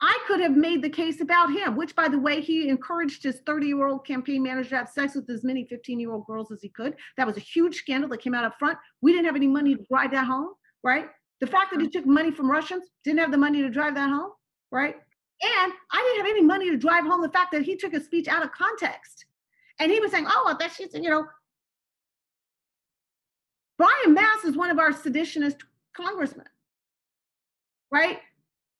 I 0.00 0.18
could 0.26 0.40
have 0.40 0.56
made 0.56 0.82
the 0.82 0.90
case 0.90 1.20
about 1.20 1.50
him, 1.50 1.74
which, 1.74 1.96
by 1.96 2.08
the 2.08 2.18
way, 2.18 2.40
he 2.40 2.68
encouraged 2.68 3.22
his 3.22 3.40
30 3.46 3.66
year 3.66 3.86
old 3.86 4.06
campaign 4.06 4.42
manager 4.42 4.70
to 4.70 4.76
have 4.76 4.88
sex 4.90 5.14
with 5.14 5.28
as 5.30 5.42
many 5.42 5.64
15 5.64 5.98
year 5.98 6.12
old 6.12 6.26
girls 6.26 6.50
as 6.52 6.60
he 6.60 6.68
could. 6.68 6.94
That 7.16 7.26
was 7.26 7.36
a 7.36 7.40
huge 7.40 7.76
scandal 7.76 8.10
that 8.10 8.20
came 8.20 8.34
out 8.34 8.44
up 8.44 8.58
front. 8.58 8.78
We 9.00 9.12
didn't 9.12 9.26
have 9.26 9.36
any 9.36 9.46
money 9.46 9.74
to 9.74 9.82
drive 9.90 10.10
that 10.10 10.26
home, 10.26 10.52
right? 10.82 11.06
The 11.40 11.46
fact 11.46 11.72
that 11.72 11.80
he 11.80 11.88
took 11.88 12.06
money 12.06 12.30
from 12.30 12.50
Russians, 12.50 12.84
didn't 13.04 13.20
have 13.20 13.30
the 13.30 13.38
money 13.38 13.62
to 13.62 13.70
drive 13.70 13.94
that 13.94 14.10
home, 14.10 14.32
right? 14.70 14.94
And 15.42 15.72
I 15.92 16.02
didn't 16.02 16.26
have 16.26 16.36
any 16.36 16.42
money 16.42 16.70
to 16.70 16.76
drive 16.76 17.04
home 17.04 17.22
the 17.22 17.30
fact 17.30 17.52
that 17.52 17.62
he 17.62 17.76
took 17.76 17.92
a 17.92 18.00
speech 18.00 18.28
out 18.28 18.44
of 18.44 18.52
context. 18.52 19.26
And 19.78 19.92
he 19.92 20.00
was 20.00 20.10
saying, 20.10 20.26
oh, 20.28 20.42
well, 20.46 20.56
that's 20.58 20.78
just, 20.78 20.94
you 20.94 21.10
know, 21.10 21.26
Brian 23.78 24.14
Mast 24.14 24.44
is 24.44 24.56
one 24.56 24.70
of 24.70 24.78
our 24.78 24.90
seditionist 24.92 25.58
congressmen, 25.94 26.46
right? 27.92 28.18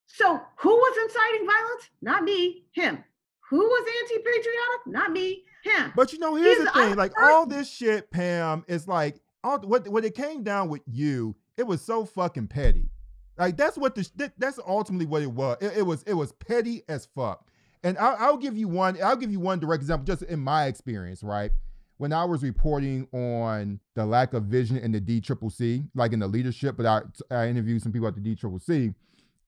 So 0.06 0.40
who 0.58 0.70
was 0.70 0.96
inciting 1.04 1.46
violence? 1.46 1.90
Not 2.00 2.22
me, 2.24 2.64
him. 2.72 3.04
Who 3.50 3.58
was 3.58 3.88
anti-patriotic? 4.02 4.86
Not 4.86 5.12
me. 5.12 5.44
Him. 5.64 5.92
But 5.96 6.12
you 6.12 6.18
know, 6.18 6.34
here's 6.34 6.56
He's 6.58 6.64
the 6.66 6.70
thing: 6.72 6.96
like 6.96 7.12
all 7.20 7.46
this 7.46 7.68
shit, 7.70 8.10
Pam, 8.10 8.64
is 8.68 8.86
like 8.88 9.20
all 9.44 9.58
what 9.60 9.86
what 9.88 10.04
it 10.04 10.14
came 10.14 10.42
down 10.42 10.68
with 10.68 10.82
you. 10.86 11.36
It 11.56 11.66
was 11.66 11.82
so 11.82 12.04
fucking 12.04 12.48
petty. 12.48 12.88
Like 13.36 13.56
that's 13.56 13.76
what 13.76 13.94
the 13.94 14.08
that- 14.16 14.32
that's 14.38 14.58
ultimately 14.66 15.06
what 15.06 15.22
it 15.22 15.30
was. 15.30 15.58
It, 15.60 15.78
it 15.78 15.82
was 15.82 16.02
it 16.04 16.14
was 16.14 16.32
petty 16.32 16.82
as 16.88 17.06
fuck. 17.14 17.46
And 17.82 17.98
I'll, 17.98 18.16
I'll 18.18 18.36
give 18.36 18.56
you 18.56 18.68
one. 18.68 18.96
I'll 19.02 19.16
give 19.16 19.30
you 19.30 19.38
one 19.40 19.58
direct 19.60 19.82
example, 19.82 20.04
just 20.04 20.22
in 20.22 20.40
my 20.40 20.66
experience, 20.66 21.22
right? 21.22 21.52
When 21.98 22.12
I 22.12 22.24
was 22.24 22.42
reporting 22.42 23.08
on 23.12 23.80
the 23.94 24.04
lack 24.04 24.34
of 24.34 24.44
vision 24.44 24.76
in 24.76 24.92
the 24.92 25.00
D 25.00 25.20
Triple 25.20 25.50
C, 25.50 25.84
like 25.94 26.12
in 26.12 26.18
the 26.18 26.26
leadership, 26.26 26.76
but 26.76 26.86
I, 26.86 27.02
I 27.34 27.48
interviewed 27.48 27.82
some 27.82 27.92
people 27.92 28.08
at 28.08 28.14
the 28.14 28.20
D 28.20 28.34
Triple 28.34 28.58
C, 28.58 28.92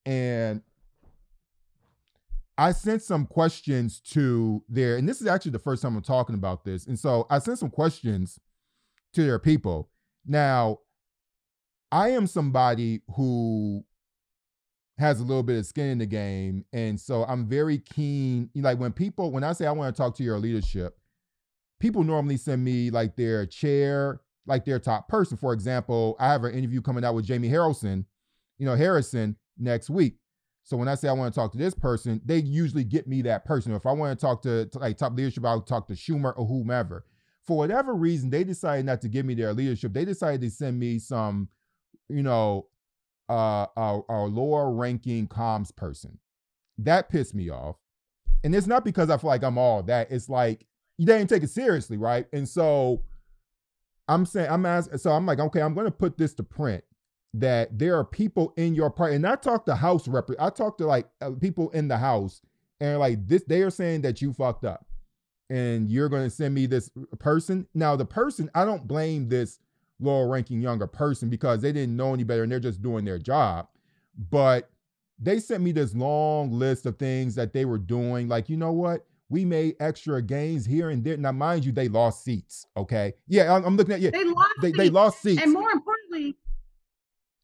and 0.05 0.61
I 2.57 2.71
sent 2.71 3.01
some 3.01 3.25
questions 3.25 3.99
to 4.11 4.63
their, 4.67 4.97
and 4.97 5.07
this 5.07 5.21
is 5.21 5.27
actually 5.27 5.51
the 5.51 5.59
first 5.59 5.81
time 5.81 5.95
I'm 5.95 6.01
talking 6.01 6.35
about 6.35 6.65
this. 6.65 6.87
And 6.87 6.97
so 6.97 7.25
I 7.29 7.39
sent 7.39 7.59
some 7.59 7.69
questions 7.69 8.39
to 9.13 9.23
their 9.23 9.39
people. 9.39 9.89
Now, 10.25 10.79
I 11.91 12.09
am 12.09 12.27
somebody 12.27 13.01
who 13.15 13.85
has 14.99 15.21
a 15.21 15.23
little 15.23 15.43
bit 15.43 15.57
of 15.57 15.65
skin 15.65 15.87
in 15.87 15.97
the 15.97 16.05
game. 16.05 16.65
And 16.73 16.99
so 16.99 17.23
I'm 17.23 17.47
very 17.47 17.77
keen. 17.77 18.49
Like 18.53 18.79
when 18.79 18.91
people, 18.91 19.31
when 19.31 19.45
I 19.45 19.53
say 19.53 19.65
I 19.65 19.71
want 19.71 19.95
to 19.95 19.99
talk 19.99 20.15
to 20.17 20.23
your 20.23 20.37
leadership, 20.37 20.98
people 21.79 22.03
normally 22.03 22.37
send 22.37 22.63
me 22.63 22.89
like 22.89 23.15
their 23.15 23.45
chair, 23.45 24.21
like 24.45 24.65
their 24.65 24.79
top 24.79 25.07
person. 25.07 25.37
For 25.37 25.53
example, 25.53 26.15
I 26.19 26.31
have 26.31 26.43
an 26.43 26.53
interview 26.53 26.81
coming 26.81 27.03
out 27.03 27.15
with 27.15 27.25
Jamie 27.25 27.49
Harrison, 27.49 28.05
you 28.57 28.65
know, 28.65 28.75
Harrison 28.75 29.35
next 29.57 29.89
week. 29.89 30.15
So 30.63 30.77
when 30.77 30.87
I 30.87 30.95
say 30.95 31.07
I 31.07 31.13
want 31.13 31.33
to 31.33 31.39
talk 31.39 31.51
to 31.53 31.57
this 31.57 31.73
person, 31.73 32.21
they 32.23 32.37
usually 32.37 32.83
get 32.83 33.07
me 33.07 33.21
that 33.23 33.45
person. 33.45 33.73
If 33.73 33.85
I 33.85 33.91
want 33.91 34.17
to 34.17 34.23
talk 34.23 34.41
to, 34.43 34.67
to 34.67 34.79
like 34.79 34.97
top 34.97 35.15
leadership, 35.15 35.45
I'll 35.45 35.61
talk 35.61 35.87
to 35.87 35.93
Schumer 35.93 36.33
or 36.37 36.45
whomever. 36.45 37.05
For 37.45 37.57
whatever 37.57 37.95
reason, 37.95 38.29
they 38.29 38.43
decided 38.43 38.85
not 38.85 39.01
to 39.01 39.09
give 39.09 39.25
me 39.25 39.33
their 39.33 39.53
leadership. 39.53 39.93
They 39.93 40.05
decided 40.05 40.41
to 40.41 40.51
send 40.51 40.77
me 40.77 40.99
some, 40.99 41.49
you 42.07 42.21
know, 42.21 42.67
uh, 43.29 43.65
a, 43.75 44.01
a 44.09 44.25
lower 44.25 44.71
ranking 44.71 45.27
comms 45.27 45.75
person. 45.75 46.19
That 46.77 47.09
pissed 47.09 47.33
me 47.33 47.49
off. 47.49 47.77
And 48.43 48.55
it's 48.55 48.67
not 48.67 48.85
because 48.85 49.09
I 49.09 49.17
feel 49.17 49.29
like 49.29 49.43
I'm 49.43 49.57
all 49.57 49.81
that. 49.83 50.11
It's 50.11 50.29
like 50.29 50.65
you 50.99 51.05
didn't 51.05 51.29
take 51.29 51.43
it 51.43 51.49
seriously, 51.49 51.95
right? 51.95 52.27
And 52.33 52.47
so 52.47 53.01
I'm 54.09 54.25
saying 54.25 54.49
I'm 54.51 54.65
asking. 54.65 54.97
So 54.97 55.11
I'm 55.11 55.25
like, 55.25 55.39
okay, 55.39 55.61
I'm 55.61 55.73
going 55.73 55.85
to 55.85 55.91
put 55.91 56.17
this 56.17 56.33
to 56.35 56.43
print 56.43 56.83
that 57.33 57.79
there 57.79 57.97
are 57.97 58.03
people 58.03 58.53
in 58.57 58.75
your 58.75 58.89
party, 58.89 59.15
and 59.15 59.25
I 59.25 59.35
talk 59.35 59.65
to 59.67 59.75
House 59.75 60.07
rep. 60.09 60.29
I 60.37 60.49
talk 60.49 60.77
to 60.79 60.85
like 60.85 61.07
uh, 61.21 61.31
people 61.39 61.69
in 61.69 61.87
the 61.87 61.97
House, 61.97 62.41
and 62.81 62.99
like 62.99 63.25
this, 63.27 63.43
they 63.47 63.61
are 63.61 63.69
saying 63.69 64.01
that 64.01 64.21
you 64.21 64.33
fucked 64.33 64.65
up, 64.65 64.85
and 65.49 65.89
you're 65.89 66.09
going 66.09 66.25
to 66.25 66.29
send 66.29 66.53
me 66.53 66.65
this 66.65 66.89
person. 67.17 67.65
Now 67.73 67.95
the 67.95 68.05
person, 68.05 68.51
I 68.53 68.65
don't 68.65 68.85
blame 68.85 69.29
this 69.29 69.59
lower 70.01 70.27
ranking 70.27 70.61
younger 70.61 70.87
person 70.87 71.29
because 71.29 71.61
they 71.61 71.71
didn't 71.71 71.95
know 71.95 72.13
any 72.13 72.23
better 72.23 72.43
and 72.43 72.51
they're 72.51 72.59
just 72.59 72.81
doing 72.81 73.05
their 73.05 73.19
job. 73.19 73.67
But 74.29 74.69
they 75.17 75.39
sent 75.39 75.63
me 75.63 75.71
this 75.71 75.93
long 75.93 76.51
list 76.51 76.85
of 76.85 76.97
things 76.97 77.35
that 77.35 77.53
they 77.53 77.63
were 77.63 77.77
doing. 77.77 78.27
Like, 78.27 78.49
you 78.49 78.57
know 78.57 78.71
what? 78.71 79.05
We 79.29 79.45
made 79.45 79.75
extra 79.79 80.21
gains 80.21 80.65
here 80.65 80.89
and 80.89 81.03
there. 81.03 81.15
Now, 81.15 81.31
mind 81.31 81.63
you, 81.63 81.71
they 81.71 81.87
lost 81.87 82.23
seats. 82.23 82.65
Okay. 82.75 83.13
Yeah, 83.27 83.53
I'm, 83.53 83.63
I'm 83.63 83.77
looking 83.77 83.93
at 83.93 84.01
yeah. 84.01 84.09
They 84.09 84.23
lost. 84.23 84.49
They, 84.61 84.71
they 84.71 84.89
lost 84.89 85.21
seats. 85.21 85.41
And 85.43 85.53
more 85.53 85.69
importantly, 85.71 86.35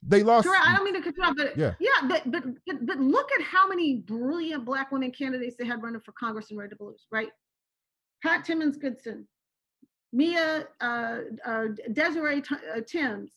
they 0.01 0.23
lost. 0.23 0.45
Sure, 0.45 0.55
I 0.55 0.75
don't 0.75 0.83
mean 0.83 0.95
to 0.95 1.01
cut 1.01 1.15
you 1.17 1.23
off, 1.23 1.35
but 1.37 1.57
Yeah. 1.57 1.73
yeah, 1.79 2.07
but, 2.07 2.31
but 2.31 2.43
but 2.81 2.99
look 2.99 3.29
at 3.33 3.43
how 3.43 3.67
many 3.67 3.97
brilliant 3.97 4.65
black 4.65 4.91
women 4.91 5.11
candidates 5.11 5.55
they 5.57 5.65
had 5.65 5.81
running 5.81 6.01
for 6.01 6.11
Congress 6.13 6.51
in 6.51 6.57
Red 6.57 6.71
to 6.71 6.75
Blues, 6.75 7.05
right? 7.11 7.29
Pat 8.23 8.43
Timmons 8.45 8.77
Goodson, 8.77 9.27
Mia 10.11 10.67
uh, 10.81 11.17
uh, 11.45 11.65
Desiree 11.93 12.41
T- 12.41 12.55
uh, 12.75 12.81
Tims, 12.87 13.31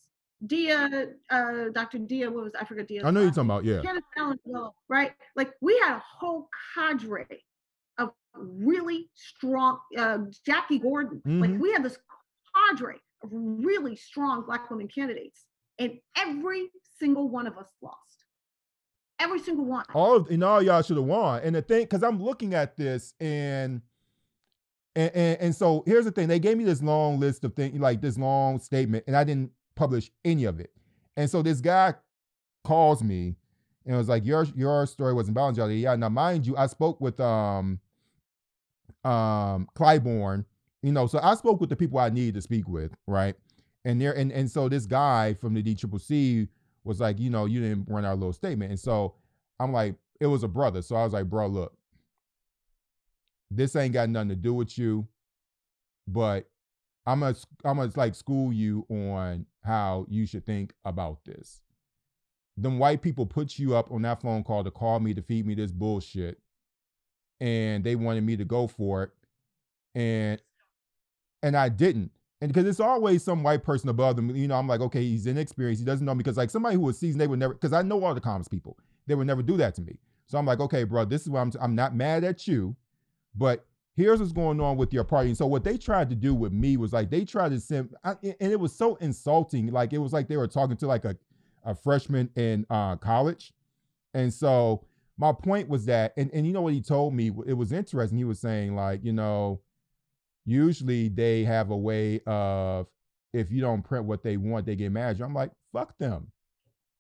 Dia, 0.46 1.09
uh, 1.30 1.64
Dr. 1.72 1.99
Dia, 1.99 2.30
what 2.30 2.44
was 2.44 2.55
I 2.55 2.64
forget 2.64 2.86
Dia? 2.88 3.05
I 3.05 3.11
know 3.11 3.20
you're 3.20 3.30
talking 3.30 3.51
about, 3.51 3.64
yeah. 3.64 3.82
Kenneth 3.82 4.05
Allen, 4.16 4.38
right? 4.88 5.12
Like 5.36 5.53
we 5.61 5.78
had 5.82 5.96
a 5.96 6.03
whole 6.18 6.49
cadre 6.74 7.26
really 8.41 9.11
strong, 9.14 9.78
uh, 9.97 10.18
Jackie 10.45 10.78
Gordon. 10.78 11.22
Like 11.26 11.51
Mhm. 11.51 11.61
we 11.61 11.72
had 11.72 11.82
this 11.82 11.99
cadre 12.55 12.97
of 13.22 13.30
really 13.32 13.97
strong 13.97 14.45
black 14.45 14.70
women 14.70 14.89
candidates, 14.89 15.45
and 15.78 15.99
every 16.16 16.70
single 16.99 17.28
one 17.28 17.47
of 17.47 17.57
us 17.59 17.70
lost. 17.82 18.24
Every 19.20 19.41
single 19.41 19.64
one. 19.64 19.84
all 19.95 20.14
of 20.16 20.30
and 20.30 20.45
all 20.45 20.62
y'all 20.62 20.80
should 20.82 20.97
have 20.97 21.07
won. 21.07 21.43
And 21.43 21.57
the 21.57 21.62
thing, 21.62 21.82
because 21.82 22.03
I'm 22.05 22.22
looking 22.22 22.55
at 22.55 22.76
this 22.76 23.14
and, 23.18 23.82
and 24.95 25.11
and 25.14 25.41
and 25.41 25.55
so 25.55 25.82
here's 25.86 26.05
the 26.05 26.12
thing: 26.12 26.28
they 26.28 26.39
gave 26.39 26.57
me 26.57 26.64
this 26.64 26.82
long 26.82 27.18
list 27.18 27.45
of 27.45 27.55
things, 27.55 27.78
like 27.80 28.01
this 28.01 28.16
long 28.16 28.61
statement, 28.61 29.05
and 29.07 29.16
I 29.16 29.24
didn't 29.24 29.51
publish 29.74 30.11
any 30.24 30.45
of 30.45 30.61
it. 30.61 30.72
And 31.16 31.28
so 31.28 31.43
this 31.43 31.61
guy 31.61 31.95
calls 32.64 33.03
me 33.03 33.34
and 33.86 33.97
was 33.97 34.09
like, 34.09 34.24
"Your 34.24 34.45
your 34.55 34.86
story 34.86 35.14
wasn't 35.14 35.34
balanced, 35.34 35.59
Jolly." 35.59 35.80
Yeah. 35.80 35.97
Now, 35.97 36.09
mind 36.09 36.47
you, 36.47 36.57
I 36.57 36.66
spoke 36.66 37.01
with 37.01 37.18
um 37.18 37.80
um 39.05 39.68
Clyburn, 39.74 40.44
you 40.82 40.92
know, 40.92 41.07
so 41.07 41.20
I 41.22 41.34
spoke 41.34 41.61
with 41.61 41.70
the 41.70 41.76
people 41.76 41.99
I 41.99 42.11
needed 42.11 42.34
to 42.34 42.42
speak 42.42 42.68
with, 42.68 42.92
right? 43.07 43.34
And 43.84 44.01
there 44.01 44.16
and 44.16 44.32
and 44.32 44.51
so 44.51 44.68
this 44.68 44.86
guy 44.86 45.34
from 45.34 45.55
the 45.55 45.62
DCCC 45.62 46.49
was 46.84 47.01
like, 47.01 47.18
you 47.18 47.30
know, 47.30 47.44
you 47.44 47.61
didn't 47.61 47.86
run 47.88 48.05
our 48.05 48.14
little 48.14 48.32
statement. 48.32 48.70
And 48.70 48.80
so 48.80 49.14
I'm 49.61 49.72
like, 49.72 49.94
it 50.20 50.26
was 50.26 50.42
a 50.42 50.49
brother. 50.49 50.82
So 50.82 50.96
I 50.96 51.05
was 51.05 51.12
like, 51.12 51.26
bro, 51.26 51.46
look, 51.46 51.76
this 53.51 53.76
ain't 53.76 53.92
got 53.92 54.09
nothing 54.09 54.30
to 54.30 54.36
do 54.36 54.55
with 54.55 54.76
you, 54.78 55.07
but 56.07 56.49
I'm 57.07 57.20
gonna 57.20 57.36
I'm 57.64 57.78
gonna 57.78 57.92
like 57.96 58.14
school 58.14 58.53
you 58.53 58.84
on 58.90 59.46
how 59.64 60.07
you 60.09 60.26
should 60.26 60.44
think 60.44 60.74
about 60.84 61.24
this. 61.24 61.62
Them 62.57 62.78
white 62.78 63.03
people 63.03 63.24
put 63.24 63.59
you 63.59 63.76
up 63.76 63.90
on 63.90 64.03
that 64.03 64.20
phone 64.20 64.42
call 64.42 64.64
to 64.64 64.70
call 64.70 65.01
me 65.01 65.14
to 65.14 65.22
feed 65.22 65.46
me 65.46 65.55
this 65.55 65.72
bullshit, 65.72 66.38
and 67.41 67.84
they 67.84 67.97
wanted 67.97 68.24
me 68.24 68.36
to 68.36 68.45
go 68.45 68.66
for 68.66 69.05
it, 69.05 69.11
and 69.95 70.41
and 71.43 71.57
I 71.57 71.68
didn't. 71.68 72.11
And 72.41 72.53
because 72.53 72.68
it's 72.68 72.80
always 72.80 73.24
some 73.24 73.43
white 73.43 73.64
person 73.64 73.89
above 73.89 74.14
them, 74.16 74.34
you 74.34 74.47
know, 74.47 74.55
I'm 74.55 74.68
like, 74.68 74.80
okay, 74.80 75.03
he's 75.03 75.26
inexperienced. 75.26 75.80
He 75.80 75.86
doesn't 75.86 76.07
know 76.07 76.14
me 76.14 76.18
because 76.18 76.36
like 76.36 76.51
somebody 76.51 76.76
who 76.76 76.82
was 76.82 76.99
seasoned, 76.99 77.20
they 77.20 77.26
would 77.26 77.39
never. 77.39 77.55
Because 77.55 77.72
I 77.72 77.82
know 77.82 78.05
all 78.05 78.14
the 78.14 78.20
comms 78.20 78.49
people, 78.49 78.78
they 79.07 79.14
would 79.14 79.26
never 79.26 79.43
do 79.43 79.57
that 79.57 79.74
to 79.76 79.82
me. 79.82 79.99
So 80.26 80.39
I'm 80.39 80.47
like, 80.47 80.61
okay, 80.61 80.84
bro, 80.84 81.05
this 81.05 81.22
is 81.22 81.30
why 81.30 81.41
I'm. 81.41 81.53
I'm 81.61 81.74
not 81.74 81.95
mad 81.95 82.22
at 82.24 82.47
you, 82.47 82.76
but 83.34 83.64
here's 83.99 84.20
what's 84.20 84.32
going 84.32 84.61
on 84.61 84.76
with 84.76 84.93
your 84.93 85.03
party. 85.03 85.30
And 85.30 85.36
so 85.36 85.47
what 85.47 85.64
they 85.64 85.76
tried 85.76 86.09
to 86.11 86.14
do 86.14 86.32
with 86.32 86.53
me 86.53 86.76
was 86.76 86.93
like 86.93 87.11
they 87.11 87.24
tried 87.24 87.49
to 87.49 87.59
send, 87.59 87.97
I, 88.05 88.14
and 88.22 88.53
it 88.53 88.61
was 88.61 88.72
so 88.72 88.95
insulting. 88.97 89.72
Like 89.72 89.93
it 89.93 89.99
was 89.99 90.12
like 90.12 90.28
they 90.28 90.36
were 90.36 90.47
talking 90.47 90.76
to 90.76 90.86
like 90.86 91.05
a, 91.05 91.16
a 91.64 91.74
freshman 91.74 92.30
in 92.36 92.64
uh, 92.70 92.95
college. 92.97 93.53
And 94.14 94.32
so 94.32 94.84
my 95.19 95.33
point 95.33 95.69
was 95.69 95.87
that, 95.87 96.14
and, 96.16 96.31
and 96.33 96.47
you 96.47 96.53
know 96.53 96.62
what 96.62 96.73
he 96.73 96.81
told 96.81 97.12
me? 97.12 97.33
It 97.47 97.55
was 97.55 97.73
interesting. 97.73 98.16
He 98.16 98.25
was 98.25 98.41
saying 98.41 98.77
like, 98.77 99.05
you 99.05 99.12
know, 99.12 99.61
usually 100.45 101.09
they 101.09 101.45
have 101.45 101.71
a 101.71 101.77
way 101.77 102.21
of 102.27 102.87
if 103.33 103.51
you 103.51 103.61
don't 103.61 103.83
print 103.83 104.05
what 104.05 104.23
they 104.23 104.37
want, 104.37 104.64
they 104.64 104.77
get 104.77 104.93
mad. 104.93 105.21
I'm 105.21 105.35
like, 105.35 105.51
fuck 105.73 105.99
them. 105.99 106.31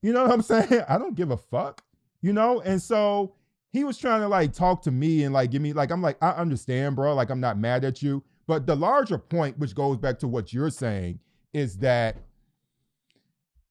You 0.02 0.12
know 0.12 0.24
what 0.24 0.32
I'm 0.32 0.42
saying? 0.68 0.82
I 0.88 0.98
don't 0.98 1.14
give 1.14 1.30
a 1.30 1.36
fuck. 1.36 1.82
You 2.20 2.32
know? 2.32 2.60
And 2.60 2.82
so 2.82 3.34
he 3.70 3.84
was 3.84 3.96
trying 3.98 4.20
to 4.20 4.28
like 4.28 4.52
talk 4.52 4.82
to 4.82 4.90
me 4.90 5.22
and 5.22 5.32
like 5.32 5.52
give 5.52 5.62
me 5.62 5.72
like 5.72 5.90
I'm 5.90 6.02
like, 6.02 6.18
I 6.20 6.30
understand, 6.30 6.96
bro. 6.96 7.14
Like 7.14 7.30
I'm 7.30 7.40
not 7.40 7.58
mad 7.58 7.84
at 7.84 8.02
you. 8.02 8.24
But 8.48 8.66
the 8.66 8.74
larger 8.74 9.18
point, 9.18 9.58
which 9.58 9.74
goes 9.74 9.98
back 9.98 10.18
to 10.20 10.28
what 10.28 10.52
you're 10.52 10.70
saying, 10.70 11.20
is 11.52 11.78
that 11.78 12.16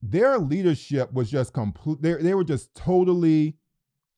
their 0.02 0.38
leadership 0.38 1.12
was 1.12 1.30
just 1.30 1.52
complete 1.54 2.02
they, 2.02 2.14
they 2.14 2.36
were 2.36 2.44
just 2.44 2.74
totally 2.76 3.57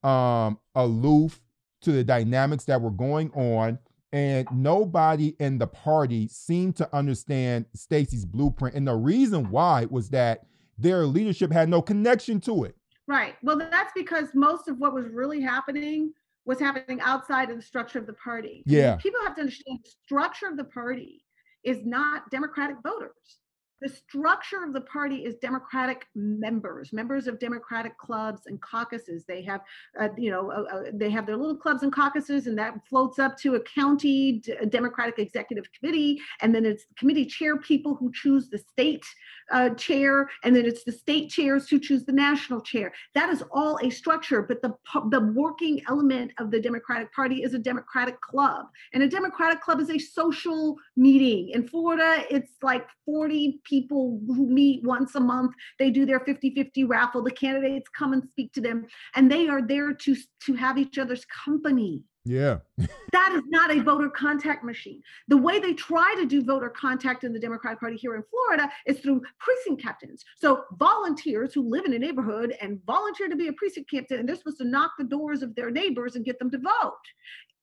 um 0.03 0.57
aloof 0.75 1.41
to 1.81 1.91
the 1.91 2.03
dynamics 2.03 2.65
that 2.65 2.81
were 2.81 2.91
going 2.91 3.31
on 3.31 3.79
and 4.11 4.47
nobody 4.51 5.35
in 5.39 5.57
the 5.57 5.67
party 5.67 6.27
seemed 6.27 6.75
to 6.75 6.95
understand 6.95 7.65
Stacey's 7.75 8.25
blueprint 8.25 8.75
and 8.75 8.87
the 8.87 8.95
reason 8.95 9.49
why 9.49 9.85
was 9.89 10.09
that 10.09 10.45
their 10.77 11.05
leadership 11.05 11.51
had 11.51 11.69
no 11.69 11.81
connection 11.81 12.39
to 12.41 12.63
it 12.63 12.75
Right. 13.09 13.33
Well, 13.41 13.57
that's 13.57 13.91
because 13.95 14.27
most 14.35 14.67
of 14.67 14.77
what 14.77 14.93
was 14.93 15.05
really 15.11 15.41
happening 15.41 16.13
was 16.45 16.59
happening 16.59 17.01
outside 17.01 17.49
of 17.49 17.55
the 17.55 17.61
structure 17.63 17.97
of 17.97 18.05
the 18.05 18.13
party. 18.13 18.61
Yeah. 18.67 18.97
People 18.97 19.19
have 19.25 19.33
to 19.35 19.41
understand 19.41 19.79
the 19.83 19.89
structure 20.05 20.45
of 20.45 20.57
the 20.57 20.65
party 20.65 21.25
is 21.63 21.83
not 21.83 22.29
Democratic 22.29 22.75
voters. 22.83 23.39
The 23.81 23.89
structure 23.89 24.63
of 24.63 24.73
the 24.73 24.81
party 24.81 25.25
is 25.25 25.35
democratic 25.35 26.05
members 26.15 26.91
members 26.91 27.27
of 27.27 27.39
democratic 27.39 27.97
clubs 27.97 28.41
and 28.47 28.61
caucuses. 28.61 29.25
They 29.25 29.41
have 29.43 29.61
uh, 29.99 30.09
you 30.17 30.31
know 30.31 30.51
uh, 30.51 30.63
uh, 30.75 30.83
they 30.93 31.09
have 31.09 31.25
their 31.25 31.37
little 31.37 31.55
clubs 31.55 31.83
and 31.83 31.91
caucuses 31.91 32.47
and 32.47 32.57
that 32.57 32.73
floats 32.87 33.19
up 33.19 33.37
to 33.39 33.55
a 33.55 33.59
county 33.61 34.41
democratic 34.69 35.19
executive 35.19 35.65
committee 35.77 36.21
and 36.41 36.53
then 36.53 36.65
it's 36.65 36.85
committee 36.97 37.25
chair 37.25 37.57
people 37.57 37.95
who 37.95 38.11
choose 38.11 38.49
the 38.49 38.57
state 38.57 39.05
uh, 39.51 39.69
chair 39.71 40.29
and 40.43 40.55
then 40.55 40.65
it's 40.65 40.83
the 40.83 40.91
state 40.91 41.29
chairs 41.29 41.69
who 41.69 41.79
choose 41.79 42.05
the 42.05 42.11
national 42.11 42.61
chair 42.61 42.91
that 43.15 43.29
is 43.29 43.43
all 43.51 43.79
a 43.81 43.89
structure 43.89 44.41
but 44.41 44.61
the 44.61 44.73
the 45.09 45.31
working 45.35 45.81
element 45.87 46.31
of 46.39 46.51
the 46.51 46.59
democratic 46.59 47.11
party 47.13 47.43
is 47.43 47.53
a 47.53 47.59
democratic 47.59 48.19
club 48.21 48.65
and 48.93 49.03
a 49.03 49.07
democratic 49.07 49.61
club 49.61 49.79
is 49.79 49.89
a 49.89 49.99
social 49.99 50.75
meeting 50.95 51.49
in 51.49 51.67
florida 51.67 52.23
it's 52.29 52.51
like 52.61 52.85
40 53.09 53.59
people 53.63 54.21
who 54.27 54.47
meet 54.47 54.83
once 54.83 55.15
a 55.15 55.19
month. 55.19 55.53
They 55.79 55.89
do 55.89 56.05
their 56.05 56.19
50-50 56.19 56.87
raffle. 56.87 57.23
The 57.23 57.31
candidates 57.31 57.89
come 57.97 58.13
and 58.13 58.23
speak 58.29 58.53
to 58.53 58.61
them, 58.61 58.85
and 59.15 59.31
they 59.31 59.47
are 59.47 59.65
there 59.65 59.93
to 59.93 60.15
to 60.45 60.53
have 60.53 60.77
each 60.77 60.97
other's 60.99 61.25
company. 61.25 62.03
Yeah. 62.25 62.59
that 63.11 63.31
is 63.33 63.43
not 63.47 63.71
a 63.71 63.81
voter 63.81 64.09
contact 64.09 64.63
machine. 64.63 65.01
The 65.27 65.37
way 65.37 65.59
they 65.59 65.73
try 65.73 66.13
to 66.17 66.25
do 66.25 66.43
voter 66.43 66.69
contact 66.69 67.23
in 67.23 67.33
the 67.33 67.39
Democratic 67.39 67.79
Party 67.79 67.95
here 67.95 68.15
in 68.15 68.23
Florida 68.29 68.69
is 68.85 68.99
through 68.99 69.21
precinct 69.39 69.81
captains. 69.81 70.23
So 70.37 70.63
volunteers 70.77 71.53
who 71.53 71.67
live 71.67 71.85
in 71.85 71.93
a 71.93 71.99
neighborhood 71.99 72.55
and 72.61 72.79
volunteer 72.85 73.29
to 73.29 73.35
be 73.35 73.47
a 73.47 73.53
precinct 73.53 73.89
captain, 73.89 74.19
and 74.19 74.27
they're 74.27 74.35
supposed 74.35 74.59
to 74.59 74.65
knock 74.65 74.91
the 74.97 75.05
doors 75.05 75.41
of 75.41 75.55
their 75.55 75.71
neighbors 75.71 76.15
and 76.15 76.25
get 76.25 76.39
them 76.39 76.51
to 76.51 76.57
vote 76.57 76.93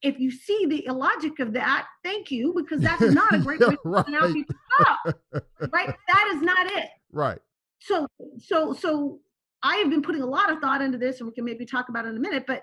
if 0.03 0.19
you 0.19 0.31
see 0.31 0.67
the 0.67 0.87
illogic 0.87 1.39
of 1.41 1.53
that, 1.55 1.87
thank 2.05 2.31
you, 2.31 2.53
because 2.57 2.83
that's 2.83 3.13
not 3.13 3.35
a 3.35 3.39
great 3.39 3.61
way 3.69 3.77
right. 3.85 4.07
to 4.07 4.33
people 4.33 4.55
up. 4.81 5.19
Right? 5.73 5.95
That 6.09 6.33
is 6.35 6.43
not 6.43 6.67
it. 6.73 6.89
Right. 7.13 7.39
So, 7.81 8.07
so, 8.39 8.73
so 8.75 9.21
I 9.63 9.77
have 9.77 9.91
been 9.91 10.03
putting 10.03 10.23
a 10.23 10.27
lot 10.27 10.53
of 10.53 10.61
thought 10.61 10.83
into 10.83 10.99
this, 10.99 11.21
and 11.21 11.27
we 11.27 11.35
can 11.35 11.45
maybe 11.45 11.65
talk 11.65 11.89
about 11.89 12.05
it 12.05 12.11
in 12.11 12.17
a 12.17 12.21
minute. 12.21 12.45
But 12.47 12.63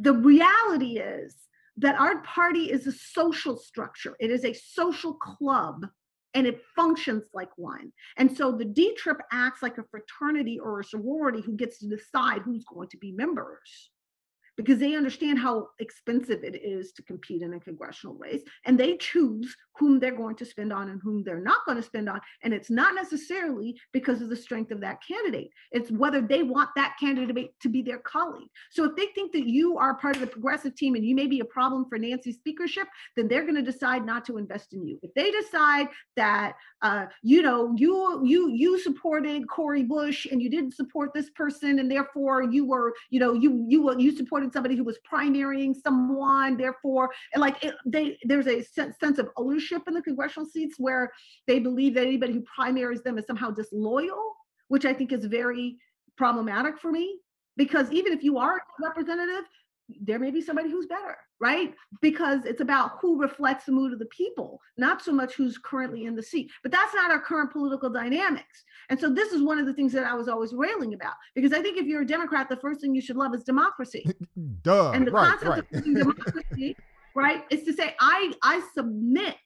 the 0.00 0.14
reality 0.14 0.98
is 0.98 1.34
that 1.78 1.98
our 1.98 2.22
party 2.22 2.70
is 2.70 2.86
a 2.86 2.92
social 2.92 3.56
structure. 3.56 4.14
It 4.20 4.30
is 4.30 4.44
a 4.44 4.52
social 4.52 5.14
club 5.14 5.86
and 6.34 6.46
it 6.46 6.62
functions 6.74 7.24
like 7.34 7.50
one. 7.56 7.92
And 8.16 8.34
so 8.34 8.52
the 8.52 8.64
D 8.64 8.94
trip 8.96 9.18
acts 9.32 9.62
like 9.62 9.78
a 9.78 9.84
fraternity 9.90 10.58
or 10.58 10.80
a 10.80 10.84
sorority 10.84 11.42
who 11.42 11.56
gets 11.56 11.78
to 11.78 11.88
decide 11.88 12.42
who's 12.42 12.64
going 12.64 12.88
to 12.88 12.96
be 12.98 13.12
members 13.12 13.90
because 14.56 14.78
they 14.78 14.94
understand 14.94 15.38
how 15.38 15.68
expensive 15.78 16.44
it 16.44 16.60
is 16.62 16.92
to 16.92 17.02
compete 17.02 17.42
in 17.42 17.54
a 17.54 17.60
congressional 17.60 18.14
race 18.16 18.42
and 18.66 18.78
they 18.78 18.96
choose 18.96 19.56
whom 19.78 19.98
they're 19.98 20.16
going 20.16 20.36
to 20.36 20.44
spend 20.44 20.72
on 20.72 20.90
and 20.90 21.00
whom 21.02 21.22
they're 21.24 21.40
not 21.40 21.64
going 21.66 21.76
to 21.76 21.82
spend 21.82 22.08
on 22.08 22.20
and 22.42 22.52
it's 22.52 22.70
not 22.70 22.94
necessarily 22.94 23.78
because 23.92 24.20
of 24.20 24.28
the 24.28 24.36
strength 24.36 24.70
of 24.70 24.80
that 24.80 25.00
candidate. 25.06 25.50
It's 25.70 25.90
whether 25.90 26.20
they 26.20 26.42
want 26.42 26.70
that 26.76 26.96
candidate 27.00 27.52
to 27.60 27.68
be 27.68 27.82
their 27.82 27.98
colleague. 27.98 28.48
So 28.70 28.84
if 28.84 28.96
they 28.96 29.06
think 29.14 29.32
that 29.32 29.46
you 29.46 29.78
are 29.78 29.94
part 29.94 30.16
of 30.16 30.20
the 30.20 30.26
progressive 30.26 30.74
team 30.74 30.94
and 30.94 31.04
you 31.04 31.14
may 31.14 31.26
be 31.26 31.40
a 31.40 31.44
problem 31.44 31.86
for 31.88 31.98
nancy's 31.98 32.36
speakership 32.36 32.88
then 33.16 33.28
they're 33.28 33.42
going 33.42 33.54
to 33.54 33.62
decide 33.62 34.04
not 34.04 34.24
to 34.26 34.38
invest 34.38 34.72
in 34.72 34.86
you. 34.86 34.98
If 35.02 35.12
they 35.14 35.30
decide 35.30 35.88
that 36.16 36.54
uh, 36.82 37.06
you 37.22 37.42
know 37.42 37.74
you 37.76 38.22
you 38.24 38.50
you 38.50 38.78
supported 38.80 39.48
cori 39.48 39.82
bush 39.82 40.26
and 40.30 40.42
you 40.42 40.50
didn't 40.50 40.74
support 40.74 41.14
this 41.14 41.30
person 41.30 41.78
and 41.78 41.90
therefore 41.90 42.42
you 42.42 42.66
were 42.66 42.94
you 43.10 43.20
know 43.20 43.32
you 43.32 43.64
you 43.68 43.98
you 43.98 44.16
supported 44.16 44.41
somebody 44.50 44.76
who 44.76 44.84
was 44.84 44.98
primarying 45.10 45.74
someone. 45.74 46.56
Therefore, 46.56 47.10
and 47.34 47.40
like 47.40 47.62
it, 47.62 47.74
they, 47.84 48.18
there's 48.24 48.46
a 48.46 48.62
sense 48.62 49.18
of 49.18 49.28
ownership 49.36 49.82
in 49.86 49.94
the 49.94 50.02
congressional 50.02 50.48
seats 50.48 50.76
where 50.78 51.12
they 51.46 51.58
believe 51.58 51.94
that 51.94 52.06
anybody 52.06 52.32
who 52.32 52.42
primaries 52.42 53.02
them 53.02 53.18
is 53.18 53.26
somehow 53.26 53.50
disloyal, 53.50 54.34
which 54.68 54.84
I 54.84 54.94
think 54.94 55.12
is 55.12 55.24
very 55.26 55.76
problematic 56.16 56.78
for 56.78 56.90
me. 56.90 57.18
Because 57.56 57.92
even 57.92 58.14
if 58.14 58.22
you 58.22 58.38
are 58.38 58.56
a 58.56 58.60
representative, 58.82 59.44
there 60.00 60.18
may 60.18 60.30
be 60.30 60.40
somebody 60.40 60.70
who's 60.70 60.86
better, 60.86 61.16
right? 61.40 61.74
Because 62.00 62.44
it's 62.44 62.60
about 62.60 62.92
who 63.00 63.20
reflects 63.20 63.64
the 63.64 63.72
mood 63.72 63.92
of 63.92 63.98
the 63.98 64.06
people, 64.06 64.60
not 64.76 65.02
so 65.02 65.12
much 65.12 65.34
who's 65.34 65.58
currently 65.58 66.04
in 66.04 66.14
the 66.14 66.22
seat. 66.22 66.50
But 66.62 66.72
that's 66.72 66.94
not 66.94 67.10
our 67.10 67.20
current 67.20 67.52
political 67.52 67.90
dynamics. 67.90 68.64
And 68.88 68.98
so 68.98 69.08
this 69.08 69.32
is 69.32 69.42
one 69.42 69.58
of 69.58 69.66
the 69.66 69.74
things 69.74 69.92
that 69.92 70.04
I 70.04 70.14
was 70.14 70.28
always 70.28 70.52
railing 70.52 70.94
about. 70.94 71.14
Because 71.34 71.52
I 71.52 71.62
think 71.62 71.78
if 71.78 71.86
you're 71.86 72.02
a 72.02 72.06
Democrat, 72.06 72.48
the 72.48 72.56
first 72.56 72.80
thing 72.80 72.94
you 72.94 73.00
should 73.00 73.16
love 73.16 73.34
is 73.34 73.44
democracy. 73.44 74.06
Duh. 74.62 74.90
And 74.90 75.06
the 75.06 75.12
right, 75.12 75.30
concept 75.30 75.50
right. 75.50 75.72
of 75.72 75.84
democracy, 75.84 76.76
right, 77.14 77.44
is 77.50 77.64
to 77.64 77.72
say, 77.72 77.94
I 78.00 78.32
I 78.42 78.62
submit 78.74 79.36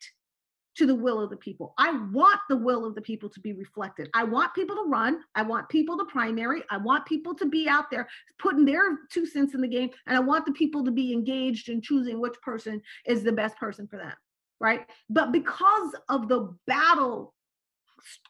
to 0.76 0.86
the 0.86 0.94
will 0.94 1.20
of 1.20 1.30
the 1.30 1.36
people. 1.36 1.74
I 1.78 1.92
want 2.12 2.38
the 2.48 2.56
will 2.56 2.84
of 2.84 2.94
the 2.94 3.00
people 3.00 3.28
to 3.30 3.40
be 3.40 3.52
reflected. 3.52 4.10
I 4.14 4.24
want 4.24 4.54
people 4.54 4.76
to 4.76 4.84
run. 4.86 5.20
I 5.34 5.42
want 5.42 5.68
people 5.68 5.96
to 5.98 6.04
primary. 6.04 6.62
I 6.70 6.76
want 6.76 7.06
people 7.06 7.34
to 7.34 7.46
be 7.46 7.68
out 7.68 7.90
there 7.90 8.06
putting 8.38 8.64
their 8.64 8.98
two 9.10 9.26
cents 9.26 9.54
in 9.54 9.60
the 9.60 9.68
game. 9.68 9.90
And 10.06 10.16
I 10.16 10.20
want 10.20 10.44
the 10.44 10.52
people 10.52 10.84
to 10.84 10.90
be 10.90 11.12
engaged 11.12 11.68
in 11.68 11.80
choosing 11.80 12.20
which 12.20 12.40
person 12.42 12.80
is 13.06 13.22
the 13.22 13.32
best 13.32 13.56
person 13.56 13.86
for 13.86 13.96
them. 13.96 14.12
Right. 14.60 14.86
But 15.10 15.32
because 15.32 15.94
of 16.08 16.28
the 16.28 16.54
battle 16.66 17.34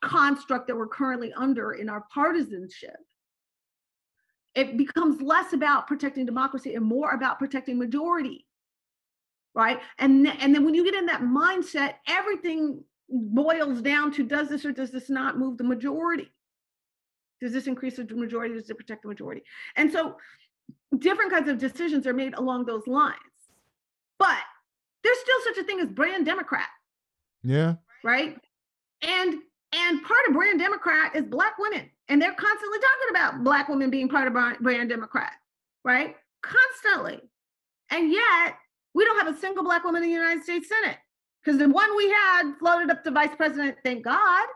construct 0.03 0.67
that 0.69 0.77
we're 0.77 0.89
currently 0.89 1.33
under 1.33 1.73
in 1.73 1.89
our 1.89 2.05
partisanship, 2.13 2.97
it 4.55 4.77
becomes 4.77 5.21
less 5.21 5.53
about 5.53 5.87
protecting 5.87 6.27
democracy 6.27 6.75
and 6.75 6.85
more 6.85 7.11
about 7.11 7.39
protecting 7.39 7.79
majority 7.79 8.47
right? 9.57 9.81
And 9.99 10.29
and 10.29 10.55
then 10.55 10.65
when 10.65 10.75
you 10.75 10.85
get 10.85 10.95
in 10.95 11.07
that 11.07 11.23
mindset, 11.23 11.95
everything 12.07 12.85
boils 13.09 13.81
down 13.81 14.13
to 14.13 14.23
does 14.23 14.49
this 14.49 14.65
or 14.65 14.71
does 14.71 14.93
this 14.93 15.11
not 15.11 15.39
move 15.39 15.59
the 15.59 15.65
majority? 15.65 16.31
Does 17.41 17.53
this 17.53 17.67
increase 17.67 17.97
the 17.97 18.05
majority? 18.15 18.55
Does 18.55 18.71
it 18.71 18.77
protect 18.77 19.03
the 19.03 19.09
majority? 19.09 19.43
And 19.75 19.91
so 19.91 20.17
different 20.99 21.33
kinds 21.33 21.49
of 21.49 21.59
decisions 21.59 22.07
are 22.07 22.15
made 22.15 22.35
along 22.35 22.67
those 22.67 22.87
lines. 22.87 23.17
But 24.19 24.39
there's 25.03 25.19
still 25.19 25.39
such 25.45 25.59
a 25.59 25.65
thing 25.65 25.81
as 25.81 25.89
brand 25.89 26.27
Democrat. 26.27 26.69
Yeah. 27.43 27.75
Right. 28.05 28.37
And 29.03 29.35
and 29.73 30.03
part 30.03 30.21
of 30.29 30.35
brand 30.35 30.61
Democrat 30.61 31.17
is 31.17 31.25
black 31.25 31.59
women. 31.59 31.91
And 32.09 32.21
they're 32.23 32.35
constantly 32.35 32.79
talking 32.79 33.11
about 33.11 33.43
black 33.43 33.69
women 33.69 33.91
being 33.91 34.09
part 34.09 34.29
of 34.29 34.63
brand 34.63 34.89
Democrat, 34.89 35.33
right? 35.85 36.15
Constantly. 36.43 37.21
And 37.91 38.13
yet 38.13 38.57
we 38.97 39.05
don't 39.05 39.19
have 39.19 39.33
a 39.33 39.39
single 39.39 39.63
black 39.63 39.85
woman 39.85 40.03
in 40.03 40.09
the 40.09 40.15
United 40.15 40.43
States 40.43 40.69
Senate 40.71 40.97
because 41.45 41.59
the 41.59 41.69
one 41.69 41.95
we 41.99 42.09
had 42.09 42.55
floated 42.59 42.91
up 42.91 43.05
to 43.05 43.11
vice 43.11 43.37
president, 43.37 43.77
thank 43.85 44.03
God. 44.03 44.47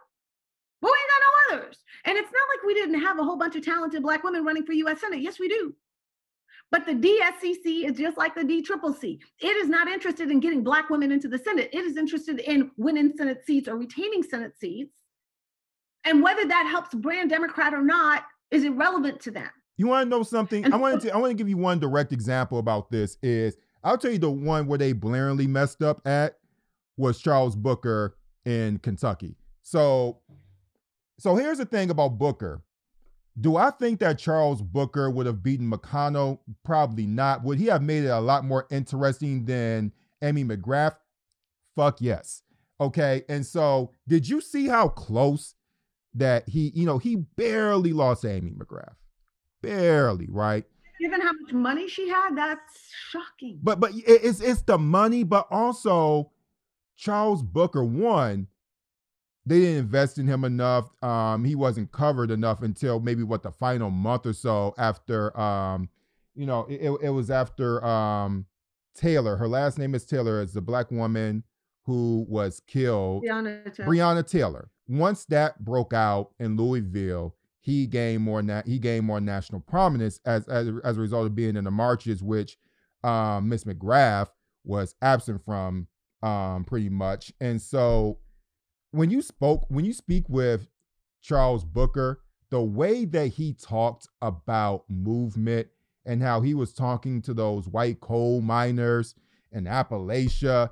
But 0.80 0.90
we 0.90 0.98
ain't 0.98 1.10
got 1.10 1.58
no 1.58 1.58
others. 1.58 1.76
And 2.06 2.16
it's 2.16 2.32
not 2.32 2.48
like 2.48 2.64
we 2.66 2.72
didn't 2.72 3.02
have 3.02 3.18
a 3.18 3.22
whole 3.22 3.36
bunch 3.36 3.54
of 3.54 3.62
talented 3.62 4.02
black 4.02 4.24
women 4.24 4.42
running 4.42 4.64
for 4.64 4.72
US 4.72 5.02
Senate. 5.02 5.20
Yes, 5.20 5.38
we 5.38 5.50
do. 5.50 5.74
But 6.70 6.86
the 6.86 6.94
DSCC 6.94 7.84
is 7.84 7.98
just 7.98 8.16
like 8.16 8.34
the 8.34 8.40
DCCC. 8.40 9.18
It 9.40 9.46
is 9.46 9.68
not 9.68 9.88
interested 9.88 10.30
in 10.30 10.40
getting 10.40 10.64
black 10.64 10.88
women 10.88 11.12
into 11.12 11.28
the 11.28 11.38
Senate. 11.38 11.68
It 11.74 11.84
is 11.84 11.98
interested 11.98 12.40
in 12.40 12.70
winning 12.78 13.12
Senate 13.14 13.44
seats 13.44 13.68
or 13.68 13.76
retaining 13.76 14.22
Senate 14.22 14.58
seats. 14.58 14.94
And 16.04 16.22
whether 16.22 16.46
that 16.46 16.66
helps 16.66 16.94
brand 16.94 17.28
Democrat 17.28 17.74
or 17.74 17.82
not 17.82 18.24
is 18.50 18.64
irrelevant 18.64 19.20
to 19.20 19.32
them. 19.32 19.50
You 19.76 19.88
want 19.88 20.06
to 20.06 20.08
know 20.08 20.22
something? 20.22 20.72
I 20.72 20.76
wanted 20.76 21.00
to 21.02 21.14
I 21.14 21.18
want 21.18 21.30
to 21.30 21.34
give 21.34 21.48
you 21.48 21.58
one 21.58 21.78
direct 21.78 22.12
example 22.12 22.58
about 22.58 22.90
this 22.90 23.18
is 23.22 23.56
I'll 23.82 23.98
tell 23.98 24.12
you 24.12 24.18
the 24.18 24.30
one 24.30 24.66
where 24.66 24.78
they 24.78 24.92
blaringly 24.92 25.48
messed 25.48 25.82
up 25.82 26.06
at 26.06 26.38
was 26.96 27.18
Charles 27.18 27.56
Booker 27.56 28.16
in 28.44 28.78
Kentucky. 28.78 29.36
So, 29.62 30.18
so 31.18 31.36
here's 31.36 31.58
the 31.58 31.64
thing 31.64 31.90
about 31.90 32.18
Booker. 32.18 32.62
Do 33.40 33.56
I 33.56 33.70
think 33.70 34.00
that 34.00 34.18
Charles 34.18 34.60
Booker 34.60 35.08
would 35.10 35.26
have 35.26 35.42
beaten 35.42 35.70
McConnell? 35.70 36.40
Probably 36.64 37.06
not. 37.06 37.42
Would 37.44 37.58
he 37.58 37.66
have 37.66 37.82
made 37.82 38.04
it 38.04 38.08
a 38.08 38.20
lot 38.20 38.44
more 38.44 38.66
interesting 38.70 39.44
than 39.44 39.92
Amy 40.22 40.44
McGrath? 40.44 40.96
Fuck 41.76 42.00
yes. 42.00 42.42
Okay. 42.80 43.22
And 43.28 43.46
so, 43.46 43.92
did 44.08 44.28
you 44.28 44.40
see 44.40 44.66
how 44.66 44.88
close 44.88 45.54
that 46.14 46.48
he, 46.48 46.72
you 46.74 46.84
know, 46.84 46.98
he 46.98 47.16
barely 47.16 47.92
lost 47.92 48.24
Amy 48.24 48.50
McGrath? 48.50 48.96
Barely, 49.62 50.26
right? 50.28 50.64
Given 51.00 51.20
how 51.20 51.32
much 51.32 51.52
money 51.52 51.88
she 51.88 52.08
had, 52.08 52.36
that's 52.36 52.90
shocking. 53.10 53.58
But 53.62 53.80
but 53.80 53.92
it's 53.94 54.40
it's 54.40 54.62
the 54.62 54.78
money, 54.78 55.24
but 55.24 55.46
also 55.50 56.30
Charles 56.96 57.42
Booker 57.42 57.84
one. 57.84 58.46
They 59.46 59.60
didn't 59.60 59.78
invest 59.78 60.18
in 60.18 60.26
him 60.26 60.44
enough. 60.44 60.90
Um, 61.02 61.44
he 61.44 61.54
wasn't 61.54 61.90
covered 61.90 62.30
enough 62.30 62.62
until 62.62 63.00
maybe 63.00 63.22
what 63.22 63.42
the 63.42 63.50
final 63.50 63.90
month 63.90 64.26
or 64.26 64.34
so 64.34 64.74
after. 64.78 65.38
Um, 65.38 65.88
you 66.34 66.46
know, 66.46 66.66
it, 66.68 66.90
it 67.02 67.10
was 67.10 67.30
after 67.30 67.84
um, 67.84 68.46
Taylor. 68.94 69.36
Her 69.36 69.48
last 69.48 69.78
name 69.78 69.94
is 69.94 70.04
Taylor. 70.04 70.42
It's 70.42 70.52
the 70.52 70.60
black 70.60 70.90
woman 70.90 71.42
who 71.84 72.26
was 72.28 72.60
killed. 72.66 73.24
Breonna 73.24 73.74
Taylor. 73.74 73.88
Breonna 73.88 74.30
Taylor. 74.30 74.70
Once 74.86 75.24
that 75.26 75.64
broke 75.64 75.92
out 75.92 76.30
in 76.38 76.56
Louisville, 76.56 77.34
he 77.60 77.86
gained 77.86 78.22
more 78.22 78.42
na- 78.42 78.62
he 78.64 78.78
gained 78.78 79.06
more 79.06 79.20
national 79.20 79.60
prominence 79.60 80.20
as 80.24 80.48
as, 80.48 80.68
as 80.84 80.96
a 80.96 81.00
result 81.00 81.26
of 81.26 81.34
being 81.34 81.56
in 81.56 81.64
the 81.64 81.70
marches, 81.70 82.22
which 82.22 82.56
um, 83.04 83.48
Miss 83.48 83.64
McGrath 83.64 84.28
was 84.64 84.94
absent 85.02 85.44
from 85.44 85.86
um, 86.22 86.64
pretty 86.64 86.88
much. 86.88 87.32
And 87.40 87.60
so 87.60 88.18
when 88.90 89.10
you 89.10 89.22
spoke, 89.22 89.66
when 89.68 89.84
you 89.84 89.92
speak 89.92 90.28
with 90.28 90.68
Charles 91.22 91.64
Booker, 91.64 92.20
the 92.50 92.62
way 92.62 93.04
that 93.04 93.28
he 93.28 93.52
talked 93.52 94.08
about 94.20 94.84
movement 94.88 95.68
and 96.04 96.22
how 96.22 96.40
he 96.40 96.54
was 96.54 96.72
talking 96.72 97.22
to 97.22 97.34
those 97.34 97.68
white 97.68 98.00
coal 98.00 98.40
miners 98.40 99.14
in 99.52 99.64
Appalachia, 99.64 100.70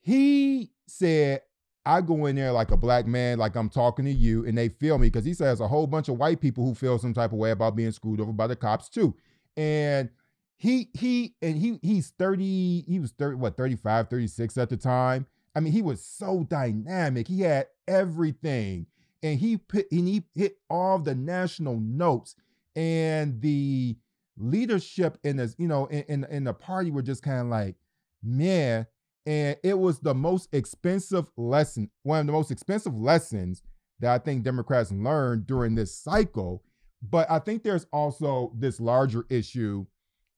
he 0.00 0.70
said, 0.86 1.42
I 1.86 2.00
go 2.02 2.26
in 2.26 2.36
there 2.36 2.52
like 2.52 2.70
a 2.70 2.76
black 2.76 3.06
man, 3.06 3.38
like 3.38 3.56
I'm 3.56 3.70
talking 3.70 4.04
to 4.04 4.10
you, 4.10 4.44
and 4.46 4.56
they 4.56 4.68
feel 4.68 4.98
me 4.98 5.06
because 5.06 5.24
he 5.24 5.34
says 5.34 5.60
a 5.60 5.68
whole 5.68 5.86
bunch 5.86 6.08
of 6.08 6.18
white 6.18 6.40
people 6.40 6.64
who 6.64 6.74
feel 6.74 6.98
some 6.98 7.14
type 7.14 7.32
of 7.32 7.38
way 7.38 7.50
about 7.52 7.76
being 7.76 7.92
screwed 7.92 8.20
over 8.20 8.32
by 8.32 8.46
the 8.46 8.56
cops 8.56 8.88
too. 8.88 9.14
And 9.56 10.10
he 10.56 10.90
he 10.92 11.34
and 11.40 11.56
he 11.56 11.78
he's 11.82 12.10
30, 12.18 12.84
he 12.86 12.98
was 12.98 13.12
30, 13.12 13.36
what 13.36 13.56
35, 13.56 14.10
36 14.10 14.58
at 14.58 14.68
the 14.68 14.76
time. 14.76 15.26
I 15.54 15.60
mean, 15.60 15.72
he 15.72 15.82
was 15.82 16.04
so 16.04 16.44
dynamic. 16.44 17.26
He 17.26 17.40
had 17.40 17.66
everything. 17.88 18.86
And 19.22 19.38
he 19.38 19.56
put 19.56 19.86
and 19.90 20.06
he 20.06 20.24
hit 20.34 20.58
all 20.68 20.98
the 20.98 21.14
national 21.14 21.80
notes 21.80 22.36
and 22.76 23.40
the 23.40 23.96
leadership 24.38 25.18
in 25.24 25.36
this, 25.36 25.54
you 25.58 25.68
know, 25.68 25.86
in, 25.86 26.02
in, 26.04 26.24
in 26.30 26.44
the 26.44 26.54
party 26.54 26.90
were 26.90 27.02
just 27.02 27.22
kind 27.22 27.40
of 27.40 27.46
like, 27.46 27.76
man, 28.22 28.86
and 29.26 29.56
it 29.62 29.78
was 29.78 30.00
the 30.00 30.14
most 30.14 30.48
expensive 30.52 31.26
lesson, 31.36 31.90
one 32.02 32.20
of 32.20 32.26
the 32.26 32.32
most 32.32 32.50
expensive 32.50 32.96
lessons 32.98 33.62
that 34.00 34.12
I 34.12 34.18
think 34.18 34.44
Democrats 34.44 34.90
learned 34.90 35.46
during 35.46 35.74
this 35.74 35.94
cycle. 35.94 36.62
But 37.02 37.30
I 37.30 37.38
think 37.38 37.62
there's 37.62 37.86
also 37.92 38.52
this 38.56 38.80
larger 38.80 39.24
issue 39.30 39.86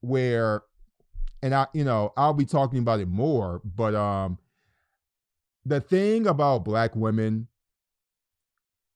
where, 0.00 0.62
and 1.42 1.54
I, 1.54 1.66
you 1.72 1.84
know, 1.84 2.12
I'll 2.16 2.34
be 2.34 2.44
talking 2.44 2.80
about 2.80 3.00
it 3.00 3.08
more, 3.08 3.60
but 3.64 3.94
um, 3.94 4.38
the 5.64 5.80
thing 5.80 6.26
about 6.26 6.64
black 6.64 6.94
women 6.96 7.48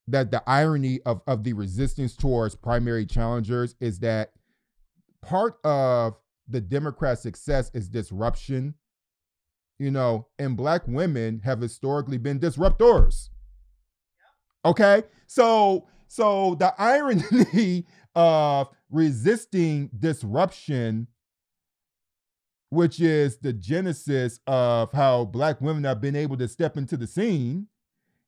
that 0.08 0.30
the 0.30 0.42
irony 0.48 1.00
of, 1.04 1.20
of 1.26 1.42
the 1.42 1.52
resistance 1.52 2.14
towards 2.14 2.54
primary 2.54 3.06
challengers 3.06 3.74
is 3.80 3.98
that 4.00 4.32
part 5.22 5.58
of 5.64 6.14
the 6.48 6.60
Democrat 6.60 7.18
success 7.18 7.70
is 7.74 7.88
disruption 7.88 8.74
you 9.78 9.90
know, 9.90 10.26
and 10.38 10.56
black 10.56 10.82
women 10.86 11.40
have 11.44 11.60
historically 11.60 12.18
been 12.18 12.40
disruptors. 12.40 13.28
Okay? 14.64 15.02
So 15.26 15.86
so 16.08 16.54
the 16.56 16.74
irony 16.78 17.86
of 18.14 18.68
resisting 18.90 19.90
disruption 19.98 21.08
which 22.70 23.00
is 23.00 23.38
the 23.38 23.52
genesis 23.52 24.40
of 24.46 24.92
how 24.92 25.24
black 25.24 25.60
women 25.60 25.84
have 25.84 26.00
been 26.00 26.16
able 26.16 26.36
to 26.36 26.48
step 26.48 26.76
into 26.76 26.96
the 26.96 27.06
scene 27.06 27.66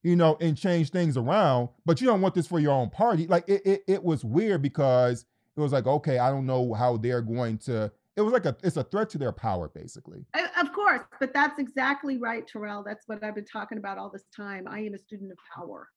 you 0.02 0.16
know 0.16 0.36
and 0.40 0.56
change 0.56 0.90
things 0.90 1.16
around 1.16 1.68
but 1.86 2.00
you 2.00 2.06
don't 2.06 2.20
want 2.20 2.34
this 2.34 2.46
for 2.46 2.58
your 2.58 2.72
own 2.72 2.90
party 2.90 3.26
like 3.26 3.44
it, 3.48 3.62
it, 3.64 3.82
it 3.86 4.02
was 4.02 4.24
weird 4.24 4.62
because 4.62 5.24
it 5.56 5.60
was 5.60 5.72
like 5.72 5.86
okay 5.86 6.18
i 6.18 6.30
don't 6.30 6.46
know 6.46 6.72
how 6.74 6.96
they're 6.96 7.22
going 7.22 7.58
to 7.58 7.90
it 8.18 8.22
was 8.22 8.32
like 8.32 8.46
a 8.46 8.56
it's 8.62 8.76
a 8.76 8.84
threat 8.84 9.08
to 9.10 9.18
their 9.18 9.32
power 9.32 9.70
basically. 9.74 10.24
Of 10.60 10.72
course 10.72 11.02
but 11.20 11.32
that's 11.32 11.58
exactly 11.58 12.18
right 12.18 12.46
terrell. 12.46 12.82
That's 12.84 13.06
what 13.06 13.22
i've 13.22 13.34
been 13.34 13.44
talking 13.44 13.78
about 13.78 13.96
all 13.96 14.10
this 14.10 14.24
time. 14.36 14.66
I 14.68 14.80
am 14.80 14.94
a 14.94 14.98
student 14.98 15.32
of 15.32 15.38
power. 15.54 15.88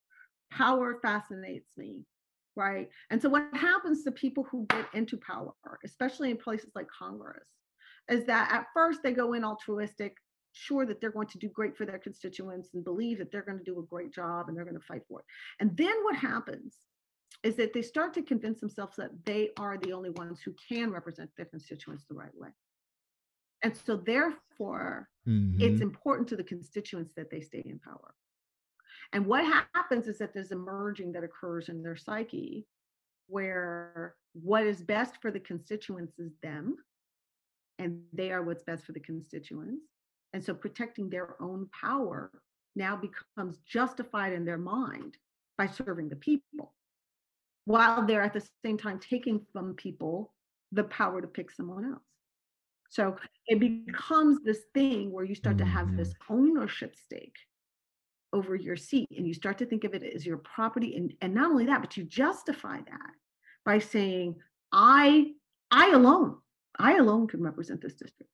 Power 0.52 1.00
fascinates 1.02 1.72
me 1.78 2.06
right? 2.58 2.90
And 3.10 3.22
so 3.22 3.30
what 3.30 3.48
happens 3.54 4.04
to 4.04 4.12
people 4.12 4.46
who 4.52 4.66
get 4.70 4.86
into 4.94 5.18
power 5.18 5.54
especially 5.84 6.32
in 6.32 6.38
places 6.38 6.72
like 6.76 6.88
congress 6.98 7.48
is 8.10 8.26
that 8.26 8.52
at 8.52 8.68
first 8.74 9.00
they 9.04 9.14
go 9.14 9.34
in 9.34 9.44
altruistic 9.44 10.18
sure 10.54 10.86
that 10.86 11.00
they're 11.00 11.12
going 11.12 11.28
to 11.28 11.38
do 11.38 11.50
great 11.50 11.78
for 11.78 11.86
their 11.86 12.00
constituents 12.00 12.70
and 12.74 12.84
believe 12.84 13.18
that 13.20 13.32
they're 13.32 13.42
going 13.42 13.58
to 13.58 13.64
do 13.64 13.80
a 13.80 13.84
great 13.84 14.14
job 14.14 14.48
and 14.48 14.58
they're 14.58 14.66
going 14.66 14.78
to 14.78 14.86
fight 14.86 15.02
for 15.08 15.20
it. 15.20 15.26
And 15.60 15.76
then 15.78 15.96
what 16.04 16.16
happens 16.16 16.76
is 17.44 17.56
that 17.56 17.74
they 17.74 17.82
start 17.82 18.14
to 18.14 18.22
convince 18.22 18.60
themselves 18.60 18.96
that 18.98 19.12
they 19.26 19.50
are 19.58 19.78
the 19.78 19.94
only 19.94 20.12
ones 20.12 20.42
who 20.42 20.54
can 20.70 20.92
represent 20.92 21.30
their 21.36 21.46
constituents 21.46 22.06
the 22.08 22.16
right 22.16 22.36
way. 22.36 22.50
And 23.64 23.76
so, 23.76 23.96
therefore, 23.96 25.10
mm-hmm. 25.28 25.60
it's 25.60 25.82
important 25.82 26.28
to 26.30 26.36
the 26.36 26.44
constituents 26.44 27.14
that 27.16 27.30
they 27.30 27.42
stay 27.42 27.64
in 27.66 27.80
power. 27.80 28.14
And 29.14 29.26
what 29.26 29.44
happens 29.74 30.08
is 30.08 30.18
that 30.20 30.34
there's 30.34 30.52
a 30.52 30.56
merging 30.56 31.12
that 31.14 31.24
occurs 31.24 31.70
in 31.70 31.84
their 31.84 31.98
psyche 31.98 32.66
where 33.28 34.16
what 34.34 34.66
is 34.66 34.82
best 34.82 35.16
for 35.22 35.32
the 35.32 35.39
constituents 35.39 36.18
is 36.20 36.32
them, 36.42 36.76
and 37.80 38.02
they 38.14 38.32
are 38.32 38.44
what's 38.44 38.64
best 38.64 38.86
for 38.86 38.94
the 38.94 39.00
constituents. 39.00 39.86
And 40.34 40.44
so, 40.44 40.54
protecting 40.54 41.10
their 41.10 41.42
own 41.42 41.68
power 41.80 42.32
now 42.76 42.96
becomes 42.96 43.60
justified 43.68 44.34
in 44.34 44.46
their 44.46 44.58
mind 44.58 45.18
by 45.58 45.68
serving 45.68 46.10
the 46.10 46.16
people 46.16 46.74
while 47.66 48.05
they're 48.05 48.24
at 48.24 48.34
the 48.34 48.47
same 48.66 48.78
time 48.78 48.99
taking 48.99 49.45
from 49.51 49.74
people 49.76 50.34
the 50.72 50.84
power 50.86 51.22
to 51.22 51.28
pick 51.28 51.51
someone 51.51 51.86
else. 51.86 52.01
So 52.89 53.16
it 53.47 53.59
becomes 53.59 54.39
this 54.43 54.59
thing 54.74 55.12
where 55.12 55.24
you 55.24 55.36
start 55.36 55.57
mm-hmm. 55.57 55.66
to 55.66 55.72
have 55.72 55.97
this 55.97 56.09
mm-hmm. 56.09 56.34
ownership 56.34 56.95
stake 56.95 57.36
over 58.34 58.55
your 58.55 58.76
seat 58.76 59.07
and 59.16 59.28
you 59.28 59.34
start 59.34 59.57
to 59.57 59.66
think 59.66 59.84
of 59.84 59.93
it 59.93 60.03
as 60.03 60.26
your 60.26 60.38
property 60.38 60.95
and, 60.95 61.14
and 61.22 61.34
not 61.34 61.51
only 61.51 61.66
that 61.66 61.82
but 61.82 61.97
you 61.97 62.03
justify 62.03 62.78
that 62.78 63.12
by 63.66 63.78
saying 63.78 64.36
i 64.72 65.28
i 65.70 65.89
alone 65.89 66.38
i 66.80 66.95
alone 66.95 67.28
can 67.28 67.41
represent 67.41 67.82
this 67.82 67.93
district 67.93 68.32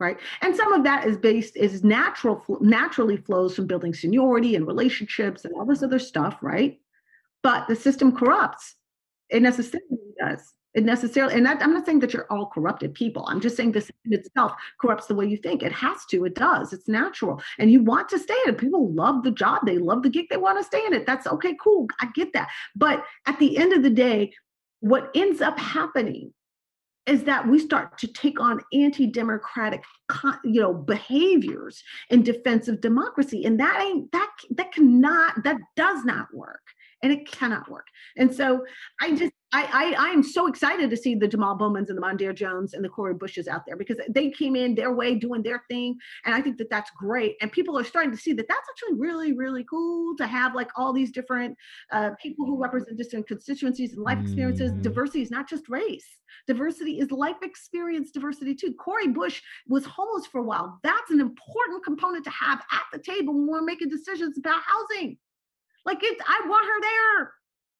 right 0.00 0.18
and 0.42 0.56
some 0.56 0.72
of 0.72 0.82
that 0.82 1.06
is 1.06 1.16
based 1.16 1.56
is 1.56 1.84
natural 1.84 2.44
naturally 2.60 3.16
flows 3.16 3.54
from 3.54 3.66
building 3.66 3.94
seniority 3.94 4.56
and 4.56 4.66
relationships 4.66 5.44
and 5.44 5.54
all 5.54 5.64
this 5.64 5.84
other 5.84 6.00
stuff 6.00 6.38
right 6.42 6.80
but 7.42 7.68
the 7.68 7.76
system 7.76 8.14
corrupts. 8.14 8.76
It 9.30 9.42
necessarily 9.42 9.98
does. 10.18 10.54
It 10.74 10.84
necessarily, 10.84 11.34
and 11.34 11.46
that, 11.46 11.62
I'm 11.62 11.72
not 11.72 11.86
saying 11.86 12.00
that 12.00 12.12
you're 12.12 12.30
all 12.30 12.46
corrupted 12.46 12.94
people. 12.94 13.24
I'm 13.26 13.40
just 13.40 13.56
saying 13.56 13.72
this 13.72 13.90
in 14.04 14.12
itself 14.12 14.52
corrupts 14.80 15.06
the 15.06 15.14
way 15.14 15.26
you 15.26 15.36
think. 15.36 15.62
It 15.62 15.72
has 15.72 16.04
to. 16.10 16.24
It 16.24 16.34
does. 16.34 16.72
It's 16.72 16.88
natural, 16.88 17.42
and 17.58 17.72
you 17.72 17.82
want 17.82 18.08
to 18.10 18.18
stay 18.18 18.36
in 18.44 18.54
it. 18.54 18.58
People 18.58 18.92
love 18.92 19.22
the 19.24 19.30
job. 19.30 19.66
They 19.66 19.78
love 19.78 20.02
the 20.02 20.10
gig. 20.10 20.26
They 20.30 20.36
want 20.36 20.58
to 20.58 20.64
stay 20.64 20.84
in 20.86 20.92
it. 20.92 21.06
That's 21.06 21.26
okay. 21.26 21.56
Cool. 21.62 21.88
I 22.00 22.08
get 22.14 22.32
that. 22.34 22.48
But 22.76 23.02
at 23.26 23.38
the 23.38 23.56
end 23.56 23.72
of 23.72 23.82
the 23.82 23.90
day, 23.90 24.32
what 24.80 25.10
ends 25.14 25.40
up 25.40 25.58
happening 25.58 26.32
is 27.06 27.24
that 27.24 27.48
we 27.48 27.58
start 27.58 27.96
to 27.98 28.06
take 28.06 28.38
on 28.38 28.60
anti-democratic 28.72 29.82
you 30.44 30.60
know 30.60 30.74
behaviors 30.74 31.82
in 32.10 32.22
defense 32.22 32.68
of 32.68 32.80
democracy 32.80 33.44
and 33.44 33.58
that 33.58 33.80
ain't 33.80 34.12
that 34.12 34.30
that 34.50 34.70
cannot 34.72 35.42
that 35.42 35.56
does 35.74 36.04
not 36.04 36.26
work 36.34 36.60
and 37.02 37.12
it 37.12 37.30
cannot 37.30 37.70
work. 37.70 37.86
And 38.16 38.34
so 38.34 38.64
I 39.00 39.14
just 39.14 39.32
I, 39.52 39.94
I 39.98 40.08
I 40.08 40.08
am 40.10 40.22
so 40.22 40.46
excited 40.46 40.90
to 40.90 40.96
see 40.96 41.14
the 41.14 41.28
Jamal 41.28 41.56
Bowmans 41.56 41.88
and 41.88 41.96
the 41.96 42.02
Mondaire 42.02 42.34
Jones 42.34 42.74
and 42.74 42.84
the 42.84 42.88
Cori 42.88 43.14
Bushes 43.14 43.48
out 43.48 43.62
there 43.66 43.76
because 43.76 43.96
they 44.08 44.30
came 44.30 44.54
in 44.56 44.74
their 44.74 44.92
way 44.92 45.14
doing 45.14 45.42
their 45.42 45.62
thing, 45.70 45.96
and 46.24 46.34
I 46.34 46.42
think 46.42 46.58
that 46.58 46.68
that's 46.70 46.90
great. 46.98 47.36
And 47.40 47.50
people 47.50 47.78
are 47.78 47.84
starting 47.84 48.10
to 48.10 48.16
see 48.16 48.32
that 48.34 48.46
that's 48.48 48.68
actually 48.68 48.98
really 48.98 49.32
really 49.32 49.64
cool 49.64 50.16
to 50.16 50.26
have 50.26 50.54
like 50.54 50.70
all 50.76 50.92
these 50.92 51.10
different 51.10 51.56
uh, 51.92 52.10
people 52.20 52.44
who 52.44 52.60
represent 52.60 52.98
different 52.98 53.26
constituencies 53.26 53.94
and 53.94 54.02
life 54.02 54.18
experiences. 54.20 54.72
Mm. 54.72 54.82
Diversity 54.82 55.22
is 55.22 55.30
not 55.30 55.48
just 55.48 55.68
race. 55.68 56.06
Diversity 56.46 56.98
is 56.98 57.10
life 57.10 57.36
experience 57.42 58.10
diversity 58.10 58.54
too. 58.54 58.74
Cori 58.74 59.08
Bush 59.08 59.40
was 59.66 59.84
homeless 59.86 60.26
for 60.26 60.40
a 60.40 60.44
while. 60.44 60.78
That's 60.82 61.10
an 61.10 61.20
important 61.20 61.84
component 61.84 62.24
to 62.24 62.30
have 62.30 62.62
at 62.70 62.82
the 62.92 62.98
table 62.98 63.34
when 63.34 63.46
we're 63.46 63.62
making 63.62 63.88
decisions 63.88 64.36
about 64.36 64.60
housing. 64.62 65.16
Like 65.88 66.02
it, 66.02 66.18
I 66.26 66.46
want 66.46 66.66
her 66.66 66.80
there, 66.82 67.32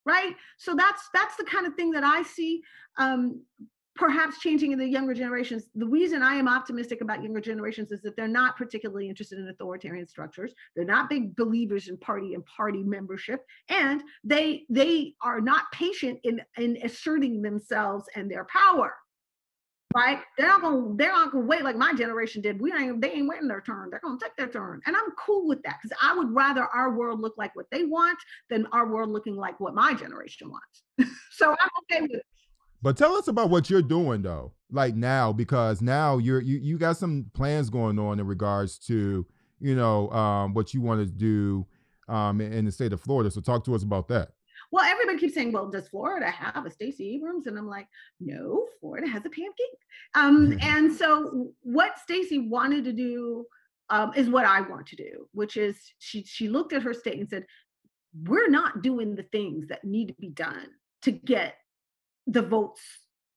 right? 0.07 0.35
So 0.57 0.75
that's 0.75 1.03
that's 1.13 1.37
the 1.37 1.45
kind 1.45 1.67
of 1.67 1.75
thing 1.75 1.91
that 1.91 2.05
I 2.05 2.23
see 2.23 2.63
um, 2.97 3.43
perhaps 3.95 4.39
changing 4.39 4.73
in 4.73 4.79
the 4.79 4.89
younger 4.89 5.13
generations. 5.13 5.65
The 5.75 5.87
reason 5.87 6.23
I 6.23 6.37
am 6.37 6.49
optimistic 6.49 7.03
about 7.03 7.23
younger 7.23 7.43
generations 7.43 7.93
is 7.93 8.01
that 8.01 8.17
they're 8.17 8.27
not 8.27 8.57
particularly 8.57 9.11
interested 9.11 9.39
in 9.39 9.49
authoritarian 9.49 10.07
structures. 10.07 10.55
They're 10.75 10.87
not 10.87 11.11
big 11.11 11.37
believers 11.37 11.89
in 11.89 11.99
party 11.99 12.33
and 12.33 12.43
party 12.47 12.83
membership, 12.83 13.45
and 13.69 14.03
they 14.25 14.65
they 14.71 15.13
are 15.21 15.43
not 15.43 15.71
patient 15.73 16.19
in 16.25 16.41
in 16.57 16.79
asserting 16.83 17.43
themselves 17.43 18.07
and 18.17 18.31
their 18.31 18.47
power 18.47 18.95
right? 19.99 20.21
They're 20.37 20.49
not 20.49 20.63
gonna 20.63 20.95
they're 20.97 21.13
not 21.13 21.33
gonna 21.33 21.45
wait 21.45 21.65
like 21.65 21.77
my 21.77 21.93
generation 21.95 22.41
did. 22.43 22.61
We 22.61 22.73
ain't 22.73 23.01
they 23.01 23.11
ain't 23.13 23.29
waiting 23.29 23.49
their 23.49 23.61
turn. 23.61 23.89
They're 23.91 24.01
gonna 24.01 24.19
take 24.21 24.37
their 24.37 24.49
turn, 24.49 24.81
and 24.87 24.97
I'm 24.97 25.11
cool 25.19 25.47
with 25.49 25.63
that 25.65 25.79
because 25.83 25.97
I 26.03 26.17
would 26.17 26.35
rather 26.35 26.65
our 26.65 26.97
world 26.97 27.21
look 27.21 27.35
like 27.37 27.55
what 27.57 27.67
they 27.71 27.85
want 27.85 28.19
than 28.49 28.67
our 28.73 28.89
world 28.89 29.11
looking 29.11 29.37
like 29.37 29.59
what 29.61 29.75
my 29.75 29.95
generation 29.95 30.51
wants. 30.51 30.83
so 31.33 31.51
I'm 31.51 31.69
okay 31.83 32.03
with 32.03 32.13
it. 32.13 32.27
But 32.81 32.97
tell 32.97 33.17
us 33.17 33.27
about 33.27 33.51
what 33.51 33.69
you're 33.69 33.83
doing 33.83 34.23
though, 34.23 34.53
like 34.71 34.95
now, 34.95 35.33
because 35.33 35.83
now 35.83 36.19
you're 36.19 36.41
you 36.41 36.59
you 36.59 36.79
got 36.79 36.97
some 36.97 37.31
plans 37.35 37.71
going 37.71 37.99
on 37.99 38.21
in 38.21 38.27
regards 38.27 38.79
to 38.87 39.27
you 39.59 39.75
know 39.75 40.11
um, 40.11 40.55
what 40.55 40.75
you 40.75 40.81
want 40.81 41.01
to 41.01 41.07
do 41.07 41.67
um, 42.09 42.41
in 42.41 42.65
the 42.65 42.73
state 42.73 42.93
of 42.93 43.01
Florida. 43.01 43.31
So 43.31 43.41
talk 43.41 43.65
to 43.65 43.75
us 43.75 43.83
about 43.83 44.09
that 44.09 44.31
well, 44.71 44.85
everybody 44.85 45.19
keeps 45.19 45.35
saying, 45.35 45.53
well, 45.53 45.71
does 45.71 45.89
Florida 45.89 46.31
have 46.31 46.67
a 46.67 46.71
Stacey 46.71 47.15
Abrams? 47.15 47.47
And 47.47 47.59
I'm 47.59 47.69
like, 47.69 47.87
no, 48.21 48.67
Florida 48.81 49.09
has 49.09 49.25
a 49.25 49.31
Pam 49.31 49.51
Keith. 49.57 49.79
Um, 50.15 50.59
and 50.63 50.93
so 50.93 51.53
what 51.63 51.99
Stacey 51.99 52.39
wanted 52.39 52.85
to 52.85 52.93
do 52.93 53.47
um, 53.91 54.13
is 54.15 54.29
what 54.29 54.45
I 54.45 54.61
want 54.61 54.87
to 54.89 54.97
do, 54.97 55.29
which 55.33 55.57
is 55.57 55.79
she 55.99 56.23
she 56.25 56.49
looked 56.49 56.73
at 56.73 56.83
her 56.83 56.93
state 56.93 57.19
and 57.19 57.29
said, 57.29 57.47
"We're 58.15 58.51
not 58.51 58.83
doing 58.83 59.15
the 59.15 59.23
things 59.23 59.69
that 59.69 59.85
need 59.85 60.09
to 60.09 60.15
be 60.15 60.29
done 60.29 60.69
to 61.03 61.13
get 61.13 61.55
the 62.27 62.43
votes 62.43 62.83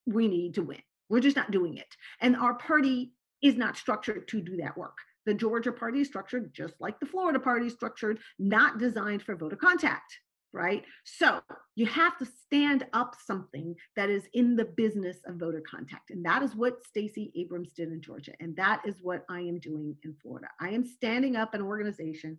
we 0.06 0.28
need 0.28 0.56
to 0.56 0.64
win. 0.64 0.82
We're 1.10 1.22
just 1.22 1.38
not 1.38 1.52
doing 1.52 1.78
it, 1.78 1.96
and 2.20 2.36
our 2.36 2.56
party 2.56 3.14
is 3.42 3.56
not 3.56 3.78
structured 3.78 4.28
to 4.28 4.42
do 4.42 4.58
that 4.58 4.78
work. 4.78 4.98
The 5.26 5.34
Georgia 5.34 5.72
party 5.72 6.02
is 6.02 6.08
structured 6.08 6.54
just 6.54 6.74
like 6.82 7.00
the 7.00 7.06
Florida 7.06 7.40
party 7.40 7.68
is 7.68 7.74
structured, 7.74 8.20
not 8.38 8.78
designed 8.78 9.24
for 9.24 9.38
voter 9.38 9.56
contact." 9.56 10.20
Right? 10.54 10.84
So 11.06 11.42
you 11.76 11.86
have 11.86 12.18
to 12.18 12.26
stand 12.26 12.86
up 12.94 13.16
something 13.26 13.76
that 13.96 14.10
is 14.10 14.24
in 14.34 14.56
the 14.56 14.66
business 14.66 15.18
of 15.26 15.36
voter 15.36 15.62
contact. 15.70 16.10
And 16.10 16.26
that 16.26 16.44
is 16.44 16.56
what 16.56 16.84
Stacey 16.86 17.32
Abrams 17.36 17.72
did 17.72 17.90
in 17.90 18.02
Georgia. 18.02 18.34
And 18.40 18.56
that 18.58 18.82
is 18.86 18.96
what 19.02 19.24
I 19.30 19.40
am 19.40 19.60
doing 19.60 19.96
in 20.04 20.16
Florida. 20.22 20.48
I 20.60 20.70
am 20.70 20.86
standing 20.86 21.36
up 21.36 21.54
an 21.54 21.62
organization, 21.62 22.38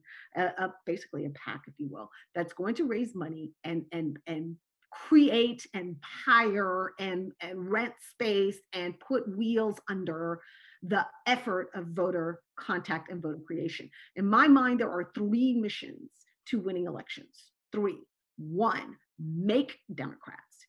basically 0.85 1.25
a 1.25 1.31
PAC, 1.31 1.63
if 1.67 1.75
you 1.79 1.89
will, 1.89 2.11
that's 2.35 2.53
going 2.53 2.75
to 2.77 2.87
raise 2.87 3.15
money 3.15 3.53
and, 3.65 3.85
and, 3.93 4.19
and 4.27 4.57
create 4.91 5.67
and 5.73 5.97
hire 6.03 6.93
and, 6.99 7.33
and 7.41 7.71
rent 7.71 7.95
space 8.11 8.59
and 8.75 8.99
put 9.01 9.27
wheels 9.37 9.79
under 9.89 10.41
the 10.83 11.07
effort 11.27 11.71
of 11.75 11.87
voter 11.87 12.41
contact 12.57 13.11
and 13.11 13.23
voter 13.23 13.41
creation. 13.47 13.89
In 14.17 14.27
my 14.27 14.49
mind, 14.49 14.81
there 14.81 14.91
are 14.91 15.11
three 15.15 15.55
missions 15.55 16.11
to 16.47 16.59
winning 16.59 16.87
elections 16.87 17.52
three. 17.73 17.99
One, 18.37 18.97
make 19.19 19.79
Democrats. 19.95 20.67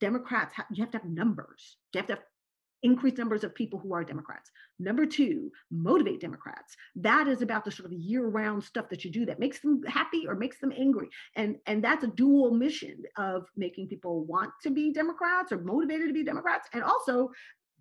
Democrats, 0.00 0.54
you 0.72 0.82
have 0.82 0.90
to 0.92 0.98
have 0.98 1.06
numbers. 1.06 1.76
You 1.92 1.98
have 1.98 2.06
to 2.08 2.14
have 2.14 2.22
increased 2.82 3.16
numbers 3.16 3.44
of 3.44 3.54
people 3.54 3.78
who 3.78 3.94
are 3.94 4.04
Democrats. 4.04 4.50
Number 4.78 5.06
two, 5.06 5.50
motivate 5.70 6.20
Democrats. 6.20 6.76
That 6.96 7.28
is 7.28 7.40
about 7.40 7.64
the 7.64 7.70
sort 7.70 7.86
of 7.86 7.92
year-round 7.92 8.62
stuff 8.62 8.90
that 8.90 9.04
you 9.04 9.10
do 9.10 9.24
that 9.24 9.38
makes 9.38 9.60
them 9.60 9.82
happy 9.86 10.26
or 10.28 10.34
makes 10.34 10.58
them 10.60 10.72
angry. 10.76 11.08
And, 11.36 11.56
and 11.66 11.82
that's 11.82 12.04
a 12.04 12.08
dual 12.08 12.50
mission 12.50 13.02
of 13.16 13.46
making 13.56 13.88
people 13.88 14.24
want 14.26 14.50
to 14.64 14.70
be 14.70 14.92
Democrats 14.92 15.50
or 15.50 15.62
motivated 15.62 16.08
to 16.08 16.12
be 16.12 16.24
Democrats, 16.24 16.68
and 16.74 16.82
also 16.82 17.30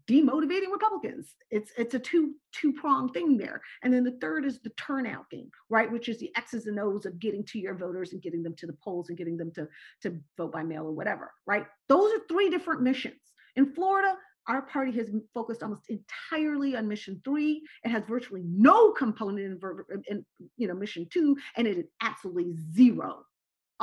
demotivating 0.10 0.72
Republicans. 0.72 1.36
It's 1.50 1.72
it's 1.78 1.94
a 1.94 2.00
two 2.00 2.36
two 2.52 2.74
prong 2.74 3.12
thing 3.12 3.38
there. 3.38 3.62
And 3.84 3.94
then 3.94 4.04
the 4.04 4.18
third 4.22 4.46
is 4.46 4.60
the 4.60 4.72
turnout 4.72 5.30
game, 5.30 5.50
right? 5.70 5.92
Which 5.92 6.10
is 6.10 6.20
the 6.20 6.32
X's 6.36 6.68
and 6.68 6.80
O's 6.80 7.06
of 7.06 7.20
getting 7.20 7.44
to 7.46 7.60
your 7.60 7.76
voters 7.76 8.14
and 8.14 8.22
getting 8.22 8.44
them 8.44 8.56
to 8.58 8.68
the 8.68 8.78
polls 8.84 9.10
and 9.10 9.18
getting 9.18 9.38
them 9.38 9.52
to 9.54 9.68
to 10.02 10.20
vote 10.38 10.52
by 10.52 10.64
mail 10.64 10.86
or 10.86 10.92
whatever, 10.92 11.32
right? 11.46 11.66
Those 11.90 12.14
are 12.14 12.22
three 12.28 12.50
different 12.50 12.82
missions. 12.82 13.16
In 13.56 13.74
Florida, 13.74 14.16
our 14.48 14.64
party 14.64 14.92
has 14.94 15.10
focused 15.34 15.64
almost 15.64 15.90
entirely 15.90 16.76
on 16.76 16.88
mission 16.88 17.22
three. 17.24 17.62
It 17.84 17.90
has 17.90 18.04
virtually 18.08 18.44
no 18.46 18.92
component 18.92 19.40
in, 19.40 20.04
in 20.08 20.26
you 20.58 20.68
know 20.68 20.74
mission 20.74 21.08
two, 21.12 21.38
and 21.56 21.68
it 21.68 21.78
is 21.78 21.86
absolutely 22.02 22.54
zero 22.76 23.26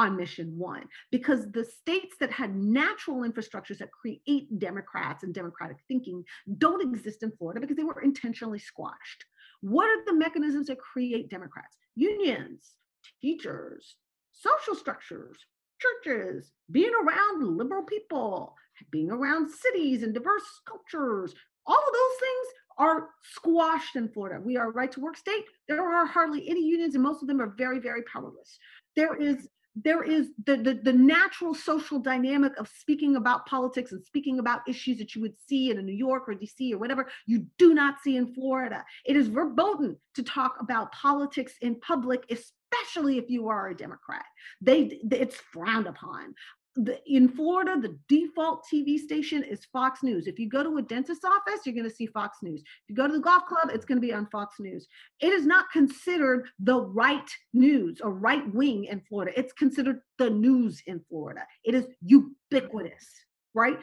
on 0.00 0.16
mission 0.16 0.56
one 0.56 0.84
because 1.10 1.50
the 1.52 1.64
states 1.64 2.16
that 2.20 2.32
had 2.32 2.56
natural 2.56 3.18
infrastructures 3.28 3.78
that 3.78 3.92
create 3.92 4.58
Democrats 4.58 5.24
and 5.24 5.34
democratic 5.34 5.76
thinking 5.88 6.24
don't 6.56 6.82
exist 6.82 7.22
in 7.22 7.30
Florida 7.32 7.60
because 7.60 7.76
they 7.76 7.84
were 7.84 8.00
intentionally 8.00 8.58
squashed. 8.58 9.24
What 9.60 9.90
are 9.90 10.02
the 10.06 10.14
mechanisms 10.14 10.68
that 10.68 10.78
create 10.78 11.28
Democrats? 11.28 11.76
Unions, 11.96 12.76
teachers, 13.20 13.96
social 14.32 14.74
structures, 14.74 15.36
churches, 15.78 16.50
being 16.70 16.92
around 16.94 17.58
liberal 17.58 17.82
people, 17.82 18.54
being 18.90 19.10
around 19.10 19.50
cities 19.50 20.02
and 20.02 20.14
diverse 20.14 20.48
cultures. 20.66 21.34
All 21.66 21.76
of 21.76 21.92
those 21.92 22.18
things 22.20 22.46
are 22.78 23.10
squashed 23.22 23.96
in 23.96 24.08
Florida. 24.08 24.40
We 24.42 24.56
are 24.56 24.68
a 24.68 24.72
right 24.72 24.90
to 24.92 25.00
work 25.00 25.18
state. 25.18 25.44
There 25.68 25.86
are 25.86 26.06
hardly 26.06 26.48
any 26.48 26.64
unions, 26.64 26.94
and 26.94 27.04
most 27.04 27.20
of 27.20 27.28
them 27.28 27.42
are 27.42 27.54
very, 27.58 27.78
very 27.78 28.02
powerless. 28.10 28.58
There 28.96 29.14
is 29.14 29.46
there 29.84 30.02
is 30.02 30.30
the, 30.44 30.56
the, 30.56 30.80
the 30.82 30.92
natural 30.92 31.54
social 31.54 31.98
dynamic 31.98 32.56
of 32.58 32.68
speaking 32.68 33.16
about 33.16 33.46
politics 33.46 33.92
and 33.92 34.04
speaking 34.04 34.38
about 34.38 34.60
issues 34.68 34.98
that 34.98 35.14
you 35.14 35.20
would 35.20 35.34
see 35.46 35.70
in 35.70 35.84
New 35.84 35.94
York 35.94 36.28
or 36.28 36.34
DC 36.34 36.72
or 36.72 36.78
whatever 36.78 37.06
you 37.26 37.46
do 37.58 37.74
not 37.74 38.00
see 38.02 38.16
in 38.16 38.34
Florida. 38.34 38.84
It 39.04 39.16
is 39.16 39.28
verboten 39.28 39.96
to 40.14 40.22
talk 40.22 40.56
about 40.60 40.92
politics 40.92 41.54
in 41.60 41.80
public, 41.80 42.24
especially 42.30 43.18
if 43.18 43.30
you 43.30 43.48
are 43.48 43.68
a 43.68 43.76
Democrat. 43.76 44.24
They 44.60 45.00
it's 45.10 45.36
frowned 45.36 45.86
upon 45.86 46.34
the, 46.76 47.00
in 47.06 47.28
Florida, 47.28 47.76
the 47.80 47.98
default 48.08 48.64
TV 48.72 48.98
station 48.98 49.42
is 49.42 49.64
Fox 49.72 50.02
News. 50.02 50.26
If 50.26 50.38
you 50.38 50.48
go 50.48 50.62
to 50.62 50.78
a 50.78 50.82
dentist's 50.82 51.24
office, 51.24 51.60
you're 51.64 51.74
going 51.74 51.88
to 51.88 51.94
see 51.94 52.06
Fox 52.06 52.38
News. 52.42 52.60
If 52.60 52.90
you 52.90 52.94
go 52.94 53.06
to 53.06 53.12
the 53.12 53.18
golf 53.18 53.46
club, 53.46 53.70
it's 53.72 53.84
going 53.84 54.00
to 54.00 54.06
be 54.06 54.14
on 54.14 54.26
Fox 54.26 54.56
News. 54.60 54.86
It 55.20 55.32
is 55.32 55.46
not 55.46 55.70
considered 55.72 56.46
the 56.60 56.80
right 56.80 57.28
news 57.52 58.00
or 58.00 58.12
right 58.12 58.52
wing 58.54 58.84
in 58.84 59.00
Florida. 59.00 59.32
It's 59.36 59.52
considered 59.52 60.00
the 60.18 60.30
news 60.30 60.82
in 60.86 61.00
Florida. 61.08 61.42
It 61.64 61.74
is 61.74 61.86
ubiquitous, 62.02 63.06
right? 63.54 63.78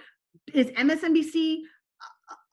Is 0.54 0.68
MSNBC 0.68 1.60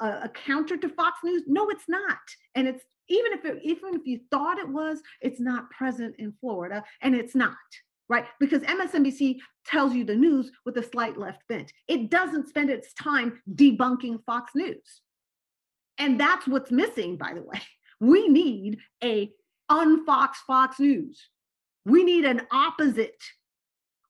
a, 0.00 0.06
a 0.06 0.30
counter 0.34 0.76
to 0.76 0.88
Fox 0.88 1.18
News? 1.22 1.44
No, 1.46 1.68
it's 1.68 1.88
not. 1.88 2.18
And 2.56 2.66
it's 2.66 2.82
even 3.08 3.32
if 3.32 3.44
it, 3.44 3.60
even 3.62 3.94
if 3.94 4.06
you 4.06 4.20
thought 4.30 4.58
it 4.58 4.68
was, 4.68 5.00
it's 5.20 5.40
not 5.40 5.70
present 5.70 6.14
in 6.18 6.32
Florida, 6.40 6.82
and 7.02 7.14
it's 7.14 7.34
not 7.34 7.54
right? 8.08 8.26
Because 8.40 8.62
MSNBC 8.62 9.38
tells 9.66 9.94
you 9.94 10.04
the 10.04 10.14
news 10.14 10.50
with 10.64 10.76
a 10.76 10.82
slight 10.82 11.16
left 11.16 11.42
bent. 11.48 11.72
It 11.88 12.10
doesn't 12.10 12.48
spend 12.48 12.70
its 12.70 12.92
time 12.94 13.40
debunking 13.54 14.24
Fox 14.24 14.52
News. 14.54 15.00
And 15.98 16.20
that's 16.20 16.46
what's 16.46 16.70
missing, 16.70 17.16
by 17.16 17.34
the 17.34 17.42
way. 17.42 17.60
We 18.00 18.28
need 18.28 18.80
a 19.02 19.30
unfox 19.70 20.34
Fox 20.46 20.80
News. 20.80 21.30
We 21.86 22.02
need 22.02 22.24
an 22.24 22.42
opposite. 22.50 23.22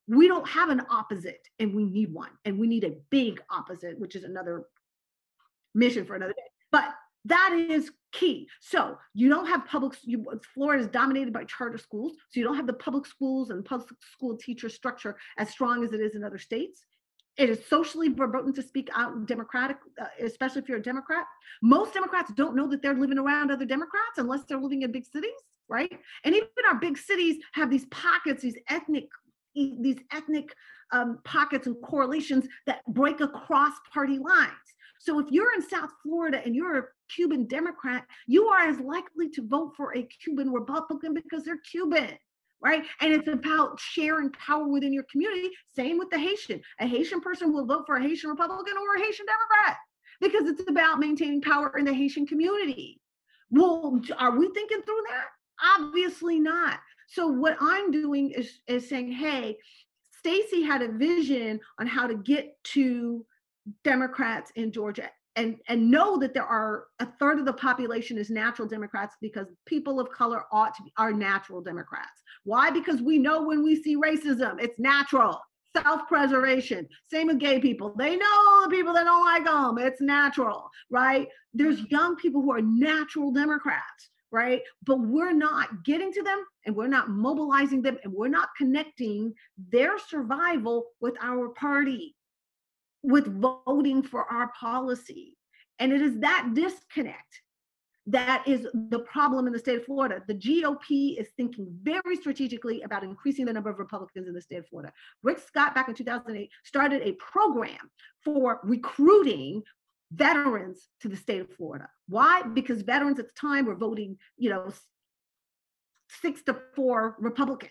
We 0.07 0.27
don't 0.27 0.47
have 0.49 0.69
an 0.69 0.81
opposite, 0.89 1.47
and 1.59 1.73
we 1.73 1.85
need 1.85 2.11
one. 2.11 2.31
And 2.43 2.57
we 2.57 2.67
need 2.67 2.83
a 2.83 2.95
big 3.11 3.41
opposite, 3.49 3.97
which 3.99 4.15
is 4.15 4.23
another 4.23 4.65
mission 5.75 6.03
for 6.03 6.15
another 6.15 6.33
day. 6.33 6.49
But 6.71 6.95
that 7.25 7.53
is 7.53 7.91
key. 8.11 8.47
So 8.61 8.97
you 9.13 9.29
don't 9.29 9.47
have 9.47 9.65
public, 9.65 9.97
you, 10.03 10.25
Florida 10.53 10.83
is 10.83 10.89
dominated 10.89 11.33
by 11.33 11.43
charter 11.45 11.77
schools. 11.77 12.13
So 12.29 12.39
you 12.39 12.43
don't 12.43 12.55
have 12.55 12.67
the 12.67 12.73
public 12.73 13.05
schools 13.05 13.49
and 13.49 13.65
public 13.65 13.89
school 14.13 14.37
teacher 14.37 14.69
structure 14.69 15.17
as 15.37 15.49
strong 15.49 15.83
as 15.83 15.91
it 15.91 15.99
is 15.99 16.15
in 16.15 16.23
other 16.23 16.37
states. 16.37 16.85
It 17.37 17.49
is 17.49 17.65
socially 17.67 18.07
verboten 18.07 18.53
to 18.53 18.61
speak 18.61 18.89
out 18.95 19.25
Democratic, 19.25 19.77
uh, 20.01 20.05
especially 20.23 20.61
if 20.61 20.69
you're 20.69 20.77
a 20.77 20.83
Democrat. 20.83 21.25
Most 21.61 21.93
Democrats 21.93 22.31
don't 22.35 22.55
know 22.55 22.67
that 22.69 22.81
they're 22.81 22.93
living 22.93 23.17
around 23.17 23.51
other 23.51 23.65
Democrats 23.65 24.17
unless 24.17 24.45
they're 24.45 24.61
living 24.61 24.83
in 24.83 24.91
big 24.93 25.05
cities, 25.05 25.31
right? 25.67 25.91
And 26.23 26.33
even 26.33 26.47
our 26.65 26.75
big 26.75 26.97
cities 26.97 27.43
have 27.53 27.69
these 27.69 27.85
pockets, 27.87 28.41
these 28.41 28.57
ethnic 28.69 29.09
these 29.55 29.99
ethnic 30.11 30.53
um, 30.91 31.19
pockets 31.23 31.65
and 31.65 31.81
correlations 31.81 32.45
that 32.65 32.85
break 32.87 33.21
across 33.21 33.73
party 33.93 34.19
lines. 34.19 34.51
So 35.05 35.19
if 35.19 35.27
you're 35.29 35.53
in 35.53 35.61
South 35.61 35.91
Florida 36.01 36.41
and 36.43 36.55
you're 36.55 36.77
a 36.79 36.83
Cuban 37.13 37.45
Democrat, 37.45 38.05
you 38.25 38.47
are 38.47 38.67
as 38.67 38.79
likely 38.79 39.29
to 39.29 39.47
vote 39.47 39.73
for 39.77 39.95
a 39.95 40.01
Cuban 40.23 40.51
Republican 40.51 41.13
because 41.13 41.43
they're 41.43 41.59
Cuban, 41.59 42.17
right? 42.59 42.83
And 43.01 43.13
it's 43.13 43.27
about 43.27 43.79
sharing 43.79 44.31
power 44.31 44.67
within 44.67 44.91
your 44.91 45.05
community. 45.11 45.51
Same 45.75 45.99
with 45.99 46.09
the 46.09 46.17
Haitian. 46.17 46.59
A 46.79 46.87
Haitian 46.87 47.21
person 47.21 47.53
will 47.53 47.67
vote 47.67 47.83
for 47.85 47.97
a 47.97 48.01
Haitian 48.01 48.31
Republican 48.31 48.73
or 48.77 48.95
a 48.95 49.05
Haitian 49.05 49.27
Democrat 49.27 49.77
because 50.21 50.49
it's 50.49 50.67
about 50.67 50.99
maintaining 50.99 51.41
power 51.41 51.77
in 51.77 51.85
the 51.85 51.93
Haitian 51.93 52.25
community. 52.25 52.99
Well, 53.51 54.01
are 54.17 54.35
we 54.35 54.49
thinking 54.55 54.81
through 54.81 55.03
that? 55.09 55.27
Obviously 55.79 56.39
not. 56.39 56.79
So 57.09 57.27
what 57.27 57.57
I'm 57.61 57.91
doing 57.91 58.31
is, 58.31 58.59
is 58.65 58.89
saying, 58.89 59.11
hey, 59.11 59.57
Stacey 60.17 60.63
had 60.63 60.81
a 60.81 60.91
vision 60.91 61.59
on 61.79 61.85
how 61.85 62.07
to 62.07 62.15
get 62.15 62.57
to 62.73 63.23
Democrats 63.83 64.51
in 64.55 64.71
Georgia 64.71 65.09
and 65.35 65.57
and 65.67 65.89
know 65.89 66.17
that 66.17 66.33
there 66.33 66.45
are 66.45 66.85
a 66.99 67.05
third 67.19 67.39
of 67.39 67.45
the 67.45 67.53
population 67.53 68.17
is 68.17 68.29
natural 68.29 68.67
democrats 68.67 69.15
because 69.21 69.47
people 69.65 69.99
of 69.99 70.09
color 70.09 70.43
ought 70.51 70.73
to 70.75 70.83
be 70.83 70.91
are 70.97 71.11
natural 71.11 71.61
democrats. 71.61 72.23
Why? 72.43 72.69
Because 72.69 73.01
we 73.01 73.17
know 73.17 73.43
when 73.43 73.63
we 73.63 73.81
see 73.81 73.95
racism 73.95 74.61
it's 74.61 74.79
natural. 74.79 75.39
Self-preservation 75.75 76.87
same 77.11 77.27
with 77.27 77.39
gay 77.39 77.59
people. 77.59 77.93
They 77.97 78.15
know 78.15 78.61
the 78.63 78.69
people 78.69 78.93
that 78.93 79.03
don't 79.03 79.25
like 79.25 79.43
them 79.43 79.77
it's 79.77 80.01
natural 80.01 80.69
right? 80.89 81.27
There's 81.53 81.81
young 81.89 82.15
people 82.15 82.41
who 82.41 82.51
are 82.51 82.61
natural 82.61 83.31
democrats 83.31 84.09
right? 84.31 84.61
But 84.85 84.99
we're 84.99 85.33
not 85.33 85.85
getting 85.85 86.11
to 86.11 86.21
them 86.21 86.43
and 86.65 86.75
we're 86.75 86.87
not 86.87 87.09
mobilizing 87.09 87.81
them 87.81 87.97
and 88.03 88.11
we're 88.11 88.27
not 88.27 88.49
connecting 88.57 89.33
their 89.71 89.97
survival 89.97 90.87
with 90.99 91.15
our 91.21 91.49
party 91.49 92.14
with 93.05 93.41
voting 93.41 94.03
for 94.03 94.25
our 94.31 94.51
policy. 94.59 95.37
And 95.79 95.91
it 95.91 96.01
is 96.01 96.19
that 96.19 96.51
disconnect 96.53 97.41
that 98.07 98.43
is 98.47 98.67
the 98.73 98.99
problem 98.99 99.47
in 99.47 99.53
the 99.53 99.59
state 99.59 99.77
of 99.77 99.85
Florida. 99.85 100.21
The 100.27 100.35
GOP 100.35 101.19
is 101.19 101.27
thinking 101.37 101.67
very 101.81 102.15
strategically 102.17 102.83
about 102.83 103.03
increasing 103.03 103.45
the 103.45 103.53
number 103.53 103.69
of 103.69 103.79
Republicans 103.79 104.27
in 104.27 104.33
the 104.33 104.41
state 104.41 104.57
of 104.57 104.67
Florida. 104.67 104.93
Rick 105.23 105.39
Scott, 105.39 105.73
back 105.73 105.87
in 105.89 105.95
2008, 105.95 106.49
started 106.63 107.01
a 107.01 107.13
program 107.13 107.89
for 108.23 108.59
recruiting 108.63 109.63
veterans 110.11 110.87
to 111.01 111.09
the 111.09 111.15
state 111.15 111.41
of 111.41 111.51
Florida. 111.53 111.89
Why? 112.07 112.43
Because 112.43 112.83
veterans 112.83 113.17
at 113.17 113.27
the 113.27 113.33
time 113.33 113.65
were 113.65 113.75
voting, 113.75 114.17
you 114.37 114.51
know, 114.51 114.71
six 116.21 116.43
to 116.43 116.55
four 116.75 117.15
Republican. 117.19 117.69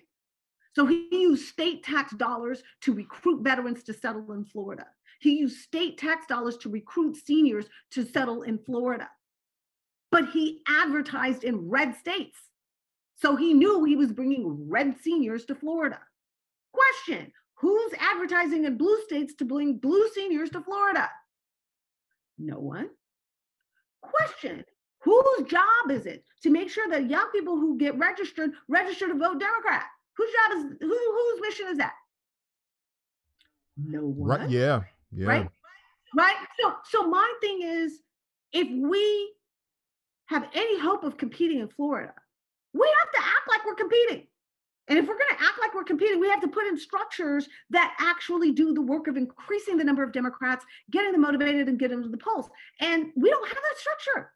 So 0.74 0.86
he 0.86 1.06
used 1.12 1.46
state 1.46 1.84
tax 1.84 2.12
dollars 2.14 2.60
to 2.82 2.92
recruit 2.92 3.44
veterans 3.44 3.84
to 3.84 3.94
settle 3.94 4.32
in 4.32 4.44
Florida. 4.44 4.86
He 5.24 5.38
used 5.38 5.62
state 5.62 5.96
tax 5.96 6.26
dollars 6.26 6.58
to 6.58 6.68
recruit 6.68 7.16
seniors 7.16 7.64
to 7.92 8.04
settle 8.04 8.42
in 8.42 8.58
Florida. 8.58 9.08
But 10.12 10.28
he 10.28 10.60
advertised 10.68 11.44
in 11.44 11.70
red 11.70 11.96
states. 11.96 12.38
So 13.16 13.34
he 13.34 13.54
knew 13.54 13.84
he 13.84 13.96
was 13.96 14.12
bringing 14.12 14.68
red 14.68 14.96
seniors 15.00 15.46
to 15.46 15.54
Florida. 15.54 15.98
Question 16.74 17.32
Who's 17.54 17.94
advertising 17.98 18.66
in 18.66 18.76
blue 18.76 18.98
states 19.06 19.34
to 19.36 19.46
bring 19.46 19.78
blue 19.78 20.06
seniors 20.14 20.50
to 20.50 20.60
Florida? 20.60 21.08
No 22.38 22.58
one. 22.58 22.90
Question 24.02 24.62
Whose 25.04 25.48
job 25.48 25.90
is 25.90 26.04
it 26.04 26.22
to 26.42 26.50
make 26.50 26.68
sure 26.68 26.90
that 26.90 27.08
young 27.08 27.30
people 27.32 27.56
who 27.56 27.78
get 27.78 27.96
registered 27.96 28.50
register 28.68 29.08
to 29.08 29.14
vote 29.14 29.40
Democrat? 29.40 29.84
Whose 30.18 30.30
job 30.30 30.58
is 30.58 30.64
who, 30.82 30.88
whose 30.88 31.40
mission 31.40 31.68
is 31.68 31.78
that? 31.78 31.94
No 33.78 34.00
one. 34.02 34.40
Right. 34.40 34.50
Yeah. 34.50 34.82
Yeah. 35.14 35.28
Right. 35.28 35.48
Right. 36.16 36.36
So 36.60 36.74
so 36.84 37.08
my 37.08 37.32
thing 37.40 37.62
is 37.62 38.00
if 38.52 38.68
we 38.70 39.32
have 40.26 40.48
any 40.54 40.78
hope 40.78 41.04
of 41.04 41.16
competing 41.16 41.60
in 41.60 41.68
Florida, 41.68 42.14
we 42.72 42.92
have 43.00 43.10
to 43.12 43.18
act 43.18 43.48
like 43.48 43.66
we're 43.66 43.74
competing. 43.74 44.26
And 44.88 44.98
if 44.98 45.06
we're 45.06 45.18
going 45.18 45.38
to 45.38 45.42
act 45.42 45.58
like 45.60 45.74
we're 45.74 45.84
competing, 45.84 46.20
we 46.20 46.28
have 46.28 46.42
to 46.42 46.48
put 46.48 46.66
in 46.66 46.78
structures 46.78 47.48
that 47.70 47.94
actually 47.98 48.52
do 48.52 48.74
the 48.74 48.82
work 48.82 49.06
of 49.06 49.16
increasing 49.16 49.78
the 49.78 49.84
number 49.84 50.02
of 50.02 50.12
Democrats, 50.12 50.64
getting 50.90 51.12
them 51.12 51.22
motivated 51.22 51.68
and 51.68 51.78
getting 51.78 52.02
them 52.02 52.04
to 52.04 52.10
the 52.10 52.22
polls. 52.22 52.50
And 52.80 53.06
we 53.16 53.30
don't 53.30 53.48
have 53.48 53.56
that 53.56 53.78
structure. 53.78 54.30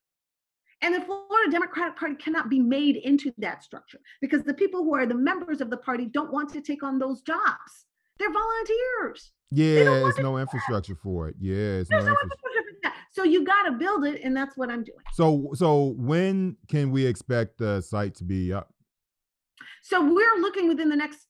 And 0.81 0.95
the 0.95 1.01
Florida 1.03 1.51
Democratic 1.51 1.99
Party 1.99 2.14
cannot 2.14 2.49
be 2.49 2.61
made 2.61 2.97
into 2.97 3.33
that 3.39 3.62
structure 3.62 4.01
because 4.20 4.43
the 4.43 4.55
people 4.55 4.85
who 4.85 4.95
are 4.95 5.07
the 5.07 5.14
members 5.14 5.61
of 5.61 5.70
the 5.70 5.76
party 5.76 6.07
don't 6.07 6.33
want 6.33 6.51
to 6.53 6.62
take 6.62 6.83
on 6.83 6.99
those 6.99 7.20
jobs. 7.20 7.85
They're 8.18 8.32
volunteers. 8.32 9.32
Yeah, 9.50 9.84
there's 9.84 10.18
no 10.18 10.38
infrastructure 10.38 10.94
that. 10.94 11.02
for 11.02 11.28
it. 11.28 11.36
Yeah, 11.40 11.54
it's 11.54 11.90
no, 11.90 11.98
no 11.98 12.06
infrastructure. 12.06 12.38
for 12.40 12.78
that. 12.82 12.94
So 13.12 13.24
you 13.24 13.44
got 13.44 13.62
to 13.64 13.72
build 13.72 14.04
it, 14.04 14.20
and 14.22 14.36
that's 14.36 14.56
what 14.56 14.70
I'm 14.70 14.84
doing. 14.84 14.98
So, 15.14 15.50
so 15.54 15.94
when 15.96 16.56
can 16.68 16.90
we 16.90 17.06
expect 17.06 17.58
the 17.58 17.80
site 17.80 18.14
to 18.16 18.24
be 18.24 18.52
up? 18.52 18.72
So 19.82 20.02
we're 20.02 20.40
looking 20.40 20.68
within 20.68 20.90
the 20.90 20.96
next 20.96 21.28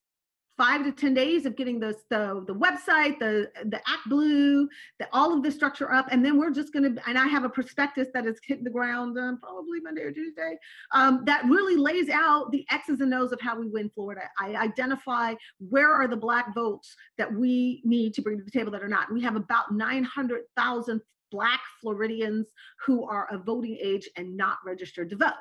five 0.59 0.85
to 0.85 0.91
10 0.91 1.15
days 1.15 1.47
of 1.47 1.57
getting 1.57 1.79
the, 1.79 1.95
the, 2.11 2.45
the 2.47 2.55
website, 2.55 3.19
the, 3.21 3.49
the 3.67 3.79
Act 3.87 4.09
Blue, 4.09 4.69
the, 4.99 5.07
all 5.13 5.33
of 5.33 5.45
the 5.45 5.53
structure 5.53 5.93
up. 5.93 6.09
And 6.11 6.25
then 6.25 6.37
we're 6.37 6.51
just 6.51 6.73
going 6.73 6.97
to, 6.97 7.09
and 7.09 7.17
I 7.17 7.29
have 7.29 7.45
a 7.45 7.49
prospectus 7.49 8.09
that 8.13 8.27
is 8.27 8.39
hitting 8.45 8.65
the 8.65 8.71
ground 8.71 9.17
um, 9.17 9.39
probably 9.41 9.81
Monday 9.81 10.03
or 10.03 10.13
Tuesday 10.13 10.59
um, 10.93 11.23
that 11.27 11.45
really 11.45 11.77
lays 11.77 12.11
out 12.11 12.51
the 12.51 12.67
X's 12.71 13.01
and 13.01 13.15
O's 13.15 13.31
of 13.31 13.41
how 13.41 13.59
we 13.59 13.69
win 13.69 13.89
Florida. 13.95 14.23
I 14.39 14.57
identify 14.57 15.35
where 15.61 15.95
are 15.95 16.09
the 16.09 16.17
black 16.17 16.53
votes 16.55 16.95
that 17.19 17.33
we 17.33 17.81
need 17.85 18.13
to 18.15 18.23
bring 18.23 18.39
to 18.39 18.45
the 18.45 18.51
table 18.51 18.73
that 18.73 18.83
are 18.83 18.89
not. 18.89 19.13
We 19.13 19.23
have 19.23 19.37
about 19.37 19.73
900,000 19.73 21.01
black 21.31 21.61
Floridians 21.81 22.49
who 22.85 23.05
are 23.05 23.29
of 23.31 23.45
voting 23.45 23.79
age 23.81 24.09
and 24.17 24.37
not 24.37 24.59
registered 24.67 25.11
to 25.11 25.17
vote 25.17 25.35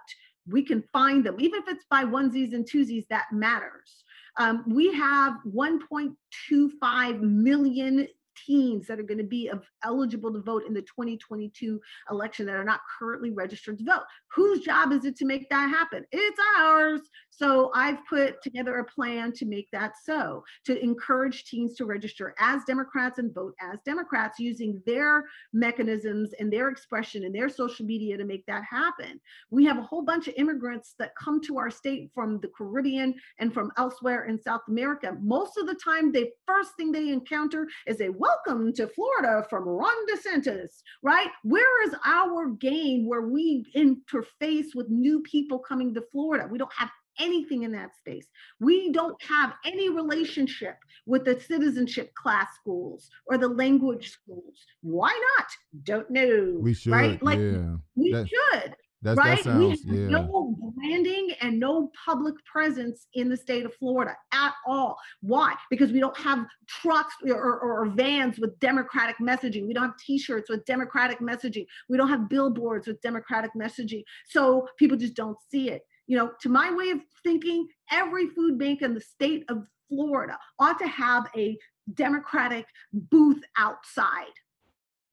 we 0.49 0.63
can 0.63 0.83
find 0.93 1.25
them, 1.25 1.35
even 1.39 1.61
if 1.61 1.67
it's 1.67 1.85
by 1.89 2.03
onesies 2.05 2.53
and 2.53 2.65
twosies, 2.65 3.05
that 3.09 3.25
matters. 3.31 4.03
Um, 4.37 4.63
we 4.67 4.93
have 4.93 5.35
1.25 5.45 7.21
million 7.21 8.07
teens 8.45 8.87
that 8.87 8.99
are 8.99 9.03
going 9.03 9.17
to 9.17 9.23
be 9.23 9.51
eligible 9.83 10.31
to 10.31 10.39
vote 10.39 10.63
in 10.67 10.73
the 10.73 10.81
2022 10.81 11.81
election 12.11 12.45
that 12.45 12.55
are 12.55 12.63
not 12.63 12.81
currently 12.99 13.31
registered 13.31 13.79
to 13.79 13.83
vote. 13.83 14.03
Whose 14.33 14.61
job 14.61 14.91
is 14.91 15.05
it 15.05 15.15
to 15.17 15.25
make 15.25 15.49
that 15.49 15.69
happen? 15.69 16.05
It's 16.11 16.39
ours. 16.59 17.01
So 17.37 17.69
I've 17.75 18.03
put 18.07 18.41
together 18.41 18.79
a 18.79 18.83
plan 18.83 19.31
to 19.33 19.45
make 19.45 19.69
that 19.71 19.93
so, 20.03 20.43
to 20.65 20.83
encourage 20.83 21.45
teens 21.45 21.75
to 21.75 21.85
register 21.85 22.33
as 22.39 22.63
Democrats 22.65 23.19
and 23.19 23.31
vote 23.31 23.53
as 23.61 23.77
Democrats 23.85 24.39
using 24.39 24.81
their 24.87 25.23
mechanisms 25.53 26.31
and 26.39 26.51
their 26.51 26.69
expression 26.69 27.25
and 27.25 27.35
their 27.35 27.47
social 27.47 27.85
media 27.85 28.17
to 28.17 28.25
make 28.25 28.43
that 28.47 28.63
happen. 28.63 29.19
We 29.51 29.65
have 29.65 29.77
a 29.77 29.83
whole 29.83 30.01
bunch 30.01 30.27
of 30.27 30.33
immigrants 30.35 30.95
that 30.97 31.15
come 31.15 31.39
to 31.41 31.59
our 31.59 31.69
state 31.69 32.09
from 32.15 32.39
the 32.39 32.47
Caribbean 32.47 33.13
and 33.37 33.53
from 33.53 33.71
elsewhere 33.77 34.25
in 34.25 34.41
South 34.41 34.61
America. 34.67 35.15
Most 35.21 35.57
of 35.57 35.67
the 35.67 35.75
time, 35.75 36.11
the 36.11 36.31
first 36.47 36.71
thing 36.75 36.91
they 36.91 37.09
encounter 37.09 37.67
is 37.85 38.01
a 38.01 38.09
welcome 38.09 38.73
to 38.73 38.87
Florida 38.87 39.45
from 39.47 39.63
Ron 39.63 39.93
DeSantis, 40.07 40.81
right? 41.03 41.29
Where 41.43 41.83
is 41.83 41.93
our 42.03 42.47
game 42.47 43.05
where 43.05 43.27
we 43.27 43.63
interface 43.75 44.73
with 44.73 44.89
new 44.89 45.21
people 45.21 45.59
coming 45.59 45.93
to 45.93 46.01
Florida? 46.11 46.47
We 46.49 46.57
don't 46.57 46.73
have 46.73 46.89
anything 47.19 47.63
in 47.63 47.71
that 47.73 47.95
space. 47.95 48.27
We 48.59 48.91
don't 48.91 49.21
have 49.23 49.53
any 49.65 49.89
relationship 49.89 50.77
with 51.05 51.25
the 51.25 51.39
citizenship 51.39 52.13
class 52.15 52.47
schools 52.59 53.09
or 53.27 53.37
the 53.37 53.47
language 53.47 54.09
schools. 54.09 54.65
Why 54.81 55.09
not? 55.37 55.47
Don't 55.83 56.09
know. 56.09 56.57
We 56.59 56.73
should. 56.73 56.91
Right? 56.91 57.21
Like 57.21 57.39
yeah. 57.39 57.75
we 57.95 58.11
that, 58.11 58.27
should. 58.27 58.75
That's, 59.03 59.17
right? 59.17 59.37
That 59.37 59.43
sounds, 59.43 59.85
we 59.87 60.01
have 60.01 60.11
yeah. 60.11 60.17
no 60.17 60.55
branding 60.75 61.29
and 61.41 61.59
no 61.59 61.91
public 62.03 62.33
presence 62.51 63.05
in 63.13 63.29
the 63.29 63.37
state 63.37 63.63
of 63.63 63.73
Florida 63.75 64.15
at 64.33 64.53
all. 64.65 64.97
Why? 65.21 65.53
Because 65.69 65.91
we 65.91 65.99
don't 65.99 66.17
have 66.17 66.45
trucks 66.67 67.13
or, 67.27 67.35
or, 67.35 67.59
or 67.59 67.85
vans 67.91 68.39
with 68.39 68.59
Democratic 68.59 69.17
messaging. 69.21 69.67
We 69.67 69.73
don't 69.73 69.83
have 69.83 69.97
T-shirts 69.97 70.49
with 70.49 70.65
Democratic 70.65 71.19
messaging. 71.19 71.67
We 71.89 71.97
don't 71.97 72.09
have 72.09 72.27
billboards 72.27 72.87
with 72.87 72.99
Democratic 73.01 73.51
messaging. 73.55 74.03
So 74.25 74.67
people 74.79 74.97
just 74.97 75.13
don't 75.13 75.37
see 75.51 75.69
it. 75.69 75.83
You 76.07 76.17
know, 76.17 76.31
to 76.41 76.49
my 76.49 76.73
way 76.73 76.89
of 76.89 76.99
thinking, 77.23 77.67
every 77.91 78.27
food 78.27 78.57
bank 78.57 78.81
in 78.81 78.93
the 78.93 79.01
state 79.01 79.43
of 79.49 79.65
Florida 79.89 80.37
ought 80.59 80.79
to 80.79 80.87
have 80.87 81.27
a 81.35 81.57
Democratic 81.93 82.65
booth 82.93 83.41
outside 83.57 84.33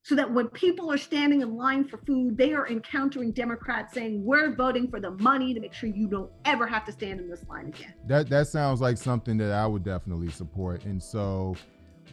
so 0.04 0.14
that 0.14 0.30
when 0.30 0.48
people 0.48 0.92
are 0.92 0.98
standing 0.98 1.40
in 1.40 1.56
line 1.56 1.82
for 1.82 1.96
food, 1.96 2.36
they 2.36 2.52
are 2.52 2.68
encountering 2.68 3.32
Democrats 3.32 3.94
saying, 3.94 4.22
"We're 4.22 4.54
voting 4.54 4.88
for 4.88 5.00
the 5.00 5.12
money 5.12 5.54
to 5.54 5.60
make 5.60 5.72
sure 5.72 5.88
you 5.88 6.06
don't 6.06 6.30
ever 6.44 6.66
have 6.66 6.84
to 6.84 6.92
stand 6.92 7.20
in 7.20 7.28
this 7.28 7.42
line 7.48 7.68
again." 7.68 7.94
That 8.06 8.28
that 8.28 8.48
sounds 8.48 8.80
like 8.82 8.98
something 8.98 9.38
that 9.38 9.52
I 9.52 9.66
would 9.66 9.82
definitely 9.82 10.28
support. 10.28 10.84
And 10.84 11.02
so, 11.02 11.56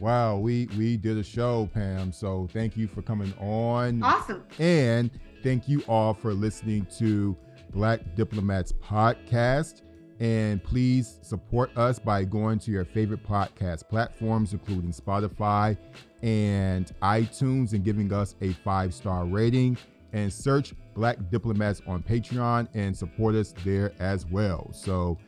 wow, 0.00 0.38
we 0.38 0.68
we 0.78 0.96
did 0.96 1.18
a 1.18 1.22
show, 1.22 1.68
Pam. 1.74 2.12
So 2.12 2.48
thank 2.52 2.78
you 2.78 2.88
for 2.88 3.02
coming 3.02 3.34
on. 3.38 4.02
Awesome. 4.02 4.42
And 4.58 5.10
thank 5.42 5.68
you 5.68 5.82
all 5.86 6.14
for 6.14 6.32
listening 6.32 6.86
to 6.98 7.36
Black 7.72 8.14
Diplomats 8.14 8.72
podcast. 8.72 9.82
And 10.20 10.62
please 10.62 11.18
support 11.22 11.76
us 11.76 11.98
by 11.98 12.24
going 12.24 12.58
to 12.60 12.70
your 12.70 12.84
favorite 12.84 13.26
podcast 13.26 13.88
platforms, 13.88 14.52
including 14.52 14.92
Spotify 14.92 15.76
and 16.22 16.92
iTunes, 17.02 17.72
and 17.72 17.84
giving 17.84 18.12
us 18.12 18.36
a 18.40 18.52
five 18.52 18.94
star 18.94 19.24
rating. 19.24 19.76
And 20.12 20.32
search 20.32 20.74
Black 20.94 21.30
Diplomats 21.30 21.80
on 21.86 22.02
Patreon 22.02 22.68
and 22.74 22.96
support 22.96 23.34
us 23.34 23.54
there 23.64 23.92
as 23.98 24.26
well. 24.26 24.70
So, 24.72 25.18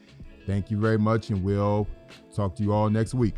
thank 0.47 0.71
you 0.71 0.79
very 0.79 0.99
much, 0.99 1.31
and 1.31 1.43
we'll 1.43 1.89
talk 2.35 2.55
to 2.57 2.63
you 2.63 2.73
all 2.73 2.91
next 2.91 3.15
week. 3.15 3.37